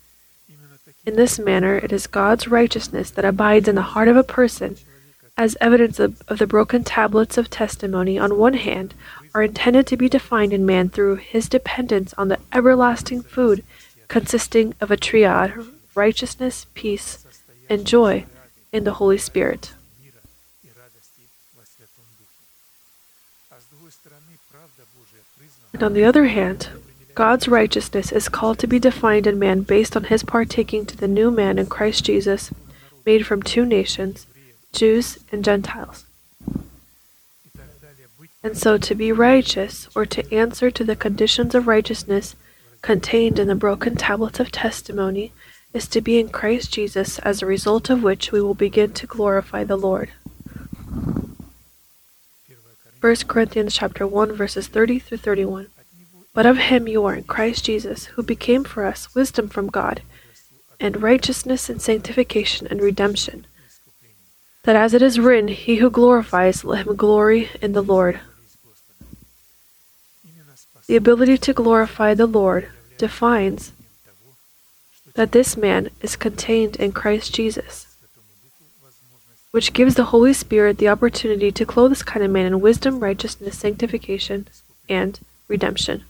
In 1.06 1.16
this 1.16 1.38
manner, 1.38 1.76
it 1.76 1.92
is 1.92 2.06
God's 2.06 2.48
righteousness 2.48 3.10
that 3.10 3.24
abides 3.24 3.68
in 3.68 3.76
the 3.76 3.82
heart 3.82 4.08
of 4.08 4.16
a 4.16 4.22
person, 4.24 4.76
as 5.36 5.56
evidence 5.60 6.00
of, 6.00 6.20
of 6.28 6.38
the 6.38 6.46
broken 6.46 6.82
tablets 6.82 7.38
of 7.38 7.48
testimony, 7.48 8.18
on 8.18 8.38
one 8.38 8.54
hand, 8.54 8.94
are 9.34 9.42
intended 9.42 9.86
to 9.86 9.96
be 9.96 10.08
defined 10.08 10.52
in 10.52 10.66
man 10.66 10.88
through 10.88 11.16
his 11.16 11.48
dependence 11.48 12.12
on 12.18 12.28
the 12.28 12.38
everlasting 12.52 13.22
food 13.22 13.62
consisting 14.08 14.74
of 14.80 14.90
a 14.90 14.96
triad 14.96 15.54
righteousness, 15.94 16.66
peace, 16.74 17.24
and 17.68 17.86
joy 17.86 18.24
in 18.78 18.84
the 18.84 18.94
Holy 18.94 19.18
Spirit. 19.18 19.72
And 25.74 25.82
on 25.82 25.92
the 25.92 26.04
other 26.04 26.26
hand, 26.26 26.68
God's 27.14 27.48
righteousness 27.48 28.12
is 28.12 28.28
called 28.28 28.58
to 28.60 28.66
be 28.66 28.78
defined 28.78 29.26
in 29.26 29.38
man 29.38 29.62
based 29.62 29.96
on 29.96 30.04
his 30.04 30.22
partaking 30.22 30.86
to 30.86 30.96
the 30.96 31.08
new 31.08 31.30
man 31.30 31.58
in 31.58 31.66
Christ 31.66 32.04
Jesus, 32.04 32.52
made 33.04 33.26
from 33.26 33.42
two 33.42 33.66
nations, 33.66 34.26
Jews 34.72 35.18
and 35.32 35.44
Gentiles. 35.44 36.04
And 38.42 38.56
so 38.56 38.78
to 38.78 38.94
be 38.94 39.10
righteous, 39.10 39.88
or 39.96 40.06
to 40.06 40.32
answer 40.32 40.70
to 40.70 40.84
the 40.84 40.96
conditions 40.96 41.54
of 41.54 41.66
righteousness 41.66 42.36
contained 42.82 43.40
in 43.40 43.48
the 43.48 43.56
broken 43.56 43.96
tablets 43.96 44.38
of 44.38 44.52
testimony, 44.52 45.32
is 45.72 45.86
to 45.88 46.00
be 46.00 46.18
in 46.18 46.28
Christ 46.30 46.72
Jesus, 46.72 47.18
as 47.20 47.42
a 47.42 47.46
result 47.46 47.90
of 47.90 48.02
which 48.02 48.32
we 48.32 48.40
will 48.40 48.54
begin 48.54 48.92
to 48.94 49.06
glorify 49.06 49.64
the 49.64 49.76
Lord. 49.76 50.10
1 53.00 53.16
Corinthians 53.28 53.74
chapter 53.74 54.06
1 54.06 54.32
verses 54.32 54.66
30 54.66 54.98
through 54.98 55.18
31. 55.18 55.68
But 56.34 56.46
of 56.46 56.56
him 56.56 56.88
you 56.88 57.04
are 57.04 57.14
in 57.14 57.24
Christ 57.24 57.64
Jesus, 57.64 58.06
who 58.06 58.22
became 58.22 58.64
for 58.64 58.84
us 58.84 59.14
wisdom 59.14 59.48
from 59.48 59.68
God, 59.68 60.02
and 60.80 61.02
righteousness 61.02 61.68
and 61.68 61.80
sanctification 61.80 62.66
and 62.68 62.80
redemption. 62.80 63.46
That 64.64 64.76
as 64.76 64.94
it 64.94 65.02
is 65.02 65.20
written, 65.20 65.48
he 65.48 65.76
who 65.76 65.90
glorifies, 65.90 66.64
let 66.64 66.86
him 66.86 66.96
glory 66.96 67.50
in 67.62 67.72
the 67.72 67.82
Lord. 67.82 68.20
The 70.86 70.96
ability 70.96 71.38
to 71.38 71.52
glorify 71.52 72.14
the 72.14 72.26
Lord 72.26 72.68
defines 72.96 73.72
that 75.18 75.32
this 75.32 75.56
man 75.56 75.90
is 76.00 76.14
contained 76.14 76.76
in 76.76 76.92
Christ 76.92 77.34
Jesus, 77.34 77.88
which 79.50 79.72
gives 79.72 79.96
the 79.96 80.14
Holy 80.14 80.32
Spirit 80.32 80.78
the 80.78 80.88
opportunity 80.88 81.50
to 81.50 81.66
clothe 81.66 81.90
this 81.90 82.04
kind 82.04 82.24
of 82.24 82.30
man 82.30 82.46
in 82.46 82.60
wisdom, 82.60 83.00
righteousness, 83.00 83.58
sanctification, 83.58 84.46
and 84.88 85.18
redemption. 85.48 86.04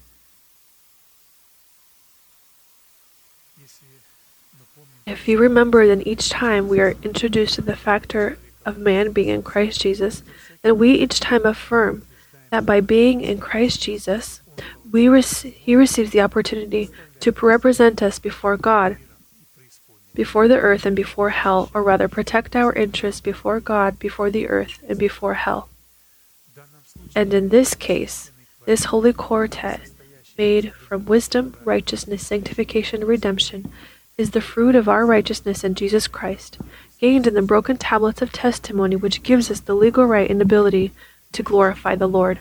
If 5.06 5.26
you 5.26 5.38
remember, 5.38 5.86
then 5.86 6.02
each 6.02 6.28
time 6.28 6.68
we 6.68 6.78
are 6.78 6.94
introduced 7.02 7.54
to 7.54 7.62
the 7.62 7.76
factor 7.76 8.36
of 8.66 8.76
man 8.76 9.12
being 9.12 9.30
in 9.30 9.42
Christ 9.42 9.80
Jesus, 9.80 10.22
then 10.60 10.76
we 10.76 10.92
each 10.92 11.18
time 11.18 11.46
affirm 11.46 12.02
that 12.50 12.66
by 12.66 12.82
being 12.82 13.22
in 13.22 13.40
Christ 13.40 13.80
Jesus, 13.80 14.42
we 14.92 15.08
rec- 15.08 15.24
he 15.24 15.74
receives 15.74 16.10
the 16.10 16.20
opportunity 16.20 16.90
to 17.20 17.32
represent 17.32 18.02
us 18.02 18.18
before 18.18 18.56
God, 18.56 18.96
before 20.14 20.48
the 20.48 20.58
earth 20.58 20.86
and 20.86 20.96
before 20.96 21.30
hell, 21.30 21.70
or 21.74 21.82
rather 21.82 22.08
protect 22.08 22.56
our 22.56 22.72
interests 22.72 23.20
before 23.20 23.60
God, 23.60 23.98
before 23.98 24.30
the 24.30 24.48
earth, 24.48 24.82
and 24.88 24.98
before 24.98 25.34
hell. 25.34 25.68
And 27.14 27.32
in 27.32 27.48
this 27.48 27.74
case, 27.74 28.30
this 28.66 28.84
holy 28.86 29.12
quartet, 29.12 29.80
made 30.36 30.72
from 30.72 31.04
wisdom, 31.04 31.56
righteousness, 31.64 32.26
sanctification, 32.26 33.00
and 33.00 33.08
redemption, 33.08 33.72
is 34.16 34.32
the 34.32 34.40
fruit 34.40 34.74
of 34.74 34.88
our 34.88 35.06
righteousness 35.06 35.64
in 35.64 35.74
Jesus 35.74 36.06
Christ, 36.06 36.58
gained 37.00 37.26
in 37.26 37.34
the 37.34 37.42
broken 37.42 37.76
tablets 37.76 38.22
of 38.22 38.32
testimony 38.32 38.96
which 38.96 39.22
gives 39.22 39.50
us 39.50 39.60
the 39.60 39.74
legal 39.74 40.04
right 40.04 40.30
and 40.30 40.42
ability 40.42 40.92
to 41.32 41.42
glorify 41.42 41.94
the 41.94 42.08
Lord. 42.08 42.38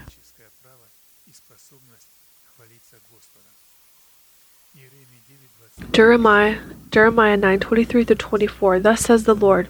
Jeremiah 5.92 6.60
Jeremiah 6.92 7.38
9 7.38 7.60
23 7.60 8.06
24. 8.06 8.80
Thus 8.80 9.02
says 9.02 9.26
the 9.26 9.36
Lord, 9.36 9.68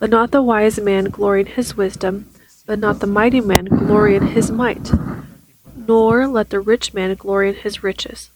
Let 0.00 0.10
not 0.10 0.30
the 0.30 0.42
wise 0.42 0.78
man 0.78 1.06
glory 1.06 1.40
in 1.40 1.46
his 1.46 1.76
wisdom, 1.76 2.28
let 2.66 2.78
not 2.78 3.00
the 3.00 3.06
mighty 3.06 3.40
man 3.40 3.64
glory 3.64 4.16
in 4.16 4.28
his 4.28 4.50
might, 4.50 4.90
nor 5.74 6.26
let 6.26 6.50
the 6.50 6.60
rich 6.60 6.92
man 6.92 7.14
glory 7.14 7.48
in 7.48 7.54
his 7.54 7.82
riches. 7.82 8.30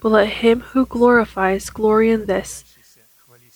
But 0.00 0.08
let 0.10 0.28
him 0.28 0.60
who 0.60 0.84
glorifies 0.84 1.70
glory 1.70 2.10
in 2.10 2.26
this, 2.26 2.64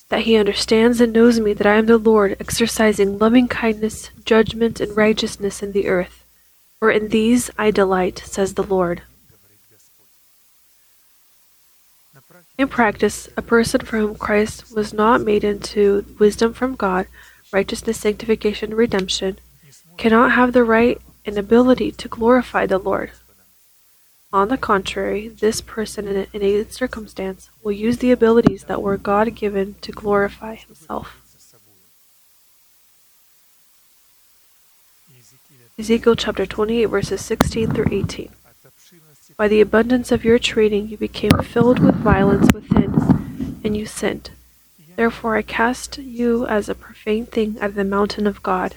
that 0.09 0.23
he 0.23 0.37
understands 0.37 1.01
and 1.03 1.13
knows 1.13 1.39
me, 1.41 1.53
that 1.53 1.67
I 1.67 1.75
am 1.75 1.87
the 1.87 1.99
Lord, 1.99 2.37
exercising 2.41 3.19
loving 3.19 3.49
kindness, 3.49 4.11
judgment, 4.25 4.81
and 4.81 4.97
righteousness 4.97 5.63
in 5.63 5.73
the 5.73 5.89
earth. 5.89 6.25
For 6.79 6.91
in 6.91 7.09
these 7.09 7.51
I 7.59 7.71
delight, 7.71 8.23
says 8.25 8.55
the 8.55 8.63
Lord. 8.63 9.03
In 12.59 12.67
practice, 12.67 13.29
a 13.37 13.43
person 13.43 13.83
for 13.83 13.99
whom 13.99 14.17
Christ 14.17 14.75
was 14.75 14.93
not 14.93 15.21
made 15.21 15.45
into 15.45 16.05
wisdom 16.19 16.53
from 16.53 16.75
God, 16.75 17.07
righteousness, 17.53 18.01
sanctification, 18.01 18.75
redemption, 18.75 19.39
cannot 19.97 20.33
have 20.33 20.53
the 20.53 20.65
right 20.65 21.01
and 21.25 21.39
ability 21.39 21.93
to 21.93 22.09
glorify 22.09 22.67
the 22.67 22.79
Lord. 22.79 23.13
On 24.33 24.49
the 24.49 24.59
contrary, 24.59 25.29
this 25.29 25.61
person 25.61 26.09
in 26.09 26.27
any 26.35 26.65
circumstance 26.65 27.49
will 27.63 27.71
use 27.71 27.99
the 27.99 28.11
abilities 28.11 28.65
that 28.65 28.83
were 28.83 28.97
God 28.97 29.37
given 29.37 29.77
to 29.81 29.93
glorify 29.93 30.57
himself. 30.57 31.23
Ezekiel 35.79 36.17
chapter 36.17 36.45
28, 36.45 36.87
verses 36.87 37.25
16 37.25 37.71
through 37.73 37.87
18. 37.93 38.31
By 39.39 39.47
the 39.47 39.61
abundance 39.61 40.11
of 40.11 40.25
your 40.25 40.41
trading 40.41 40.89
you 40.89 40.97
became 40.97 41.31
filled 41.45 41.79
with 41.79 41.95
violence 41.95 42.49
within, 42.53 43.61
and 43.63 43.77
you 43.77 43.87
sinned. 43.87 44.31
Therefore 44.97 45.37
I 45.37 45.43
cast 45.43 45.97
you 45.97 46.45
as 46.47 46.69
a 46.69 46.75
profane 46.75 47.27
thing 47.27 47.57
out 47.61 47.71
of 47.71 47.75
the 47.77 47.85
mountain 47.85 48.27
of 48.27 48.43
God, 48.43 48.75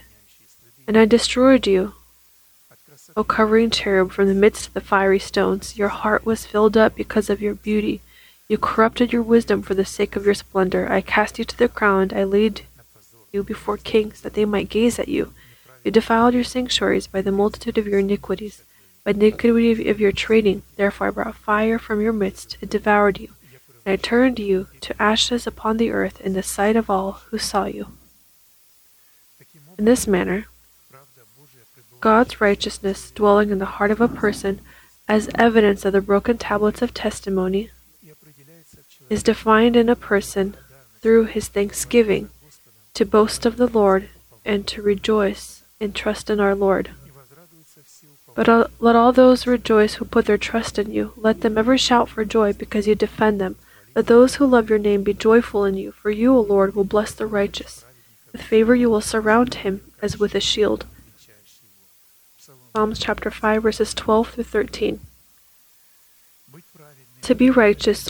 and 0.88 0.95
I 0.95 1.05
destroyed 1.05 1.66
you, 1.66 1.95
O 3.18 3.24
covering 3.24 3.72
cherub, 3.72 4.12
from 4.12 4.28
the 4.28 4.36
midst 4.36 4.68
of 4.68 4.76
the 4.76 4.82
fiery 4.82 5.18
stones. 5.18 5.80
Your 5.80 5.88
heart 5.88 6.28
was 6.28 6.45
filled 6.45 6.78
up 6.78 6.93
because 6.93 7.32
of 7.32 7.41
your 7.41 7.55
beauty. 7.55 8.01
You 8.47 8.59
corrupted 8.59 9.12
your 9.12 9.24
wisdom 9.24 9.64
for 9.64 9.74
the 9.74 9.84
sake 9.84 10.16
of 10.16 10.26
your 10.26 10.36
splendor. 10.36 10.88
I 10.91 11.01
cast 11.01 11.39
you 11.39 11.45
to 11.45 11.57
the 11.57 11.70
ground. 11.70 12.14
I 12.14 12.24
laid 12.24 12.66
you 13.34 13.41
before 13.41 13.78
kings, 13.78 14.22
that 14.22 14.36
they 14.36 14.45
might 14.45 14.70
gaze 14.70 14.99
at 14.99 15.07
you. 15.07 15.34
You 15.84 15.89
defiled 15.89 16.36
your 16.36 16.43
sanctuaries 16.43 17.07
by 17.07 17.24
the 17.24 17.32
multitude 17.32 17.80
of 17.80 17.88
your 17.88 17.97
iniquities 17.97 18.62
but 19.04 19.16
iniquity 19.16 19.89
of 19.89 19.99
your 19.99 20.12
trading. 20.12 20.64
Therefore 20.76 21.08
I 21.08 21.12
brought 21.12 21.36
fire 21.36 21.80
from 21.80 22.02
your 22.02 22.14
midst, 22.14 22.58
and 22.62 22.70
devoured 22.70 23.20
you. 23.20 23.30
And 23.86 23.93
I 23.93 23.95
turned 23.95 24.39
you 24.39 24.68
to 24.82 25.02
ashes 25.02 25.47
upon 25.47 25.78
the 25.78 25.91
earth 25.91 26.22
in 26.22 26.34
the 26.34 26.43
sight 26.43 26.76
of 26.76 26.89
all 26.89 27.14
who 27.30 27.38
saw 27.38 27.66
you. 27.66 27.88
In 29.78 29.86
this 29.86 30.06
manner, 30.06 30.45
God's 31.99 32.41
righteousness 32.41 33.12
dwelling 33.12 33.49
in 33.49 33.60
the 33.60 33.66
heart 33.66 33.91
of 33.91 34.02
a 34.02 34.08
person 34.08 34.60
as 35.08 35.30
evidence 35.36 35.86
of 35.86 35.93
the 35.93 36.02
broken 36.02 36.38
tablets 36.38 36.82
of 36.82 36.93
testimony 36.93 37.70
is 39.10 39.24
defined 39.24 39.76
in 39.76 39.89
a 39.89 39.95
person 39.95 40.56
through 41.02 41.26
his 41.26 41.47
thanksgiving 41.47 42.30
to 42.93 43.06
boast 43.06 43.45
of 43.45 43.58
the 43.58 43.68
Lord 43.68 44.10
and 44.45 44.68
to 44.68 44.82
rejoice 44.82 45.64
and 45.80 45.93
trust 45.93 46.30
in 46.30 46.39
our 46.39 46.56
Lord. 46.56 46.91
But 48.34 48.71
let 48.79 48.95
all 48.95 49.11
those 49.11 49.45
rejoice 49.45 49.95
who 49.95 50.05
put 50.05 50.25
their 50.25 50.38
trust 50.38 50.79
in 50.79 50.91
you. 50.91 51.13
Let 51.17 51.41
them 51.41 51.57
ever 51.57 51.77
shout 51.77 52.09
for 52.09 52.23
joy 52.23 52.53
because 52.53 52.88
you 52.88 52.95
defend 52.95 53.41
them. 53.41 53.57
Let 53.93 54.07
those 54.07 54.36
who 54.36 54.45
love 54.45 54.69
your 54.69 54.79
name 54.79 55.03
be 55.03 55.13
joyful 55.13 55.65
in 55.65 55.75
you, 55.75 55.91
for 55.91 56.11
you, 56.11 56.36
O 56.36 56.39
Lord, 56.41 56.73
will 56.73 56.86
bless 56.86 57.11
the 57.13 57.25
righteous. 57.25 57.84
With 58.32 58.41
favor 58.41 58.73
you 58.73 58.89
will 58.89 59.01
surround 59.01 59.55
him 59.55 59.82
as 60.01 60.17
with 60.17 60.34
a 60.34 60.39
shield. 60.39 60.86
Psalms 62.73 62.99
chapter 62.99 63.29
5, 63.29 63.63
verses 63.63 63.93
12 63.93 64.29
through 64.29 64.43
13. 64.45 65.01
To 67.23 67.36
be 67.36 67.49
righteous 67.49 68.09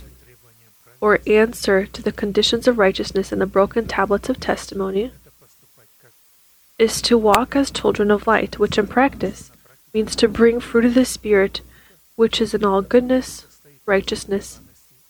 or 1.01 1.19
answer 1.25 1.87
to 1.87 2.03
the 2.03 2.11
conditions 2.11 2.67
of 2.67 2.77
righteousness 2.77 3.31
in 3.31 3.39
the 3.39 3.47
broken 3.47 3.87
tablets 3.87 4.29
of 4.29 4.39
testimony 4.39 5.11
is 6.77 7.01
to 7.01 7.17
walk 7.17 7.55
as 7.55 7.71
children 7.71 8.11
of 8.11 8.27
light, 8.27 8.59
which 8.59 8.77
in 8.77 8.85
practice 8.85 9.51
means 9.93 10.15
to 10.15 10.27
bring 10.27 10.59
fruit 10.59 10.85
of 10.85 10.93
the 10.93 11.05
Spirit, 11.05 11.61
which 12.15 12.39
is 12.41 12.53
in 12.53 12.63
all 12.63 12.81
goodness, 12.81 13.45
righteousness, 13.85 14.59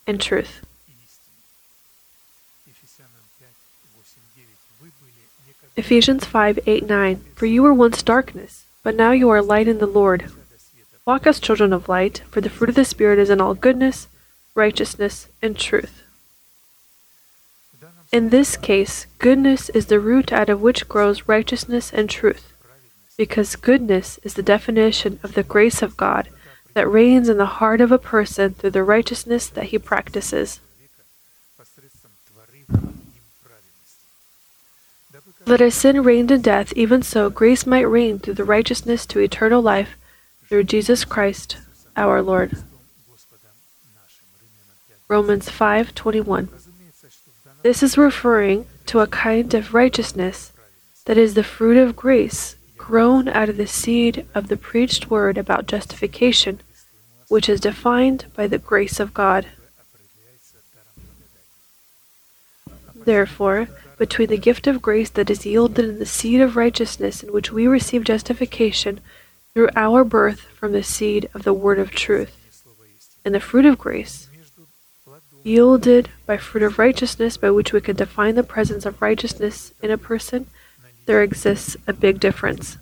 and 0.08 0.20
truth. 0.20 0.66
Ephesians 5.78 6.26
5 6.26 6.60
8 6.66 6.88
9 6.88 7.22
For 7.36 7.46
you 7.46 7.64
were 7.64 7.74
once 7.74 8.04
darkness, 8.04 8.66
but 8.84 8.96
now 8.96 9.12
you 9.12 9.30
are 9.30 9.42
light 9.42 9.68
in 9.68 9.78
the 9.78 9.88
Lord. 9.88 10.32
Walk 11.06 11.26
as 11.26 11.40
children 11.40 11.74
of 11.74 11.90
light, 11.90 12.24
for 12.30 12.42
the 12.42 12.50
fruit 12.50 12.70
of 12.70 12.76
the 12.76 12.86
Spirit 12.86 13.18
is 13.20 13.30
in 13.30 13.40
all 13.42 13.54
goodness, 13.54 14.08
righteousness, 14.54 15.28
and 15.42 15.58
truth. 15.58 16.04
In 18.12 18.30
this 18.30 18.58
case, 18.58 19.08
goodness 19.20 19.70
is 19.70 19.86
the 19.86 20.00
root 20.00 20.34
out 20.34 20.50
of 20.50 20.62
which 20.62 20.90
grows 20.90 21.28
righteousness 21.30 21.94
and 21.94 22.10
truth 22.10 22.51
because 23.22 23.56
goodness 23.56 24.18
is 24.24 24.34
the 24.34 24.42
definition 24.42 25.20
of 25.22 25.36
the 25.36 25.44
grace 25.44 25.84
of 25.84 25.96
God 25.96 26.28
that 26.74 26.88
reigns 26.88 27.30
in 27.30 27.38
the 27.38 27.62
heart 27.62 27.80
of 27.80 27.92
a 27.92 28.00
person 28.00 28.56
through 28.56 28.72
the 28.72 28.84
righteousness 28.84 29.46
that 29.46 29.66
he 29.66 29.78
practices. 29.78 30.60
Let 35.46 35.62
as 35.62 35.76
sin 35.76 36.02
reigned 36.02 36.32
in 36.32 36.42
death, 36.42 36.74
even 36.76 37.04
so 37.04 37.30
grace 37.30 37.68
might 37.68 37.82
reign 37.82 38.18
through 38.18 38.34
the 38.34 38.44
righteousness 38.44 39.06
to 39.06 39.20
eternal 39.20 39.62
life 39.62 39.96
through 40.50 40.64
Jesus 40.64 41.06
Christ 41.06 41.58
our 41.96 42.24
Lord. 42.24 42.58
Romans 45.08 45.48
5:21. 45.48 46.50
This 47.62 47.84
is 47.84 48.00
referring 48.00 48.66
to 48.88 49.00
a 49.00 49.06
kind 49.06 49.54
of 49.54 49.76
righteousness 49.76 50.52
that 51.06 51.20
is 51.20 51.36
the 51.36 51.44
fruit 51.44 51.78
of 51.78 51.96
grace 51.96 52.56
grown 52.92 53.30
out 53.30 53.48
of 53.48 53.56
the 53.56 53.66
seed 53.66 54.26
of 54.36 54.50
the 54.50 54.58
preached 54.58 55.10
word 55.10 55.38
about 55.38 55.66
justification, 55.66 56.60
which 57.30 57.48
is 57.48 57.62
defined 57.62 58.26
by 58.36 58.46
the 58.48 58.58
grace 58.58 59.00
of 59.00 59.14
God. 59.14 59.48
Therefore, 62.94 63.70
between 63.98 64.28
the 64.28 64.38
gift 64.38 64.68
of 64.68 64.82
grace 64.82 65.10
that 65.12 65.30
is 65.30 65.46
yielded 65.46 65.86
in 65.86 66.00
the 66.00 66.06
seed 66.06 66.42
of 66.42 66.58
righteousness 66.58 67.24
in 67.24 67.32
which 67.32 67.50
we 67.50 67.66
receive 67.66 68.04
justification 68.04 69.00
through 69.54 69.70
our 69.74 70.04
birth 70.04 70.42
from 70.42 70.74
the 70.74 70.84
seed 70.84 71.30
of 71.34 71.44
the 71.44 71.54
word 71.54 71.80
of 71.80 71.92
truth, 71.92 72.36
and 73.24 73.34
the 73.34 73.40
fruit 73.40 73.66
of 73.66 73.78
grace, 73.78 74.28
yielded 75.46 76.10
by 76.26 76.36
fruit 76.36 76.64
of 76.64 76.78
righteousness 76.78 77.38
by 77.38 77.52
which 77.52 77.72
we 77.72 77.80
can 77.80 77.96
define 77.96 78.36
the 78.36 78.44
presence 78.44 78.86
of 78.86 79.02
righteousness 79.02 79.72
in 79.82 79.92
a 79.92 79.98
person, 79.98 80.46
there 81.06 81.24
exists 81.24 81.78
a 81.88 81.94
big 81.94 82.20
difference. 82.20 82.78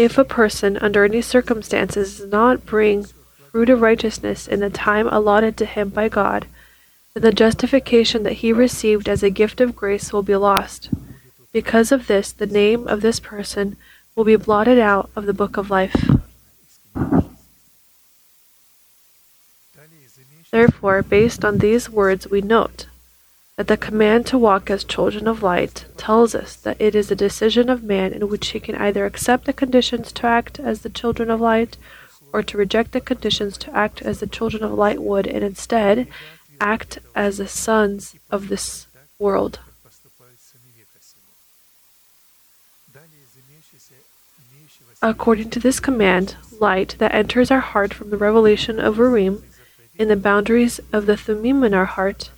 If 0.00 0.16
a 0.16 0.24
person, 0.24 0.78
under 0.78 1.04
any 1.04 1.20
circumstances, 1.20 2.16
does 2.16 2.30
not 2.30 2.64
bring 2.64 3.04
fruit 3.50 3.68
of 3.68 3.82
righteousness 3.82 4.48
in 4.48 4.60
the 4.60 4.70
time 4.70 5.06
allotted 5.08 5.58
to 5.58 5.66
him 5.66 5.90
by 5.90 6.08
God, 6.08 6.46
then 7.12 7.22
the 7.22 7.32
justification 7.32 8.22
that 8.22 8.40
he 8.40 8.50
received 8.50 9.10
as 9.10 9.22
a 9.22 9.28
gift 9.28 9.60
of 9.60 9.76
grace 9.76 10.10
will 10.10 10.22
be 10.22 10.34
lost. 10.36 10.88
Because 11.52 11.92
of 11.92 12.06
this, 12.06 12.32
the 12.32 12.46
name 12.46 12.88
of 12.88 13.02
this 13.02 13.20
person 13.20 13.76
will 14.16 14.24
be 14.24 14.36
blotted 14.36 14.78
out 14.78 15.10
of 15.14 15.26
the 15.26 15.34
book 15.34 15.58
of 15.58 15.68
life. 15.68 16.08
Therefore, 20.50 21.02
based 21.02 21.44
on 21.44 21.58
these 21.58 21.90
words, 21.90 22.26
we 22.26 22.40
note 22.40 22.86
that 23.56 23.66
the 23.66 23.76
command 23.76 24.26
to 24.26 24.38
walk 24.38 24.70
as 24.70 24.84
children 24.84 25.26
of 25.26 25.42
light 25.42 25.84
tells 25.96 26.34
us 26.34 26.56
that 26.56 26.80
it 26.80 26.94
is 26.94 27.10
a 27.10 27.16
decision 27.16 27.68
of 27.68 27.82
man 27.82 28.12
in 28.12 28.28
which 28.28 28.48
he 28.48 28.60
can 28.60 28.74
either 28.76 29.04
accept 29.04 29.44
the 29.44 29.52
conditions 29.52 30.12
to 30.12 30.26
act 30.26 30.58
as 30.58 30.80
the 30.80 30.88
children 30.88 31.30
of 31.30 31.40
light 31.40 31.76
or 32.32 32.42
to 32.42 32.56
reject 32.56 32.92
the 32.92 33.00
conditions 33.00 33.58
to 33.58 33.76
act 33.76 34.02
as 34.02 34.20
the 34.20 34.26
children 34.26 34.62
of 34.62 34.72
light 34.72 35.02
would 35.02 35.26
and 35.26 35.44
instead 35.44 36.06
act 36.60 36.98
as 37.14 37.38
the 37.38 37.48
sons 37.48 38.14
of 38.30 38.48
this 38.48 38.86
world. 39.18 39.58
According 45.02 45.48
to 45.50 45.60
this 45.60 45.80
command, 45.80 46.36
light 46.60 46.96
that 46.98 47.14
enters 47.14 47.50
our 47.50 47.60
heart 47.60 47.94
from 47.94 48.10
the 48.10 48.18
revelation 48.18 48.78
of 48.78 48.98
Urim 48.98 49.42
in 49.98 50.08
the 50.08 50.16
boundaries 50.16 50.78
of 50.92 51.06
the 51.06 51.16
Thummim 51.16 51.64
in 51.64 51.72
our 51.72 51.86
heart 51.86 52.30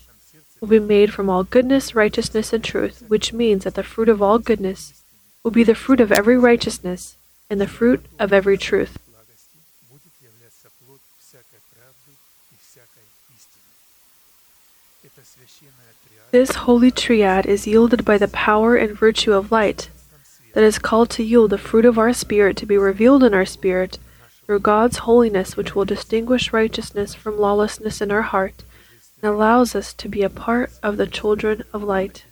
will 0.63 0.69
be 0.69 0.79
made 0.79 1.13
from 1.13 1.29
all 1.29 1.43
goodness, 1.43 1.93
righteousness, 1.93 2.53
and 2.53 2.63
truth, 2.63 3.03
which 3.09 3.33
means 3.33 3.65
that 3.65 3.75
the 3.75 3.83
fruit 3.83 4.09
of 4.09 4.23
all 4.23 4.39
goodness 4.39 5.03
will 5.43 5.51
be 5.51 5.65
the 5.65 5.75
fruit 5.75 6.01
of 6.01 6.13
every 6.13 6.39
righteousness 6.39 7.17
and 7.51 7.61
the 7.61 7.67
fruit 7.67 8.07
of 8.21 8.33
every 8.33 8.57
truth. 8.57 8.97
This 16.31 16.55
holy 16.55 16.93
triad 16.93 17.45
is 17.45 17.67
yielded 17.67 18.05
by 18.05 18.17
the 18.17 18.29
power 18.29 18.77
and 18.77 18.97
virtue 18.97 19.33
of 19.33 19.51
light 19.51 19.91
that 20.55 20.63
is 20.63 20.79
called 20.79 21.11
to 21.11 21.25
yield 21.25 21.51
the 21.51 21.59
fruit 21.59 21.85
of 21.85 21.99
our 21.99 22.13
spirit 22.13 22.57
to 22.59 22.67
be 22.67 22.79
revealed 22.79 23.25
in 23.25 23.35
our 23.35 23.45
spirit 23.45 23.99
through 24.47 24.61
God's 24.61 24.99
holiness, 24.99 25.57
which 25.57 25.75
will 25.75 25.85
distinguish 25.85 26.53
righteousness 26.53 27.15
from 27.15 27.37
lawlessness 27.37 28.01
in 28.01 28.13
our 28.13 28.23
heart 28.23 28.63
and 29.23 29.31
allows 29.31 29.75
us 29.77 29.95
to 29.95 30.09
be 30.09 30.23
a 30.23 30.29
part 30.29 30.73
of 30.83 30.97
the 30.97 31.07
children 31.07 31.63
of 31.73 31.83
light. 31.83 32.25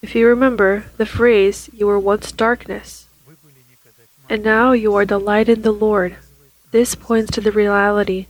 If 0.00 0.14
you 0.14 0.28
remember 0.28 0.84
the 0.96 1.06
phrase, 1.06 1.68
you 1.72 1.86
were 1.86 1.98
once 1.98 2.30
darkness, 2.30 3.08
and 4.28 4.44
now 4.44 4.72
you 4.72 4.94
are 4.94 5.04
the 5.04 5.18
light 5.18 5.48
in 5.48 5.62
the 5.62 5.72
Lord, 5.72 6.16
this 6.70 6.94
points 6.94 7.32
to 7.32 7.40
the 7.40 7.50
reality 7.50 8.26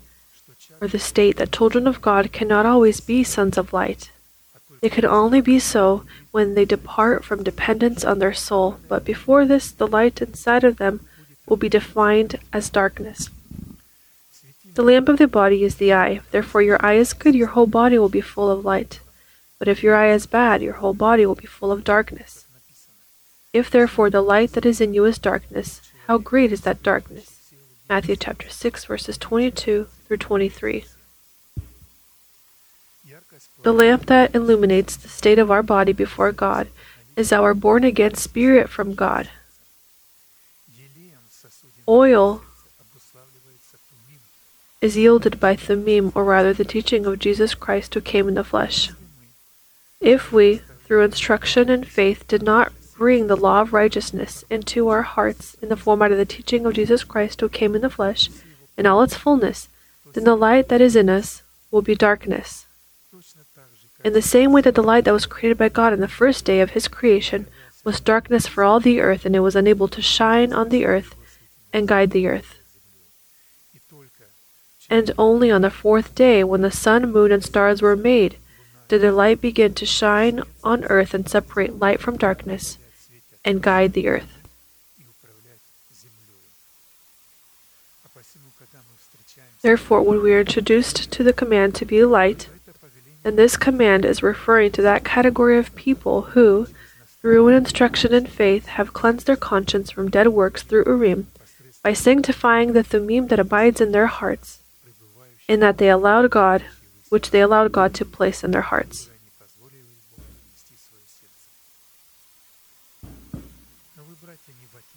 or 0.81 0.89
the 0.89 0.99
state 0.99 1.37
that 1.37 1.53
children 1.53 1.87
of 1.87 2.01
God 2.01 2.33
cannot 2.33 2.64
always 2.64 3.01
be 3.01 3.22
sons 3.22 3.59
of 3.59 3.72
light. 3.72 4.11
They 4.81 4.89
can 4.89 5.05
only 5.05 5.41
be 5.41 5.59
so 5.59 6.05
when 6.31 6.55
they 6.55 6.64
depart 6.64 7.24
from 7.24 7.43
dependence 7.43 8.05
on 8.05 8.18
their 8.18 8.35
soul, 8.35 8.79
but 8.89 9.05
before 9.05 9.45
this, 9.45 9.70
the 9.72 9.87
light 9.87 10.22
inside 10.22 10.64
of 10.64 10.76
them 10.76 11.07
will 11.47 11.57
be 11.57 11.68
defined 11.68 12.39
as 12.53 12.70
darkness. 12.70 13.31
The 14.74 14.83
lamp 14.83 15.09
of 15.09 15.18
the 15.18 15.26
body 15.26 15.64
is 15.64 15.76
the 15.76 15.93
eye. 15.93 16.20
Therefore, 16.31 16.62
your 16.62 16.85
eye 16.85 16.95
is 16.95 17.12
good, 17.12 17.35
your 17.35 17.49
whole 17.49 17.66
body 17.66 17.99
will 17.99 18.09
be 18.09 18.20
full 18.20 18.51
of 18.51 18.64
light. 18.64 19.01
But 19.59 19.66
if 19.66 19.83
your 19.83 19.97
eye 19.97 20.11
is 20.11 20.26
bad, 20.26 20.62
your 20.62 20.74
whole 20.74 20.95
body 20.95 21.26
will 21.26 21.35
be 21.35 21.47
full 21.47 21.72
of 21.72 21.83
darkness. 21.83 22.47
If 23.53 23.70
therefore 23.70 24.11
the 24.11 24.22
light 24.22 24.53
that 24.53 24.66
is 24.66 24.81
in 24.81 24.95
you 24.95 25.05
is 25.05 25.18
darkness, 25.18 25.81
how 26.07 26.18
great 26.18 26.53
is 26.53 26.61
that 26.61 26.83
darkness? 26.83 27.51
Matthew 27.89 28.14
chapter 28.14 28.49
6 28.49 28.85
verses 28.85 29.18
22 29.18 29.89
through 30.07 30.16
23. 30.18 30.85
The 33.62 33.72
lamp 33.72 34.07
that 34.07 34.34
illuminates 34.34 34.97
the 34.97 35.09
state 35.09 35.39
of 35.39 35.51
our 35.51 35.62
body 35.62 35.93
before 35.93 36.32
God 36.32 36.68
is 37.16 37.32
our 37.32 37.55
born 37.55 37.84
again 37.84 38.14
spirit 38.14 38.68
from 38.68 38.95
God. 38.95 39.28
Oil 41.89 42.43
is 44.80 44.97
yielded 44.97 45.41
by 45.41 45.57
Thummim, 45.57 46.12
or 46.14 46.22
rather 46.22 46.53
the 46.53 46.64
teaching 46.64 47.05
of 47.05 47.18
Jesus 47.18 47.55
Christ 47.55 47.95
who 47.95 48.01
came 48.01 48.28
in 48.28 48.34
the 48.34 48.45
flesh. 48.45 48.91
If 50.01 50.32
we, 50.32 50.62
through 50.84 51.03
instruction 51.03 51.68
and 51.68 51.86
faith, 51.86 52.28
did 52.28 52.43
not 52.43 52.72
bring 52.97 53.26
the 53.26 53.36
law 53.36 53.62
of 53.62 53.72
righteousness 53.72 54.45
into 54.49 54.89
our 54.89 55.03
hearts 55.03 55.55
in 55.61 55.68
the 55.68 55.76
format 55.76 56.12
of 56.12 56.18
the 56.18 56.24
teaching 56.24 56.64
of 56.64 56.74
Jesus 56.74 57.03
Christ 57.03 57.41
who 57.41 57.49
came 57.49 57.74
in 57.74 57.82
the 57.82 57.91
flesh, 57.91 58.30
in 58.76 58.86
all 58.86 59.03
its 59.03 59.16
fullness, 59.16 59.68
then 60.12 60.24
the 60.24 60.36
light 60.36 60.68
that 60.68 60.80
is 60.80 60.95
in 60.95 61.09
us 61.09 61.43
will 61.72 61.82
be 61.82 61.97
darkness. 61.97 62.66
In 64.05 64.12
the 64.12 64.22
same 64.22 64.53
way 64.53 64.61
that 64.61 64.74
the 64.74 64.82
light 64.82 65.05
that 65.05 65.12
was 65.12 65.26
created 65.26 65.59
by 65.59 65.68
God 65.68 65.92
in 65.92 66.01
the 66.01 66.09
first 66.09 66.44
day 66.44 66.61
of 66.61 66.70
his 66.70 66.86
creation 66.86 67.46
was 67.84 68.01
darkness 68.01 68.46
for 68.46 68.62
all 68.62 68.80
the 68.80 69.01
earth, 69.01 69.26
and 69.26 69.34
it 69.34 69.40
was 69.40 69.57
unable 69.57 69.88
to 69.88 70.03
shine 70.03 70.53
on 70.53 70.68
the 70.68 70.84
earth 70.84 71.14
and 71.72 71.88
guide 71.88 72.11
the 72.12 72.26
earth. 72.26 72.55
And 74.88 75.11
only 75.18 75.51
on 75.51 75.62
the 75.62 75.70
fourth 75.70 76.14
day, 76.14 76.44
when 76.44 76.62
the 76.62 76.70
sun, 76.70 77.12
moon, 77.12 77.32
and 77.32 77.44
stars 77.44 77.82
were 77.82 77.96
made, 77.96 78.38
did 78.88 79.03
their 79.03 79.12
light 79.12 79.40
begin 79.40 79.74
to 79.74 79.84
shine 79.84 80.42
on 80.64 80.84
earth 80.84 81.12
and 81.12 81.28
separate 81.28 81.78
light 81.78 82.01
from 82.01 82.16
darkness 82.16 82.78
and 83.44 83.62
guide 83.62 83.92
the 83.92 84.09
earth. 84.09 84.34
Therefore, 89.61 90.03
when 90.03 90.22
we 90.22 90.32
are 90.32 90.40
introduced 90.40 91.11
to 91.11 91.24
the 91.24 91.32
command 91.32 91.74
to 91.74 91.84
be 91.84 92.05
light, 92.05 92.49
and 93.25 93.39
this 93.39 93.57
command 93.57 94.05
is 94.05 94.23
referring 94.23 94.73
to 94.73 94.83
that 94.83 95.05
category 95.05 95.59
of 95.59 95.75
people 95.75 96.23
who, 96.23 96.66
through 97.21 97.49
an 97.49 97.55
instruction 97.55 98.14
in 98.14 98.27
faith, 98.27 98.66
have 98.66 98.93
cleansed 98.93 99.27
their 99.27 99.37
conscience 99.37 99.91
from 99.91 100.11
dead 100.11 100.29
works 100.29 100.62
through 100.62 100.85
Urim, 100.87 101.27
by 101.83 101.93
sanctifying 101.93 102.73
the 102.73 102.83
Thummim 102.83 103.29
that 103.29 103.39
abides 103.39 103.81
in 103.81 103.93
their 103.93 104.07
hearts, 104.07 104.61
in 105.49 105.61
that 105.61 105.79
they 105.79 105.91
allowed 105.91 106.31
God, 106.31 106.64
which 107.09 107.31
they 107.31 107.41
allowed 107.41 107.73
God 107.73 107.95
to 107.95 108.05
place 108.05 108.45
in 108.45 108.51
their 108.51 108.62
hearts. 108.62 109.11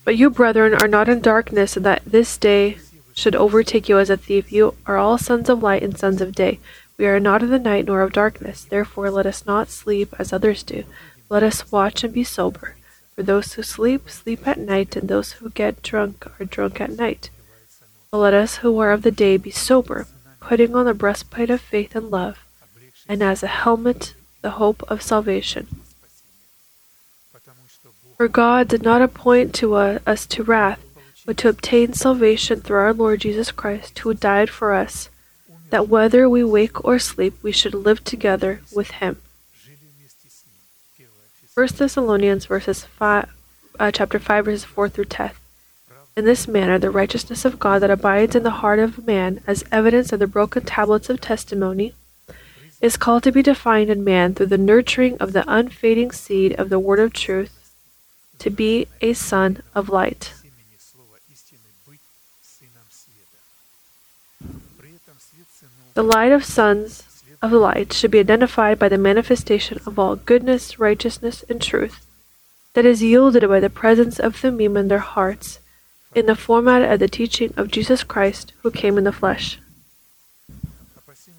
But 0.03 0.17
you, 0.17 0.29
brethren, 0.29 0.73
are 0.73 0.87
not 0.87 1.07
in 1.07 1.21
darkness, 1.21 1.75
that 1.75 2.03
this 2.05 2.37
day 2.37 2.77
should 3.13 3.35
overtake 3.35 3.87
you 3.87 3.99
as 3.99 4.09
a 4.09 4.17
thief. 4.17 4.51
You 4.51 4.75
are 4.85 4.97
all 4.97 5.17
sons 5.17 5.47
of 5.49 5.61
light 5.61 5.83
and 5.83 5.97
sons 5.97 6.21
of 6.21 6.33
day. 6.33 6.59
We 7.01 7.07
are 7.07 7.19
not 7.19 7.41
of 7.41 7.49
the 7.49 7.57
night 7.57 7.85
nor 7.85 8.01
of 8.03 8.13
darkness. 8.13 8.63
Therefore, 8.63 9.09
let 9.09 9.25
us 9.25 9.43
not 9.43 9.69
sleep 9.69 10.13
as 10.19 10.31
others 10.31 10.61
do. 10.61 10.83
Let 11.29 11.41
us 11.41 11.71
watch 11.71 12.03
and 12.03 12.13
be 12.13 12.23
sober. 12.23 12.75
For 13.15 13.23
those 13.23 13.53
who 13.53 13.63
sleep, 13.63 14.07
sleep 14.07 14.47
at 14.47 14.59
night, 14.59 14.95
and 14.95 15.09
those 15.09 15.31
who 15.31 15.49
get 15.49 15.81
drunk 15.81 16.27
are 16.39 16.45
drunk 16.45 16.79
at 16.79 16.91
night. 16.91 17.31
But 18.11 18.19
let 18.19 18.35
us 18.35 18.57
who 18.57 18.77
are 18.77 18.91
of 18.91 19.01
the 19.01 19.09
day 19.09 19.37
be 19.37 19.49
sober, 19.49 20.05
putting 20.39 20.75
on 20.75 20.85
the 20.85 20.93
breastplate 20.93 21.49
of 21.49 21.59
faith 21.59 21.95
and 21.95 22.11
love, 22.11 22.45
and 23.09 23.23
as 23.23 23.41
a 23.41 23.47
helmet 23.47 24.13
the 24.43 24.61
hope 24.61 24.83
of 24.87 25.01
salvation. 25.01 25.81
For 28.15 28.27
God 28.27 28.67
did 28.67 28.83
not 28.83 29.01
appoint 29.01 29.55
to 29.55 29.73
uh, 29.73 29.97
us 30.05 30.27
to 30.27 30.43
wrath, 30.43 30.85
but 31.25 31.37
to 31.37 31.49
obtain 31.49 31.93
salvation 31.93 32.61
through 32.61 32.77
our 32.77 32.93
Lord 32.93 33.21
Jesus 33.21 33.51
Christ, 33.51 33.97
who 33.97 34.13
died 34.13 34.51
for 34.51 34.75
us, 34.75 35.09
that 35.71 35.87
whether 35.87 36.29
we 36.29 36.43
wake 36.43 36.83
or 36.85 36.99
sleep, 36.99 37.33
we 37.41 37.51
should 37.51 37.73
live 37.73 38.03
together 38.03 38.61
with 38.73 38.91
him. 38.91 39.21
1 41.53 41.67
Thessalonians 41.77 42.45
verses 42.45 42.83
5, 42.85 43.29
uh, 43.79 43.91
chapter 43.91 44.19
5 44.19 44.45
verses 44.45 44.63
4 44.63 44.89
through 44.89 45.05
10. 45.05 45.31
In 46.15 46.25
this 46.25 46.47
manner, 46.47 46.77
the 46.77 46.91
righteousness 46.91 47.45
of 47.45 47.59
God 47.59 47.79
that 47.79 47.89
abides 47.89 48.35
in 48.35 48.43
the 48.43 48.59
heart 48.61 48.79
of 48.79 49.05
man, 49.07 49.41
as 49.47 49.63
evidence 49.71 50.11
of 50.11 50.19
the 50.19 50.27
broken 50.27 50.65
tablets 50.65 51.09
of 51.09 51.21
testimony, 51.21 51.93
is 52.81 52.97
called 52.97 53.23
to 53.23 53.31
be 53.31 53.41
defined 53.41 53.89
in 53.89 54.03
man 54.03 54.33
through 54.33 54.47
the 54.47 54.57
nurturing 54.57 55.17
of 55.19 55.31
the 55.31 55.45
unfading 55.47 56.11
seed 56.11 56.53
of 56.59 56.69
the 56.69 56.79
word 56.79 56.99
of 56.99 57.13
truth, 57.13 57.73
to 58.39 58.49
be 58.49 58.87
a 58.99 59.13
son 59.13 59.61
of 59.73 59.87
light. 59.87 60.33
The 65.93 66.03
light 66.03 66.31
of 66.31 66.45
sons 66.45 67.23
of 67.41 67.51
the 67.51 67.59
light 67.59 67.91
should 67.91 68.11
be 68.11 68.19
identified 68.19 68.79
by 68.79 68.89
the 68.89 68.97
manifestation 68.97 69.79
of 69.85 69.97
all 69.97 70.15
goodness, 70.15 70.79
righteousness, 70.79 71.43
and 71.49 71.61
truth 71.61 72.05
that 72.73 72.85
is 72.85 73.03
yielded 73.03 73.47
by 73.47 73.59
the 73.59 73.69
presence 73.69 74.19
of 74.19 74.35
Thummim 74.35 74.77
in 74.77 74.87
their 74.87 74.99
hearts 74.99 75.59
in 76.15 76.25
the 76.25 76.35
format 76.35 76.81
of 76.81 76.99
the 76.99 77.07
teaching 77.07 77.53
of 77.57 77.71
Jesus 77.71 78.03
Christ 78.03 78.53
who 78.61 78.71
came 78.71 78.97
in 78.97 79.03
the 79.03 79.11
flesh. 79.11 79.59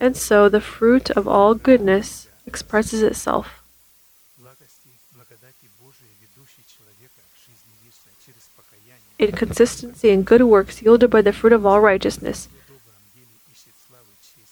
And 0.00 0.16
so 0.16 0.48
the 0.48 0.60
fruit 0.60 1.10
of 1.10 1.28
all 1.28 1.54
goodness 1.54 2.28
expresses 2.46 3.02
itself. 3.02 3.62
In 9.18 9.32
consistency 9.32 10.10
and 10.10 10.26
good 10.26 10.42
works 10.42 10.82
yielded 10.82 11.10
by 11.10 11.22
the 11.22 11.32
fruit 11.32 11.52
of 11.52 11.64
all 11.64 11.80
righteousness. 11.80 12.48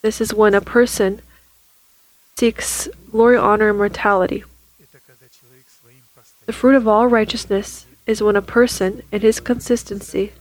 This 0.03 0.21
is 0.21 0.33
when 0.33 0.55
a 0.55 0.61
person 0.61 1.21
seeks 2.37 2.89
glory, 3.11 3.37
honor, 3.37 3.69
and 3.69 3.79
mortality. 3.79 4.45
The 6.47 6.53
fruit 6.55 6.75
of 6.75 6.89
all 6.89 7.07
righteousness 7.07 7.87
is 8.07 8.23
when 8.23 8.35
a 8.35 8.43
person, 8.43 9.03
in 9.13 9.21
his 9.21 9.41
consistency, 9.41 10.33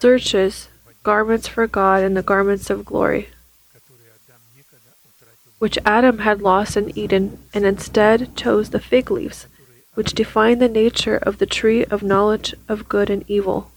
searches 0.00 0.68
garments 1.04 1.46
for 1.46 1.66
God 1.66 2.02
and 2.02 2.16
the 2.16 2.22
garments 2.22 2.70
of 2.70 2.84
glory, 2.84 3.28
which 5.58 5.78
Adam 5.86 6.18
had 6.18 6.42
lost 6.42 6.76
in 6.76 6.96
Eden, 6.98 7.38
and 7.54 7.64
instead 7.64 8.34
chose 8.36 8.70
the 8.70 8.80
fig 8.80 9.10
leaves, 9.10 9.46
which 9.94 10.12
define 10.12 10.58
the 10.58 10.68
nature 10.68 11.16
of 11.16 11.38
the 11.38 11.46
tree 11.46 11.84
of 11.84 12.02
knowledge 12.02 12.54
of 12.68 12.88
good 12.88 13.08
and 13.08 13.24
evil. 13.28 13.70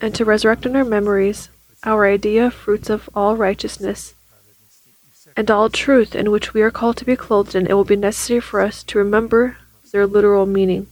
And 0.00 0.14
to 0.16 0.24
resurrect 0.24 0.66
in 0.66 0.74
our 0.74 0.84
memories 0.84 1.48
our 1.84 2.06
idea 2.06 2.46
of 2.46 2.54
fruits 2.54 2.90
of 2.90 3.08
all 3.14 3.36
righteousness 3.36 4.14
and 5.36 5.50
all 5.50 5.70
truth 5.70 6.14
in 6.14 6.30
which 6.30 6.52
we 6.52 6.62
are 6.62 6.70
called 6.70 6.96
to 6.96 7.04
be 7.04 7.16
clothed 7.16 7.54
in, 7.54 7.66
it 7.66 7.74
will 7.74 7.84
be 7.84 7.96
necessary 7.96 8.40
for 8.40 8.60
us 8.60 8.82
to 8.82 8.98
remember 8.98 9.56
their 9.92 10.06
literal 10.06 10.46
meaning. 10.46 10.88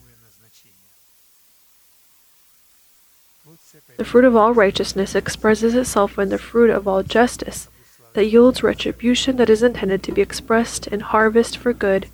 The 3.97 4.05
fruit 4.05 4.24
of 4.24 4.37
all 4.37 4.53
righteousness 4.53 5.14
expresses 5.14 5.74
itself 5.74 6.18
in 6.18 6.28
the 6.28 6.39
fruit 6.39 6.70
of 6.70 6.87
all 6.87 7.03
justice 7.03 7.68
that 8.12 8.26
yields 8.26 8.62
retribution 8.62 9.37
that 9.37 9.51
is 9.51 9.62
intended 9.62 10.03
to 10.03 10.12
be 10.12 10.22
expressed 10.22 10.87
in 10.87 11.01
harvest 11.01 11.57
for 11.57 11.72
good 11.72 12.09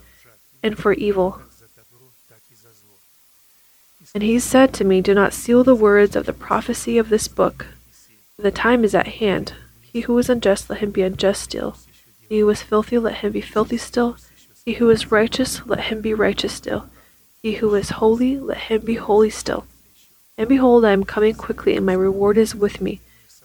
and 0.62 0.78
for 0.78 0.92
evil. 0.92 1.42
And 4.14 4.22
he 4.22 4.38
said 4.38 4.72
to 4.74 4.84
me, 4.84 5.00
Do 5.00 5.14
not 5.14 5.32
seal 5.32 5.64
the 5.64 5.74
words 5.74 6.16
of 6.16 6.26
the 6.26 6.32
prophecy 6.32 6.98
of 6.98 7.08
this 7.08 7.28
book. 7.28 7.66
The 8.43 8.51
time 8.51 8.82
is 8.82 8.93
at 8.93 9.07
hand. 9.07 9.55
He 9.82 10.01
who 10.01 10.18
is 10.18 10.28
unjust, 10.28 10.68
let 10.68 10.80
him 10.80 10.90
be 10.90 11.03
unjust 11.03 11.43
still. 11.43 11.76
He 12.28 12.40
who 12.40 12.51
is 12.51 12.61
filthy, 12.61 12.99
let 12.99 13.18
him 13.18 13.30
be 13.30 13.40
filthy 13.40 13.76
still. 13.76 14.16
He 14.64 14.72
who 14.74 14.90
is 14.90 15.12
righteous, 15.12 15.64
let 15.64 15.84
him 15.84 16.01
be 16.01 16.12
righteous 16.12 16.53
still. 16.53 16.90
He 17.40 17.53
who 17.55 17.72
is 17.76 17.90
holy, 17.90 18.40
let 18.40 18.57
him 18.57 18.80
be 18.80 18.97
holy 18.97 19.30
still. 19.30 19.66
And 20.36 20.49
behold, 20.49 20.84
I 20.84 20.90
am 20.90 21.05
coming 21.05 21.36
quickly, 21.36 21.76
and 21.76 21.86
my 21.86 21.93
reward 21.93 22.36
is 22.36 22.53
with 22.53 22.80
me, 22.80 23.01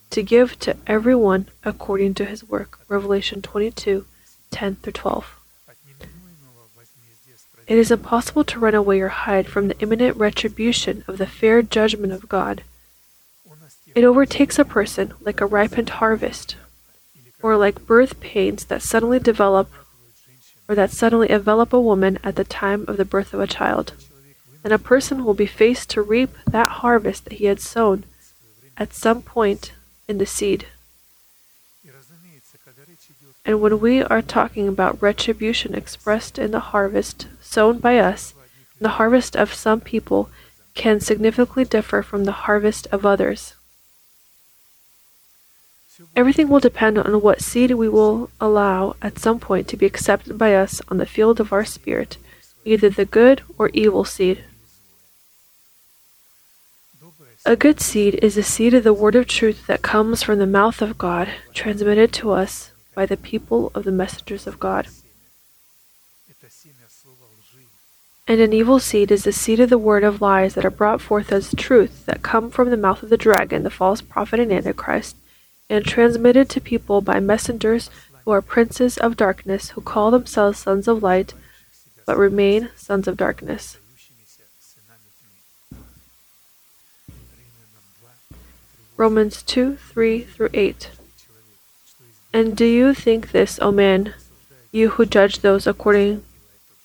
to 0.10 0.24
give 0.24 0.58
to 0.62 0.76
every 0.88 1.14
one 1.14 1.48
according 1.64 2.16
to 2.16 2.26
his 2.26 2.44
work. 2.44 2.80
Revelation 2.88 3.44
22 3.44 4.04
10 4.50 4.76
through 4.78 4.94
12. 4.94 5.40
It 7.68 7.78
is 7.78 7.92
impossible 7.92 8.46
to 8.46 8.60
run 8.60 8.74
away 8.74 9.00
or 9.02 9.10
hide 9.10 9.46
from 9.46 9.68
the 9.68 9.78
imminent 9.80 10.18
retribution 10.18 11.04
of 11.08 11.20
the 11.20 11.28
fair 11.28 11.62
judgment 11.62 12.14
of 12.14 12.28
God. 12.28 12.64
It 13.98 14.04
overtakes 14.04 14.60
a 14.60 14.64
person 14.64 15.16
like 15.22 15.42
a 15.42 15.48
ripened 15.48 15.90
harvest, 15.90 16.56
or 17.42 17.58
like 17.58 17.88
birth 17.88 18.20
pains 18.20 18.66
that 18.66 18.84
suddenly 18.84 19.18
develop 19.18 19.72
or 20.70 20.76
that 20.76 20.92
suddenly 20.92 21.32
envelop 21.32 21.74
a 21.74 21.82
woman 21.82 22.20
at 22.24 22.36
the 22.36 22.44
time 22.44 22.86
of 22.88 22.98
the 22.98 23.06
birth 23.06 23.34
of 23.34 23.40
a 23.40 23.48
child. 23.48 23.94
And 24.64 24.72
a 24.72 24.78
person 24.78 25.26
will 25.26 25.34
be 25.34 25.48
faced 25.48 25.90
to 25.90 26.04
reap 26.04 26.30
that 26.46 26.84
harvest 26.86 27.24
that 27.24 27.40
he 27.42 27.46
had 27.46 27.60
sown 27.60 28.04
at 28.78 28.94
some 28.94 29.24
point 29.24 29.72
in 30.08 30.20
the 30.20 30.28
seed. 30.28 30.68
And 33.44 33.60
when 33.62 33.80
we 33.80 34.04
are 34.04 34.22
talking 34.22 34.68
about 34.68 35.02
retribution 35.02 35.74
expressed 35.74 36.38
in 36.38 36.52
the 36.52 36.70
harvest 36.70 37.26
sown 37.42 37.80
by 37.80 37.98
us, 37.98 38.36
the 38.80 39.00
harvest 39.02 39.36
of 39.36 39.56
some 39.56 39.82
people 39.82 40.30
can 40.76 41.00
significantly 41.00 41.66
differ 41.66 42.04
from 42.04 42.26
the 42.26 42.46
harvest 42.46 42.86
of 42.92 43.04
others. 43.04 43.56
Everything 46.16 46.50
will 46.50 46.60
depend 46.60 46.98
on 46.98 47.22
what 47.22 47.42
seed 47.42 47.72
we 47.72 47.90
will 47.90 48.30
allow 48.40 48.96
at 49.02 49.20
some 49.20 49.40
point 49.40 49.68
to 49.68 49.78
be 49.78 49.86
accepted 49.86 50.38
by 50.38 50.54
us 50.54 50.82
on 50.90 50.98
the 50.98 51.06
field 51.06 51.40
of 51.40 51.52
our 51.52 51.66
spirit, 51.66 52.18
either 52.66 52.90
the 52.90 53.06
good 53.06 53.42
or 53.58 53.70
evil 53.74 54.04
seed. 54.04 54.44
A 57.46 57.56
good 57.56 57.80
seed 57.80 58.16
is 58.22 58.36
the 58.36 58.44
seed 58.44 58.74
of 58.74 58.84
the 58.84 58.94
word 58.94 59.16
of 59.16 59.28
truth 59.28 59.68
that 59.68 59.82
comes 59.82 60.22
from 60.22 60.38
the 60.38 60.46
mouth 60.46 60.82
of 60.82 60.98
God, 60.98 61.30
transmitted 61.54 62.12
to 62.14 62.32
us 62.32 62.72
by 62.94 63.06
the 63.06 63.18
people 63.18 63.72
of 63.74 63.84
the 63.84 63.92
messengers 63.92 64.46
of 64.46 64.60
God. 64.60 64.88
And 68.28 68.42
an 68.42 68.52
evil 68.52 68.80
seed 68.80 69.12
is 69.12 69.24
the 69.24 69.32
seed 69.32 69.62
of 69.62 69.70
the 69.70 69.78
word 69.78 70.04
of 70.04 70.22
lies 70.22 70.56
that 70.56 70.66
are 70.66 70.70
brought 70.70 71.00
forth 71.00 71.32
as 71.32 71.56
truth 71.56 72.06
that 72.06 72.22
come 72.22 72.52
from 72.52 72.70
the 72.70 72.76
mouth 72.76 73.02
of 73.02 73.10
the 73.10 73.18
dragon, 73.18 73.64
the 73.64 73.70
false 73.70 74.02
prophet 74.02 74.40
and 74.42 74.52
antichrist 74.52 75.16
and 75.70 75.86
transmitted 75.86 76.50
to 76.50 76.62
people 76.62 77.02
by 77.02 77.20
messengers 77.20 77.90
who 78.24 78.32
are 78.32 78.42
princes 78.42 78.98
of 78.98 79.18
darkness, 79.18 79.70
who 79.70 79.82
call 79.82 80.12
themselves 80.12 80.60
sons 80.60 80.88
of 80.88 81.04
light, 81.04 81.34
but 82.06 82.18
remain 82.18 82.70
sons 82.76 83.08
of 83.08 83.18
darkness. 83.18 83.78
Romans 88.96 89.44
2 89.44 89.76
3 89.76 90.22
through 90.24 90.50
8. 90.54 90.90
And 92.34 92.58
do 92.58 92.66
you 92.66 92.94
think 92.94 93.32
this, 93.32 93.60
O 93.62 93.72
man, 93.72 94.14
you 94.72 94.90
who 94.90 95.06
judge 95.06 95.40
those 95.40 95.68
according 95.68 96.24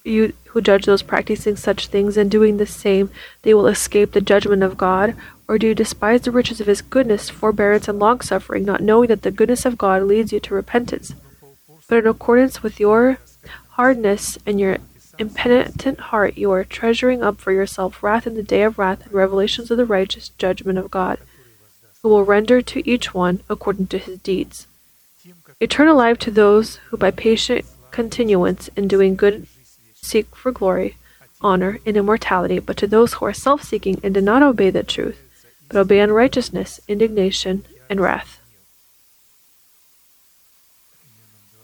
you 0.04 0.32
who 0.52 0.60
judge 0.60 0.84
those 0.84 1.02
practicing 1.02 1.56
such 1.56 1.86
things 1.86 2.18
and 2.18 2.30
doing 2.30 2.58
the 2.58 2.66
same, 2.66 3.10
they 3.40 3.54
will 3.54 3.66
escape 3.66 4.12
the 4.12 4.20
judgment 4.20 4.62
of 4.62 4.76
God? 4.76 5.14
Or 5.48 5.56
do 5.58 5.68
you 5.68 5.74
despise 5.74 6.20
the 6.20 6.30
riches 6.30 6.60
of 6.60 6.66
his 6.66 6.82
goodness, 6.82 7.30
forbearance, 7.30 7.88
and 7.88 7.98
longsuffering, 7.98 8.64
not 8.64 8.82
knowing 8.82 9.08
that 9.08 9.22
the 9.22 9.30
goodness 9.30 9.64
of 9.64 9.78
God 9.78 10.02
leads 10.02 10.30
you 10.30 10.40
to 10.40 10.54
repentance? 10.54 11.14
But 11.88 11.98
in 11.98 12.06
accordance 12.06 12.62
with 12.62 12.78
your 12.78 13.18
hardness 13.70 14.36
and 14.44 14.60
your 14.60 14.76
impenitent 15.18 16.00
heart, 16.00 16.36
you 16.36 16.50
are 16.52 16.64
treasuring 16.64 17.22
up 17.22 17.40
for 17.40 17.52
yourself 17.52 18.02
wrath 18.02 18.26
in 18.26 18.34
the 18.34 18.42
day 18.42 18.62
of 18.62 18.78
wrath 18.78 19.06
and 19.06 19.14
revelations 19.14 19.70
of 19.70 19.78
the 19.78 19.86
righteous 19.86 20.28
judgment 20.30 20.78
of 20.78 20.90
God, 20.90 21.18
who 22.02 22.10
will 22.10 22.24
render 22.24 22.60
to 22.60 22.86
each 22.88 23.14
one 23.14 23.40
according 23.48 23.86
to 23.86 23.98
his 23.98 24.18
deeds. 24.18 24.66
Eternal 25.60 25.96
life 25.96 26.18
to 26.18 26.30
those 26.30 26.76
who 26.88 26.98
by 26.98 27.10
patient 27.10 27.64
continuance 27.90 28.68
in 28.76 28.88
doing 28.88 29.16
good 29.16 29.46
seek 30.02 30.34
for 30.36 30.52
glory, 30.52 30.96
honor, 31.40 31.78
and 31.86 31.96
immortality, 31.96 32.58
but 32.58 32.76
to 32.76 32.86
those 32.86 33.14
who 33.14 33.24
are 33.26 33.32
self 33.32 33.62
seeking 33.62 34.00
and 34.02 34.12
do 34.12 34.20
not 34.20 34.42
obey 34.42 34.68
the 34.68 34.82
truth, 34.82 35.18
but 35.68 35.78
obey 35.78 36.00
unrighteousness, 36.00 36.80
indignation, 36.88 37.64
and 37.88 38.00
wrath. 38.00 38.40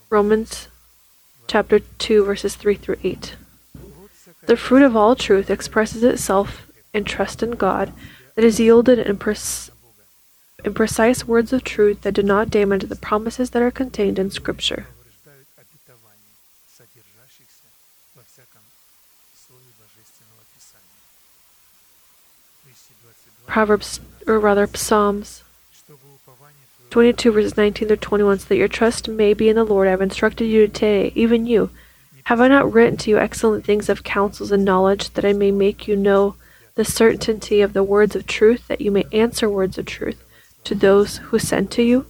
Romans 0.08 0.68
chapter 1.46 1.80
2, 1.80 2.24
verses 2.24 2.54
3 2.54 2.76
through 2.76 2.98
8. 3.02 3.36
The 4.46 4.56
fruit 4.56 4.82
of 4.82 4.96
all 4.96 5.14
truth 5.14 5.50
expresses 5.50 6.02
itself 6.02 6.66
in 6.94 7.04
trust 7.04 7.42
in 7.42 7.52
God 7.52 7.92
that 8.34 8.44
is 8.44 8.58
yielded 8.60 8.98
in, 8.98 9.18
pres- 9.18 9.70
in 10.64 10.72
precise 10.72 11.26
words 11.26 11.52
of 11.52 11.64
truth 11.64 12.02
that 12.02 12.14
do 12.14 12.22
not 12.22 12.48
damage 12.50 12.84
the 12.84 12.96
promises 12.96 13.50
that 13.50 13.62
are 13.62 13.70
contained 13.70 14.18
in 14.18 14.30
Scripture. 14.30 14.86
Proverbs, 23.48 23.98
or 24.26 24.38
rather 24.38 24.68
Psalms 24.68 25.42
22 26.90 27.32
verses 27.32 27.56
19 27.56 27.88
through 27.88 27.96
21 27.96 28.38
so 28.38 28.46
that 28.46 28.56
your 28.56 28.68
trust 28.68 29.08
may 29.08 29.34
be 29.34 29.48
in 29.48 29.56
the 29.56 29.64
Lord. 29.64 29.88
I 29.88 29.90
have 29.90 30.00
instructed 30.00 30.46
you 30.46 30.66
today, 30.68 31.12
even 31.14 31.46
you. 31.46 31.70
Have 32.24 32.40
I 32.40 32.48
not 32.48 32.72
written 32.72 32.96
to 32.98 33.10
you 33.10 33.18
excellent 33.18 33.64
things 33.64 33.88
of 33.88 34.04
counsels 34.04 34.52
and 34.52 34.64
knowledge, 34.64 35.10
that 35.10 35.24
I 35.24 35.32
may 35.32 35.50
make 35.50 35.88
you 35.88 35.96
know 35.96 36.36
the 36.74 36.84
certainty 36.84 37.60
of 37.60 37.72
the 37.72 37.82
words 37.82 38.14
of 38.14 38.26
truth, 38.26 38.68
that 38.68 38.80
you 38.80 38.90
may 38.90 39.04
answer 39.12 39.48
words 39.48 39.78
of 39.78 39.86
truth 39.86 40.22
to 40.64 40.74
those 40.74 41.16
who 41.16 41.38
send 41.38 41.70
to 41.72 41.82
you? 41.82 42.06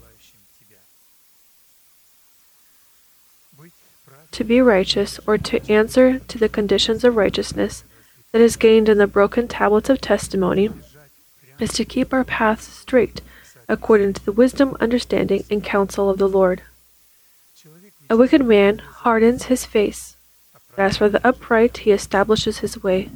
To 4.32 4.45
be 4.45 4.61
righteous, 4.61 5.18
or 5.26 5.39
to 5.39 5.72
answer 5.72 6.18
to 6.18 6.39
the 6.39 6.49
conditions 6.49 7.05
of 7.05 7.16
righteousness 7.16 7.84
that 8.32 8.41
is 8.41 8.57
gained 8.57 8.89
in 8.89 8.99
the 8.99 9.07
broken 9.07 9.49
tablets 9.49 9.89
of 9.89 10.01
testimony, 10.01 10.70
is 11.61 11.72
to 11.72 11.84
keep 11.84 12.12
our 12.12 12.24
paths 12.24 12.64
straight, 12.64 13.20
according 13.68 14.12
to 14.14 14.24
the 14.24 14.32
wisdom, 14.32 14.76
understanding, 14.80 15.44
and 15.50 15.62
counsel 15.62 16.09
of 16.09 16.18
the 16.18 16.28
Lord. 16.28 16.62
A 18.11 18.16
wicked 18.16 18.44
man 18.44 18.78
hardens 18.78 19.44
his 19.44 19.64
face, 19.64 20.16
but 20.74 20.82
as 20.82 20.96
for 20.96 21.09
the 21.09 21.26
upright, 21.26 21.78
he 21.78 21.90
establishes 21.90 22.59
his 22.59 22.82
way. 22.82 23.11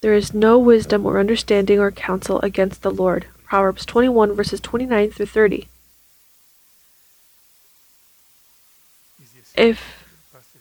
There 0.00 0.14
is 0.14 0.32
no 0.32 0.58
wisdom 0.58 1.04
or 1.04 1.20
understanding 1.20 1.78
or 1.78 1.90
counsel 1.90 2.40
against 2.40 2.82
the 2.82 2.90
Lord. 2.90 3.26
Proverbs 3.44 3.84
21, 3.84 4.32
verses 4.32 4.60
29 4.60 5.10
through 5.10 5.26
30. 5.26 5.68
If, 9.56 10.06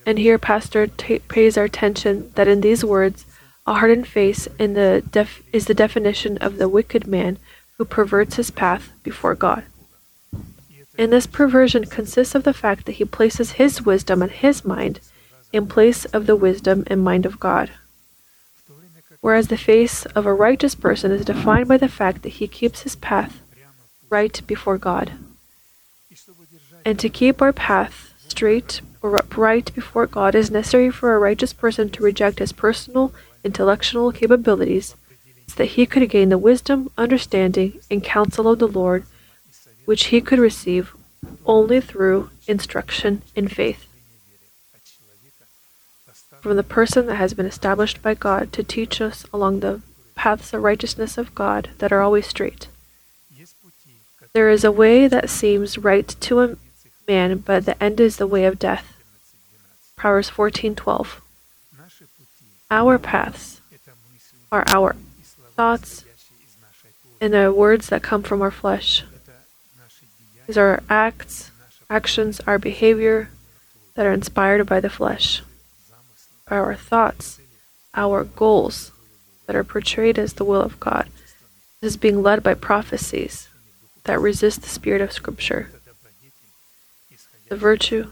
and 0.06 0.20
here 0.20 0.38
Pastor 0.38 0.88
t- 0.88 1.20
pays 1.20 1.58
our 1.58 1.66
attention 1.66 2.32
that 2.36 2.50
in 2.50 2.60
these 2.60 2.84
words, 2.84 3.26
a 3.70 3.76
hardened 3.76 4.08
face 4.08 4.48
in 4.58 4.74
the 4.74 5.04
def- 5.12 5.44
is 5.54 5.66
the 5.66 5.76
definition 5.76 6.40
of 6.40 6.58
the 6.58 6.68
wicked 6.68 7.06
man 7.06 7.38
who 7.78 7.86
perverts 7.86 8.38
his 8.38 8.50
path 8.50 8.90
before 9.04 9.36
God. 9.36 9.64
And 10.98 11.14
this 11.14 11.28
perversion 11.28 11.86
consists 11.86 12.34
of 12.34 12.46
the 12.46 12.54
fact 12.54 12.88
that 12.88 12.94
he 12.94 13.06
places 13.06 13.62
his 13.62 13.84
wisdom 13.84 14.24
and 14.24 14.32
his 14.32 14.66
mind 14.66 15.02
in 15.54 15.68
place 15.68 16.06
of 16.06 16.26
the 16.26 16.36
wisdom 16.36 16.84
and 16.88 17.04
mind 17.04 17.28
of 17.28 17.40
God. 17.40 17.70
Whereas 19.22 19.50
the 19.50 19.58
face 19.58 20.04
of 20.08 20.26
a 20.26 20.34
righteous 20.34 20.74
person 20.74 21.12
is 21.12 21.24
defined 21.24 21.68
by 21.68 21.78
the 21.78 21.88
fact 21.88 22.24
that 22.24 22.40
he 22.40 22.48
keeps 22.48 22.82
his 22.82 22.96
path 22.96 23.40
right 24.10 24.42
before 24.48 24.80
God. 24.80 25.12
And 26.84 26.98
to 26.98 27.08
keep 27.08 27.40
our 27.40 27.54
path 27.54 28.16
straight 28.28 28.82
or 29.04 29.16
upright 29.16 29.76
before 29.76 30.08
God 30.08 30.34
is 30.34 30.50
necessary 30.50 30.90
for 30.90 31.14
a 31.14 31.20
righteous 31.20 31.54
person 31.54 31.92
to 31.92 32.04
reject 32.04 32.40
his 32.40 32.52
personal 32.52 33.14
intellectual 33.44 34.12
capabilities 34.12 34.96
so 35.48 35.56
that 35.56 35.66
he 35.66 35.86
could 35.86 36.10
gain 36.10 36.30
the 36.30 36.38
wisdom, 36.38 36.90
understanding, 36.98 37.80
and 37.90 38.04
counsel 38.04 38.48
of 38.48 38.60
the 38.60 38.68
Lord, 38.68 39.04
which 39.86 40.06
he 40.06 40.22
could 40.22 40.40
receive 40.40 40.96
only 41.46 41.82
through 41.82 42.30
instruction 42.48 43.22
in 43.36 43.48
faith 43.48 43.90
from 46.42 46.56
the 46.56 46.64
person 46.64 47.06
that 47.08 47.16
has 47.16 47.34
been 47.34 47.46
established 47.46 48.02
by 48.02 48.14
God 48.14 48.54
to 48.54 48.64
teach 48.64 49.02
us 49.02 49.26
along 49.34 49.60
the 49.60 49.82
paths 50.16 50.54
of 50.54 50.64
righteousness 50.64 51.18
of 51.18 51.36
God 51.36 51.70
that 51.80 51.92
are 51.92 52.02
always 52.02 52.28
straight. 52.28 52.68
There 54.34 54.50
is 54.50 54.64
a 54.64 54.72
way 54.72 55.08
that 55.08 55.30
seems 55.30 55.78
right 55.78 56.08
to 56.08 56.42
a 56.42 56.58
man, 57.08 57.40
but 57.40 57.66
the 57.66 57.82
end 57.84 58.00
is 58.00 58.18
the 58.18 58.28
way 58.28 58.46
of 58.46 58.60
death. 58.60 58.94
Proverbs 59.96 60.30
14:12. 60.30 61.22
Our 62.72 63.00
paths 63.00 63.62
are 64.52 64.64
our 64.68 64.96
thoughts 65.56 66.06
and 67.20 67.34
the 67.34 67.52
words 67.52 67.90
that 67.90 68.04
come 68.04 68.22
from 68.22 68.42
our 68.42 68.52
flesh. 68.52 69.04
These 70.46 70.58
are 70.58 70.70
our 70.70 70.84
acts, 70.90 71.52
actions, 71.90 72.40
our 72.46 72.60
behavior 72.60 73.30
that 73.96 74.06
are 74.06 74.14
inspired 74.14 74.66
by 74.66 74.80
the 74.80 74.90
flesh, 74.90 75.42
our 76.48 76.76
thoughts, 76.76 77.40
our 77.96 78.24
goals 78.24 78.92
that 79.48 79.56
are 79.56 79.64
portrayed 79.64 80.20
as 80.20 80.34
the 80.34 80.46
will 80.46 80.62
of 80.62 80.80
God. 80.80 81.10
This 81.82 81.94
is 81.94 81.98
being 81.98 82.22
led 82.22 82.44
by 82.44 82.54
prophecies 82.54 83.50
that 84.04 84.22
resist 84.22 84.62
the 84.62 84.70
spirit 84.70 85.02
of 85.02 85.12
Scripture, 85.12 85.72
the 87.48 87.56
virtue 87.56 88.12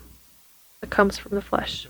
that 0.82 0.90
comes 0.90 1.18
from 1.18 1.36
the 1.36 1.42
flesh. 1.42 1.88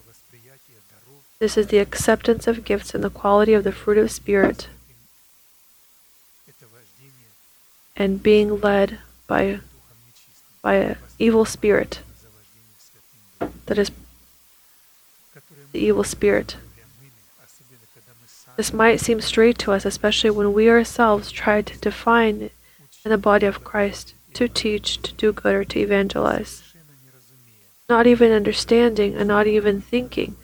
This 1.39 1.57
is 1.57 1.67
the 1.67 1.77
acceptance 1.77 2.47
of 2.47 2.65
gifts 2.65 2.95
and 2.95 3.03
the 3.03 3.09
quality 3.09 3.53
of 3.53 3.63
the 3.63 3.71
fruit 3.71 3.97
of 3.97 4.11
Spirit 4.11 4.67
and 7.97 8.21
being 8.21 8.61
led 8.61 8.99
by, 9.25 9.59
by 10.61 10.75
an 10.75 10.97
evil 11.17 11.45
spirit 11.45 11.99
that 13.65 13.77
is 13.77 13.91
the 15.71 15.79
evil 15.79 16.03
spirit. 16.03 16.55
This 18.55 18.73
might 18.73 18.99
seem 18.99 19.21
straight 19.21 19.57
to 19.59 19.71
us, 19.71 19.85
especially 19.85 20.29
when 20.29 20.53
we 20.53 20.69
ourselves 20.69 21.31
try 21.31 21.61
to 21.61 21.77
define 21.79 22.49
in 23.03 23.11
the 23.11 23.17
body 23.17 23.45
of 23.45 23.63
Christ 23.63 24.13
to 24.33 24.47
teach, 24.47 25.01
to 25.01 25.13
do 25.13 25.31
good, 25.31 25.53
or 25.53 25.63
to 25.65 25.79
evangelize. 25.79 26.63
Not 27.89 28.07
even 28.07 28.31
understanding 28.31 29.15
and 29.15 29.27
not 29.27 29.47
even 29.47 29.81
thinking 29.81 30.35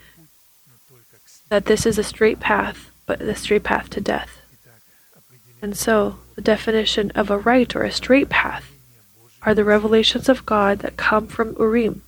that 1.54 1.66
this 1.66 1.86
is 1.86 2.00
a 2.00 2.04
straight 2.04 2.40
path, 2.40 2.90
but 3.06 3.20
the 3.20 3.36
straight 3.36 3.62
path 3.62 3.88
to 3.88 4.02
death. 4.02 4.42
And 5.62 5.78
so, 5.78 6.18
the 6.34 6.42
definition 6.42 7.12
of 7.12 7.30
a 7.30 7.38
right 7.38 7.76
or 7.76 7.84
a 7.84 7.92
straight 7.92 8.28
path 8.28 8.72
are 9.44 9.54
the 9.54 9.64
revelations 9.64 10.28
of 10.28 10.48
God 10.48 10.80
that 10.80 10.98
come 10.98 11.28
from 11.28 11.56
Urim. 11.60 12.02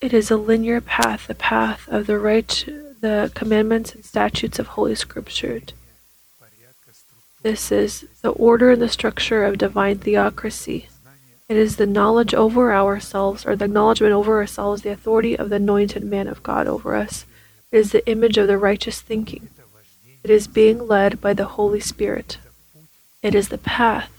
It 0.00 0.14
is 0.14 0.30
a 0.30 0.38
linear 0.38 0.80
path, 0.80 1.26
the 1.26 1.34
path 1.34 1.86
of 1.88 2.06
the 2.06 2.18
right, 2.18 2.64
the 3.02 3.30
commandments 3.34 3.94
and 3.94 4.06
statutes 4.06 4.58
of 4.58 4.68
Holy 4.68 4.94
Scripture. 4.94 5.60
This 7.42 7.70
is 7.70 8.06
the 8.22 8.30
order 8.30 8.70
and 8.70 8.80
the 8.80 8.88
structure 8.88 9.44
of 9.44 9.58
divine 9.58 9.98
theocracy. 9.98 10.88
It 11.50 11.58
is 11.58 11.76
the 11.76 11.84
knowledge 11.84 12.32
over 12.32 12.72
ourselves, 12.72 13.44
or 13.44 13.54
the 13.54 13.66
acknowledgement 13.66 14.14
over 14.14 14.38
ourselves, 14.38 14.80
the 14.80 14.92
authority 14.92 15.36
of 15.36 15.50
the 15.50 15.56
anointed 15.56 16.02
man 16.02 16.26
of 16.26 16.42
God 16.42 16.66
over 16.66 16.94
us, 16.94 17.26
it 17.74 17.78
is 17.78 17.90
the 17.90 18.08
image 18.08 18.38
of 18.38 18.46
the 18.46 18.56
righteous 18.56 19.00
thinking. 19.00 19.48
It 20.22 20.30
is 20.30 20.46
being 20.46 20.86
led 20.86 21.20
by 21.20 21.34
the 21.34 21.58
Holy 21.58 21.80
Spirit. 21.80 22.38
It 23.20 23.34
is 23.34 23.48
the 23.48 23.58
path 23.58 24.12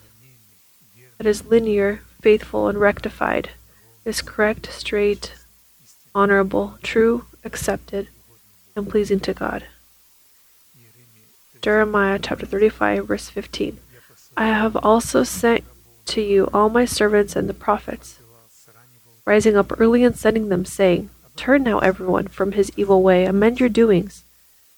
that 1.17 1.25
is 1.25 1.45
linear, 1.45 2.01
faithful, 2.19 2.67
and 2.67 2.77
rectified, 2.77 3.51
it 4.03 4.09
is 4.09 4.21
correct, 4.21 4.73
straight, 4.73 5.35
honorable, 6.13 6.77
true, 6.83 7.27
accepted, 7.45 8.09
and 8.75 8.89
pleasing 8.89 9.21
to 9.21 9.33
God. 9.33 9.63
Jeremiah 11.61 12.19
chapter 12.21 12.45
35, 12.45 13.07
verse 13.07 13.29
15. 13.29 13.79
I 14.35 14.47
have 14.47 14.75
also 14.75 15.23
sent 15.23 15.63
to 16.07 16.19
you 16.19 16.49
all 16.53 16.67
my 16.67 16.83
servants 16.83 17.37
and 17.37 17.47
the 17.47 17.53
prophets, 17.53 18.19
rising 19.23 19.55
up 19.55 19.79
early 19.79 20.03
and 20.03 20.17
sending 20.17 20.49
them, 20.49 20.65
saying, 20.65 21.09
Turn 21.35 21.63
now, 21.63 21.79
everyone, 21.79 22.27
from 22.27 22.53
his 22.53 22.71
evil 22.77 23.03
way, 23.03 23.25
amend 23.25 23.59
your 23.59 23.69
doings, 23.69 24.23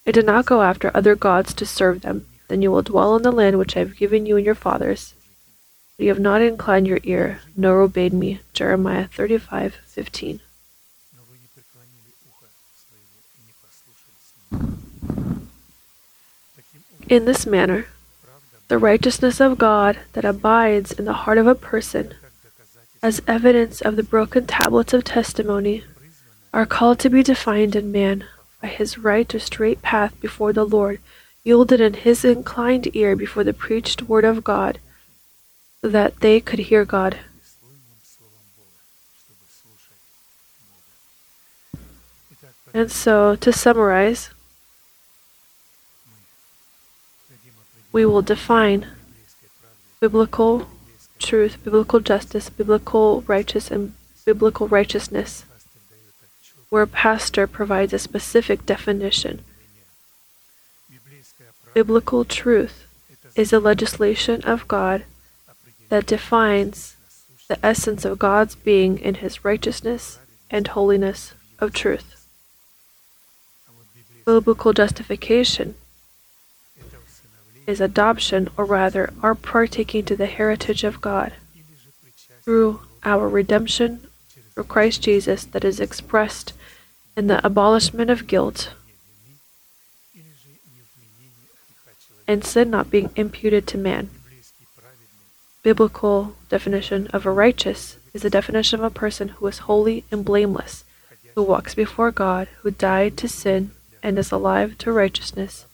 and 0.06 0.14
do 0.14 0.22
not 0.22 0.46
go 0.46 0.64
after 0.64 0.90
other 0.94 1.16
gods 1.16 1.54
to 1.54 1.66
serve 1.66 2.02
them. 2.02 2.26
Then 2.48 2.62
you 2.62 2.72
will 2.72 2.82
dwell 2.82 3.16
in 3.16 3.24
the 3.24 3.32
land 3.32 3.58
which 3.58 3.76
I 3.76 3.80
have 3.80 3.98
given 3.98 4.26
you 4.26 4.38
and 4.38 4.46
your 4.46 4.56
fathers. 4.56 5.14
But 5.98 6.06
you 6.06 6.10
have 6.10 6.20
not 6.20 6.42
inclined 6.42 6.88
your 6.88 7.00
ear, 7.04 7.42
nor 7.56 7.82
obeyed 7.82 8.14
me. 8.14 8.40
Jeremiah 8.54 9.08
35 9.08 9.76
15. 9.86 10.42
In 17.10 17.24
this 17.24 17.46
manner, 17.46 17.88
the 18.68 18.78
righteousness 18.78 19.40
of 19.40 19.58
God 19.58 20.00
that 20.12 20.26
abides 20.26 20.92
in 20.92 21.06
the 21.06 21.14
heart 21.14 21.38
of 21.38 21.48
a 21.48 21.56
person, 21.56 22.14
as 23.02 23.22
evidence 23.28 23.80
of 23.80 23.96
the 23.96 24.04
broken 24.04 24.46
tablets 24.46 24.94
of 24.94 25.06
testimony 25.06 25.84
are 26.54 26.66
called 26.66 27.00
to 27.00 27.10
be 27.10 27.24
defined 27.24 27.76
in 27.76 27.92
man 27.92 28.26
by 28.62 28.68
his 28.68 28.98
right 28.98 29.34
or 29.34 29.40
straight 29.40 29.82
path 29.82 30.20
before 30.20 30.54
the 30.54 30.66
Lord, 30.66 31.00
yielded 31.44 31.80
in 31.80 31.94
his 31.94 32.26
inclined 32.26 32.94
ear 32.96 33.16
before 33.16 33.44
the 33.44 33.54
preached 33.54 34.04
word 34.04 34.26
of 34.26 34.44
God, 34.44 34.80
that 35.82 36.20
they 36.20 36.40
could 36.40 36.60
hear 36.60 36.86
God. 36.86 37.20
And 42.74 42.92
so, 42.92 43.36
to 43.38 43.52
summarize, 43.52 44.30
we 47.92 48.06
will 48.06 48.22
define 48.22 48.86
biblical 50.00 50.68
truth, 51.18 51.58
biblical 51.64 52.00
justice, 52.00 52.50
biblical 52.50 53.22
righteousness, 53.22 53.72
and 53.72 53.94
biblical 54.26 54.68
righteousness 54.68 55.46
where 56.70 56.86
pastor 56.86 57.48
provides 57.48 57.94
a 57.94 58.00
specific 58.00 58.66
definition. 58.66 59.42
Biblical 61.74 62.26
truth 62.26 62.86
is 63.36 63.52
the 63.52 63.60
legislation 63.60 64.42
of 64.44 64.68
God 64.68 65.06
that 65.90 66.06
defines 66.06 66.96
the 67.48 67.66
essence 67.66 68.04
of 68.04 68.20
God's 68.20 68.56
being 68.56 69.00
in 69.00 69.16
his 69.16 69.46
righteousness 69.46 70.20
and 70.50 70.68
holiness 70.68 71.34
of 71.60 71.74
truth. 71.74 72.28
Biblical 74.26 74.74
justification 74.74 75.76
is 77.66 77.80
adoption, 77.80 78.50
or 78.58 78.66
rather, 78.66 79.14
our 79.22 79.36
partaking 79.36 80.04
to 80.06 80.16
the 80.16 80.26
heritage 80.26 80.84
of 80.84 81.00
God 81.00 81.34
through 82.44 82.82
our 83.04 83.28
redemption 83.28 84.08
through 84.54 84.64
Christ 84.64 85.04
Jesus 85.04 85.44
that 85.46 85.64
is 85.64 85.80
expressed 85.80 86.54
and 87.18 87.32
the 87.32 87.44
abolishment 87.44 88.12
of 88.12 88.28
guilt, 88.28 88.74
and 92.28 92.46
sin 92.46 92.70
not 92.70 92.92
being 92.92 93.10
imputed 93.16 93.66
to 93.66 93.78
man. 93.78 94.12
Biblical 95.64 96.36
definition 96.48 97.08
of 97.08 97.26
a 97.26 97.32
righteous 97.32 97.98
is 98.14 98.22
the 98.22 98.30
definition 98.30 98.80
of 98.80 98.86
a 98.86 98.94
person 98.94 99.30
who 99.30 99.48
is 99.48 99.66
holy 99.66 100.06
and 100.12 100.24
blameless, 100.24 100.84
who 101.34 101.42
walks 101.42 101.74
before 101.74 102.12
God, 102.12 102.50
who 102.62 102.70
died 102.70 103.18
to 103.18 103.28
sin 103.28 103.72
and 104.04 104.20
is 104.20 104.32
alive 104.32 104.78
to 104.78 104.92
righteousness, 104.92 105.66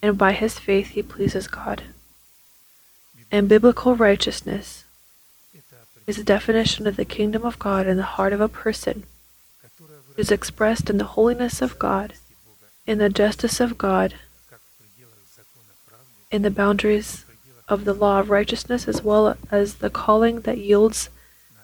and 0.00 0.16
by 0.16 0.30
his 0.30 0.60
faith 0.60 0.90
he 0.90 1.02
pleases 1.02 1.48
God. 1.48 1.82
And 3.32 3.48
biblical 3.48 3.96
righteousness 3.96 4.84
is 6.06 6.16
the 6.16 6.22
definition 6.22 6.86
of 6.86 6.94
the 6.94 7.04
kingdom 7.04 7.44
of 7.44 7.58
God 7.58 7.88
in 7.88 7.96
the 7.96 8.14
heart 8.14 8.32
of 8.32 8.40
a 8.40 8.48
person 8.48 9.02
is 10.20 10.30
expressed 10.30 10.90
in 10.90 10.98
the 10.98 11.04
holiness 11.16 11.62
of 11.62 11.78
God, 11.78 12.14
in 12.86 12.98
the 12.98 13.08
justice 13.08 13.58
of 13.58 13.78
God, 13.78 14.14
in 16.30 16.42
the 16.42 16.50
boundaries 16.50 17.24
of 17.68 17.84
the 17.84 17.94
law 17.94 18.20
of 18.20 18.30
righteousness, 18.30 18.86
as 18.86 19.02
well 19.02 19.36
as 19.50 19.76
the 19.76 19.90
calling 19.90 20.42
that 20.42 20.58
yields 20.58 21.08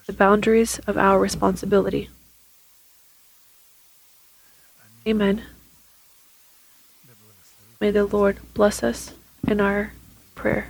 the 0.07 0.13
boundaries 0.13 0.79
of 0.87 0.97
our 0.97 1.19
responsibility. 1.19 2.09
Amen. 5.05 5.43
May 7.79 7.91
the 7.91 8.05
Lord 8.05 8.39
bless 8.53 8.83
us 8.83 9.13
in 9.47 9.61
our 9.61 9.93
prayer. 10.33 10.69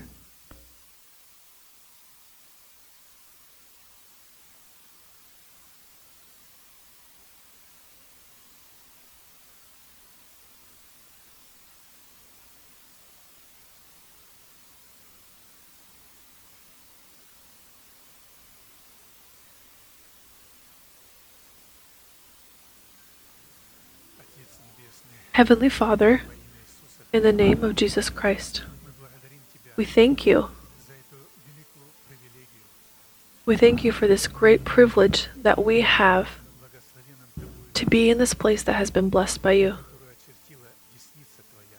Heavenly 25.38 25.70
Father, 25.70 26.24
in 27.14 27.22
the 27.22 27.32
name 27.32 27.64
of 27.64 27.76
Jesus 27.76 28.10
Christ, 28.10 28.64
we 29.76 29.86
thank 29.86 30.26
you. 30.26 30.50
We 33.46 33.56
thank 33.56 33.84
you 33.84 33.92
for 33.92 34.08
this 34.08 34.26
great 34.26 34.66
privilege 34.66 35.28
that 35.44 35.64
we 35.64 35.82
have 35.82 36.40
to 37.76 37.86
be 37.86 38.10
in 38.10 38.18
this 38.18 38.34
place 38.34 38.64
that 38.64 38.74
has 38.74 38.90
been 38.90 39.10
blessed 39.10 39.44
by 39.44 39.52
you, 39.52 39.76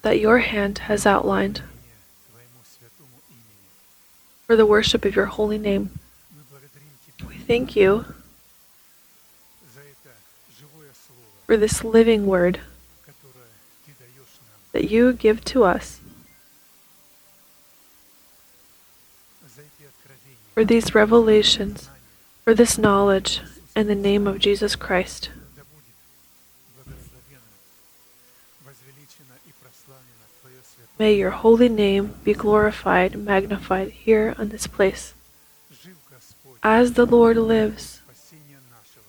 that 0.03 0.21
your 0.21 0.39
hand 0.39 0.79
has 0.87 1.05
outlined 1.05 1.63
for 4.47 4.55
the 4.55 4.67
worship 4.67 5.05
of 5.05 5.17
your 5.17 5.27
holy 5.27 5.59
name. 5.59 5.99
We 7.27 7.39
thank 7.39 7.75
you 7.75 8.05
for 11.45 11.57
this 11.57 11.83
living 11.83 12.29
word 12.29 12.61
that 14.73 14.91
you 14.91 15.13
give 15.13 15.45
to 15.47 15.65
us. 15.65 16.01
For 20.55 20.65
these 20.65 20.95
revelations, 20.95 21.89
for 22.45 22.55
this 22.55 22.79
knowledge, 22.79 23.41
in 23.77 23.87
the 23.87 23.95
name 23.95 24.27
of 24.27 24.41
Jesus 24.41 24.75
Christ. 24.75 25.31
May 30.99 31.15
your 31.15 31.31
holy 31.31 31.69
name 31.69 32.15
be 32.25 32.35
glorified, 32.35 33.17
magnified 33.17 33.91
here 33.91 34.35
on 34.37 34.49
this 34.49 34.67
place. 34.67 35.15
As 36.61 36.95
the 36.95 37.07
Lord 37.07 37.37
lives, 37.37 38.01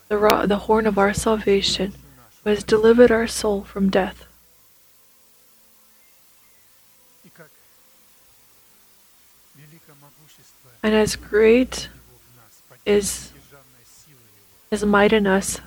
the, 0.08 0.46
the 0.46 0.58
horn 0.68 0.86
of 0.86 1.00
our 1.00 1.16
salvation, 1.16 1.94
who 2.44 2.52
has 2.52 2.64
delivered 2.64 3.10
our 3.12 3.26
soul 3.26 3.64
from 3.64 3.90
death. 3.90 4.29
And 10.82 10.96
as 10.96 11.16
great 11.16 11.90
is 12.86 13.32
His 14.70 14.86
might 14.86 15.12
in 15.12 15.28
us, 15.28 15.60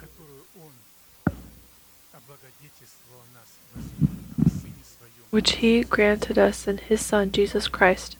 which 5.31 5.53
He 5.57 5.83
granted 5.83 6.39
us 6.39 6.67
in 6.67 6.79
His 6.79 7.05
Son, 7.05 7.31
Jesus 7.31 7.69
Christ. 7.69 8.17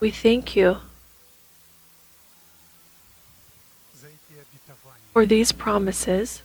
We 0.00 0.10
thank 0.10 0.56
you 0.56 0.78
for 5.12 5.26
these 5.26 5.52
promises 5.52 6.42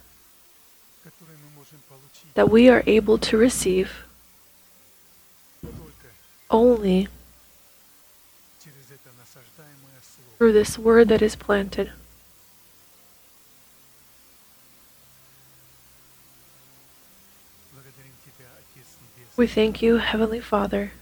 that 2.35 2.51
we 2.51 2.69
are 2.69 2.83
able 2.85 3.17
to 3.17 3.35
receive 3.35 4.05
only 6.51 7.07
through 10.37 10.53
this 10.53 10.77
word 10.77 11.07
that 11.09 11.21
is 11.21 11.35
planted. 11.35 11.91
We 19.35 19.45
thank 19.45 19.83
you, 19.83 19.97
Heavenly 19.97 20.39
Father, 20.39 20.93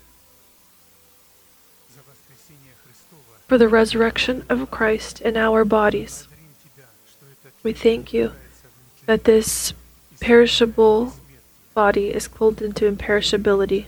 for 3.48 3.58
the 3.58 3.70
resurrection 3.70 4.44
of 4.50 4.70
Christ 4.70 5.22
in 5.22 5.38
our 5.38 5.64
bodies. 5.64 6.28
We 7.64 7.72
thank 7.72 8.14
you 8.14 8.34
that 9.06 9.24
this 9.24 9.74
perishable 10.20 11.14
body 11.74 12.10
is 12.10 12.28
clothed 12.28 12.62
into 12.62 12.92
imperishability. 12.92 13.86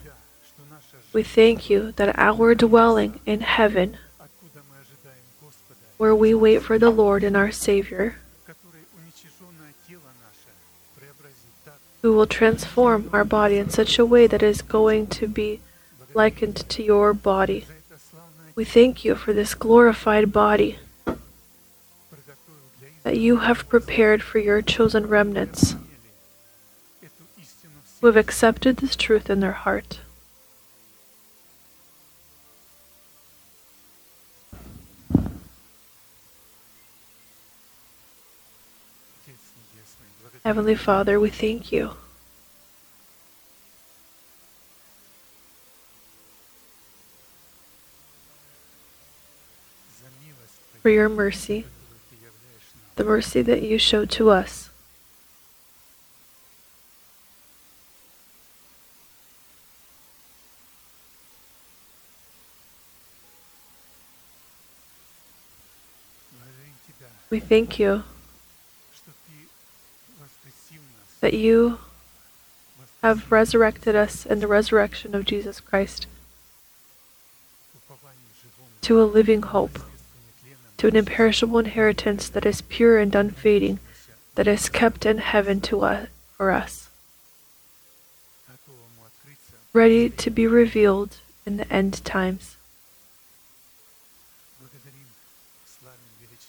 We 1.11 1.23
thank 1.23 1.69
you 1.69 1.91
that 1.93 2.17
our 2.17 2.55
dwelling 2.55 3.19
in 3.25 3.41
heaven 3.41 3.97
where 5.97 6.15
we 6.15 6.33
wait 6.33 6.61
for 6.61 6.77
the 6.77 6.89
Lord 6.89 7.23
and 7.23 7.35
our 7.35 7.51
Savior, 7.51 8.17
who 12.01 12.13
will 12.13 12.27
transform 12.27 13.09
our 13.11 13.25
body 13.25 13.57
in 13.57 13.69
such 13.69 13.97
a 13.97 14.05
way 14.05 14.27
that 14.27 14.43
is 14.43 14.61
going 14.61 15.07
to 15.07 15.27
be 15.27 15.59
likened 16.13 16.55
to 16.69 16.83
your 16.83 17.13
body. 17.13 17.65
We 18.55 18.65
thank 18.65 19.03
you 19.03 19.15
for 19.15 19.33
this 19.33 19.53
glorified 19.53 20.31
body 20.31 20.79
that 23.03 23.17
you 23.17 23.37
have 23.37 23.69
prepared 23.69 24.21
for 24.21 24.39
your 24.39 24.61
chosen 24.61 25.07
remnants 25.07 25.75
who 27.99 28.07
have 28.07 28.17
accepted 28.17 28.77
this 28.77 28.95
truth 28.95 29.29
in 29.29 29.39
their 29.39 29.53
heart. 29.53 30.01
Heavenly 40.47 40.75
Father, 40.75 41.19
we 41.19 41.29
thank 41.29 41.73
you. 41.73 41.91
For 50.81 50.89
your 50.89 51.09
mercy, 51.09 51.65
the 52.95 53.03
mercy 53.03 53.41
that 53.41 53.61
you 53.61 53.77
show 53.77 54.05
to 54.05 54.29
us. 54.29 54.69
We 67.29 67.41
thank 67.41 67.79
you. 67.79 68.05
that 71.27 71.33
you 71.33 71.77
have 73.03 73.29
resurrected 73.29 73.97
us 73.97 74.25
in 74.25 74.39
the 74.39 74.47
resurrection 74.47 75.13
of 75.13 75.25
Jesus 75.25 75.59
Christ 75.59 76.07
to 78.79 79.01
a 79.01 79.03
living 79.03 79.41
hope, 79.41 79.77
to 80.77 80.87
an 80.87 80.95
imperishable 80.95 81.59
inheritance 81.59 82.29
that 82.29 82.45
is 82.45 82.61
pure 82.61 82.97
and 82.97 83.13
unfading, 83.13 83.77
that 84.35 84.47
is 84.47 84.69
kept 84.69 85.05
in 85.05 85.17
heaven 85.17 85.59
to 85.59 85.81
us, 85.81 86.07
for 86.37 86.49
us, 86.49 86.87
ready 89.73 90.09
to 90.09 90.29
be 90.29 90.47
revealed 90.47 91.17
in 91.45 91.57
the 91.57 91.69
end 91.69 92.05
times. 92.05 92.55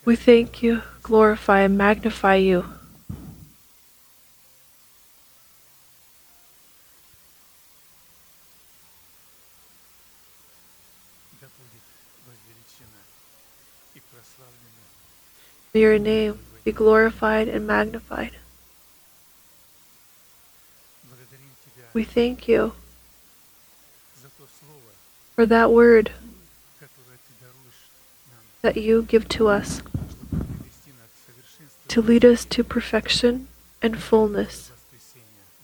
We 0.05 0.15
thank 0.15 0.63
you, 0.63 0.83
glorify, 1.03 1.63
and 1.63 1.77
magnify 1.77 2.37
you 2.37 2.78
May 15.75 15.81
your 15.81 15.99
name 15.99 16.39
be 16.65 16.73
glorified 16.73 17.49
and 17.49 17.67
magnified. 17.67 18.33
We 21.93 22.05
thank 22.05 22.47
you 22.47 22.73
for 25.35 25.47
that 25.47 25.71
word 25.73 26.13
that 28.63 28.77
you 28.77 29.03
give 29.03 29.29
to 29.29 29.49
us 29.49 29.83
to 31.89 32.03
lead 32.03 32.25
us 32.25 32.45
to 32.45 32.63
perfection 32.63 33.49
and 33.81 33.99
fullness. 33.99 34.71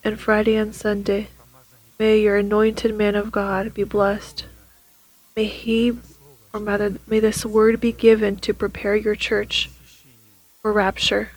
And 0.02 0.18
Friday 0.18 0.56
and 0.56 0.74
Sunday, 0.74 1.28
may 1.98 2.20
your 2.20 2.36
anointed 2.36 2.94
man 2.94 3.14
of 3.14 3.32
God 3.32 3.74
be 3.74 3.84
blessed. 3.84 4.46
May 5.36 5.44
he, 5.44 5.98
or 6.52 6.60
rather, 6.60 6.94
may 7.06 7.20
this 7.20 7.44
word 7.44 7.80
be 7.80 7.92
given 7.92 8.36
to 8.36 8.54
prepare 8.54 8.96
your 8.96 9.14
church 9.14 9.70
for 10.64 10.72
rapture. 10.72 11.28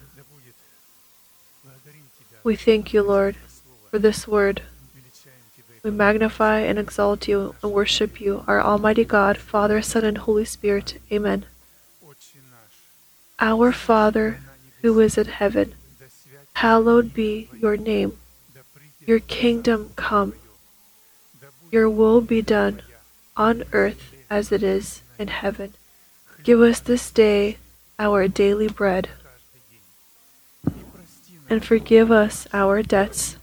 We 2.45 2.55
thank 2.55 2.93
you, 2.93 3.03
Lord, 3.03 3.35
for 3.91 3.99
this 3.99 4.25
word. 4.25 4.61
We 5.83 5.91
magnify 5.91 6.59
and 6.59 6.79
exalt 6.79 7.27
you 7.27 7.53
and 7.61 7.73
worship 7.73 8.21
you, 8.21 8.45
our 8.47 8.61
Almighty 8.61 9.03
God, 9.03 9.37
Father, 9.37 9.81
Son, 9.81 10.05
and 10.05 10.19
Holy 10.19 10.45
Spirit. 10.45 11.01
Amen. 11.11 11.43
Our 13.37 13.73
Father, 13.73 14.39
who 14.81 14.97
is 15.01 15.17
in 15.17 15.25
heaven, 15.25 15.75
hallowed 16.53 17.13
be 17.13 17.49
your 17.59 17.75
name. 17.75 18.17
Your 19.05 19.19
kingdom 19.19 19.91
come. 19.97 20.35
Your 21.69 21.89
will 21.89 22.21
be 22.21 22.41
done 22.41 22.81
on 23.35 23.65
earth 23.73 24.15
as 24.29 24.53
it 24.53 24.63
is 24.63 25.01
in 25.19 25.27
heaven. 25.27 25.73
Give 26.43 26.61
us 26.61 26.79
this 26.79 27.11
day 27.11 27.57
our 27.99 28.27
daily 28.27 28.67
bread. 28.67 29.09
And 31.49 31.63
forgive 31.63 32.11
us 32.11 32.47
our 32.53 32.83
debts 32.83 33.37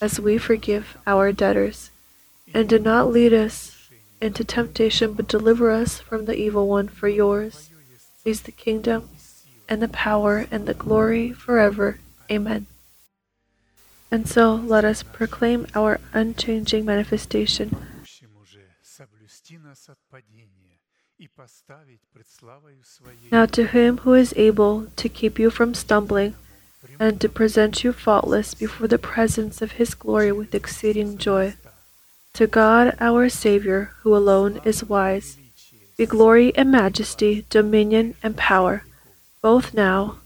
as 0.00 0.20
we 0.20 0.38
forgive 0.38 0.96
our 1.06 1.32
debtors. 1.32 1.90
And 2.54 2.68
do 2.68 2.78
not 2.78 3.10
lead 3.10 3.34
us 3.34 3.90
into 4.20 4.44
temptation, 4.44 5.12
but 5.12 5.28
deliver 5.28 5.70
us 5.70 6.00
from 6.00 6.24
the 6.24 6.36
evil 6.36 6.68
one. 6.68 6.88
For 6.88 7.08
yours 7.08 7.70
is 8.24 8.42
the 8.42 8.52
kingdom, 8.52 9.08
and 9.68 9.82
the 9.82 9.88
power, 9.88 10.46
and 10.50 10.66
the 10.66 10.74
glory 10.74 11.32
forever. 11.32 11.98
Amen. 12.30 12.66
And 14.10 14.26
so 14.26 14.54
let 14.54 14.84
us 14.84 15.02
proclaim 15.02 15.66
our 15.74 16.00
unchanging 16.14 16.84
manifestation. 16.84 17.76
Now 23.30 23.46
to 23.46 23.66
him 23.66 23.98
who 23.98 24.14
is 24.14 24.34
able 24.36 24.86
to 24.96 25.08
keep 25.08 25.38
you 25.38 25.50
from 25.50 25.74
stumbling, 25.74 26.34
and 26.98 27.20
to 27.20 27.28
present 27.28 27.84
you 27.84 27.92
faultless 27.92 28.54
before 28.54 28.88
the 28.88 28.98
presence 28.98 29.62
of 29.62 29.72
his 29.72 29.94
glory 29.94 30.32
with 30.32 30.54
exceeding 30.54 31.18
joy. 31.18 31.54
To 32.34 32.46
God 32.46 32.96
our 33.00 33.28
Savior, 33.28 33.92
who 34.00 34.16
alone 34.16 34.60
is 34.64 34.84
wise, 34.84 35.36
be 35.96 36.06
glory 36.06 36.54
and 36.56 36.70
majesty, 36.70 37.44
dominion 37.50 38.14
and 38.22 38.36
power, 38.36 38.84
both 39.42 39.74
now 39.74 40.18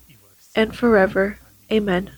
and 0.55 0.77
forever. 0.77 1.39
Amen. 1.71 2.11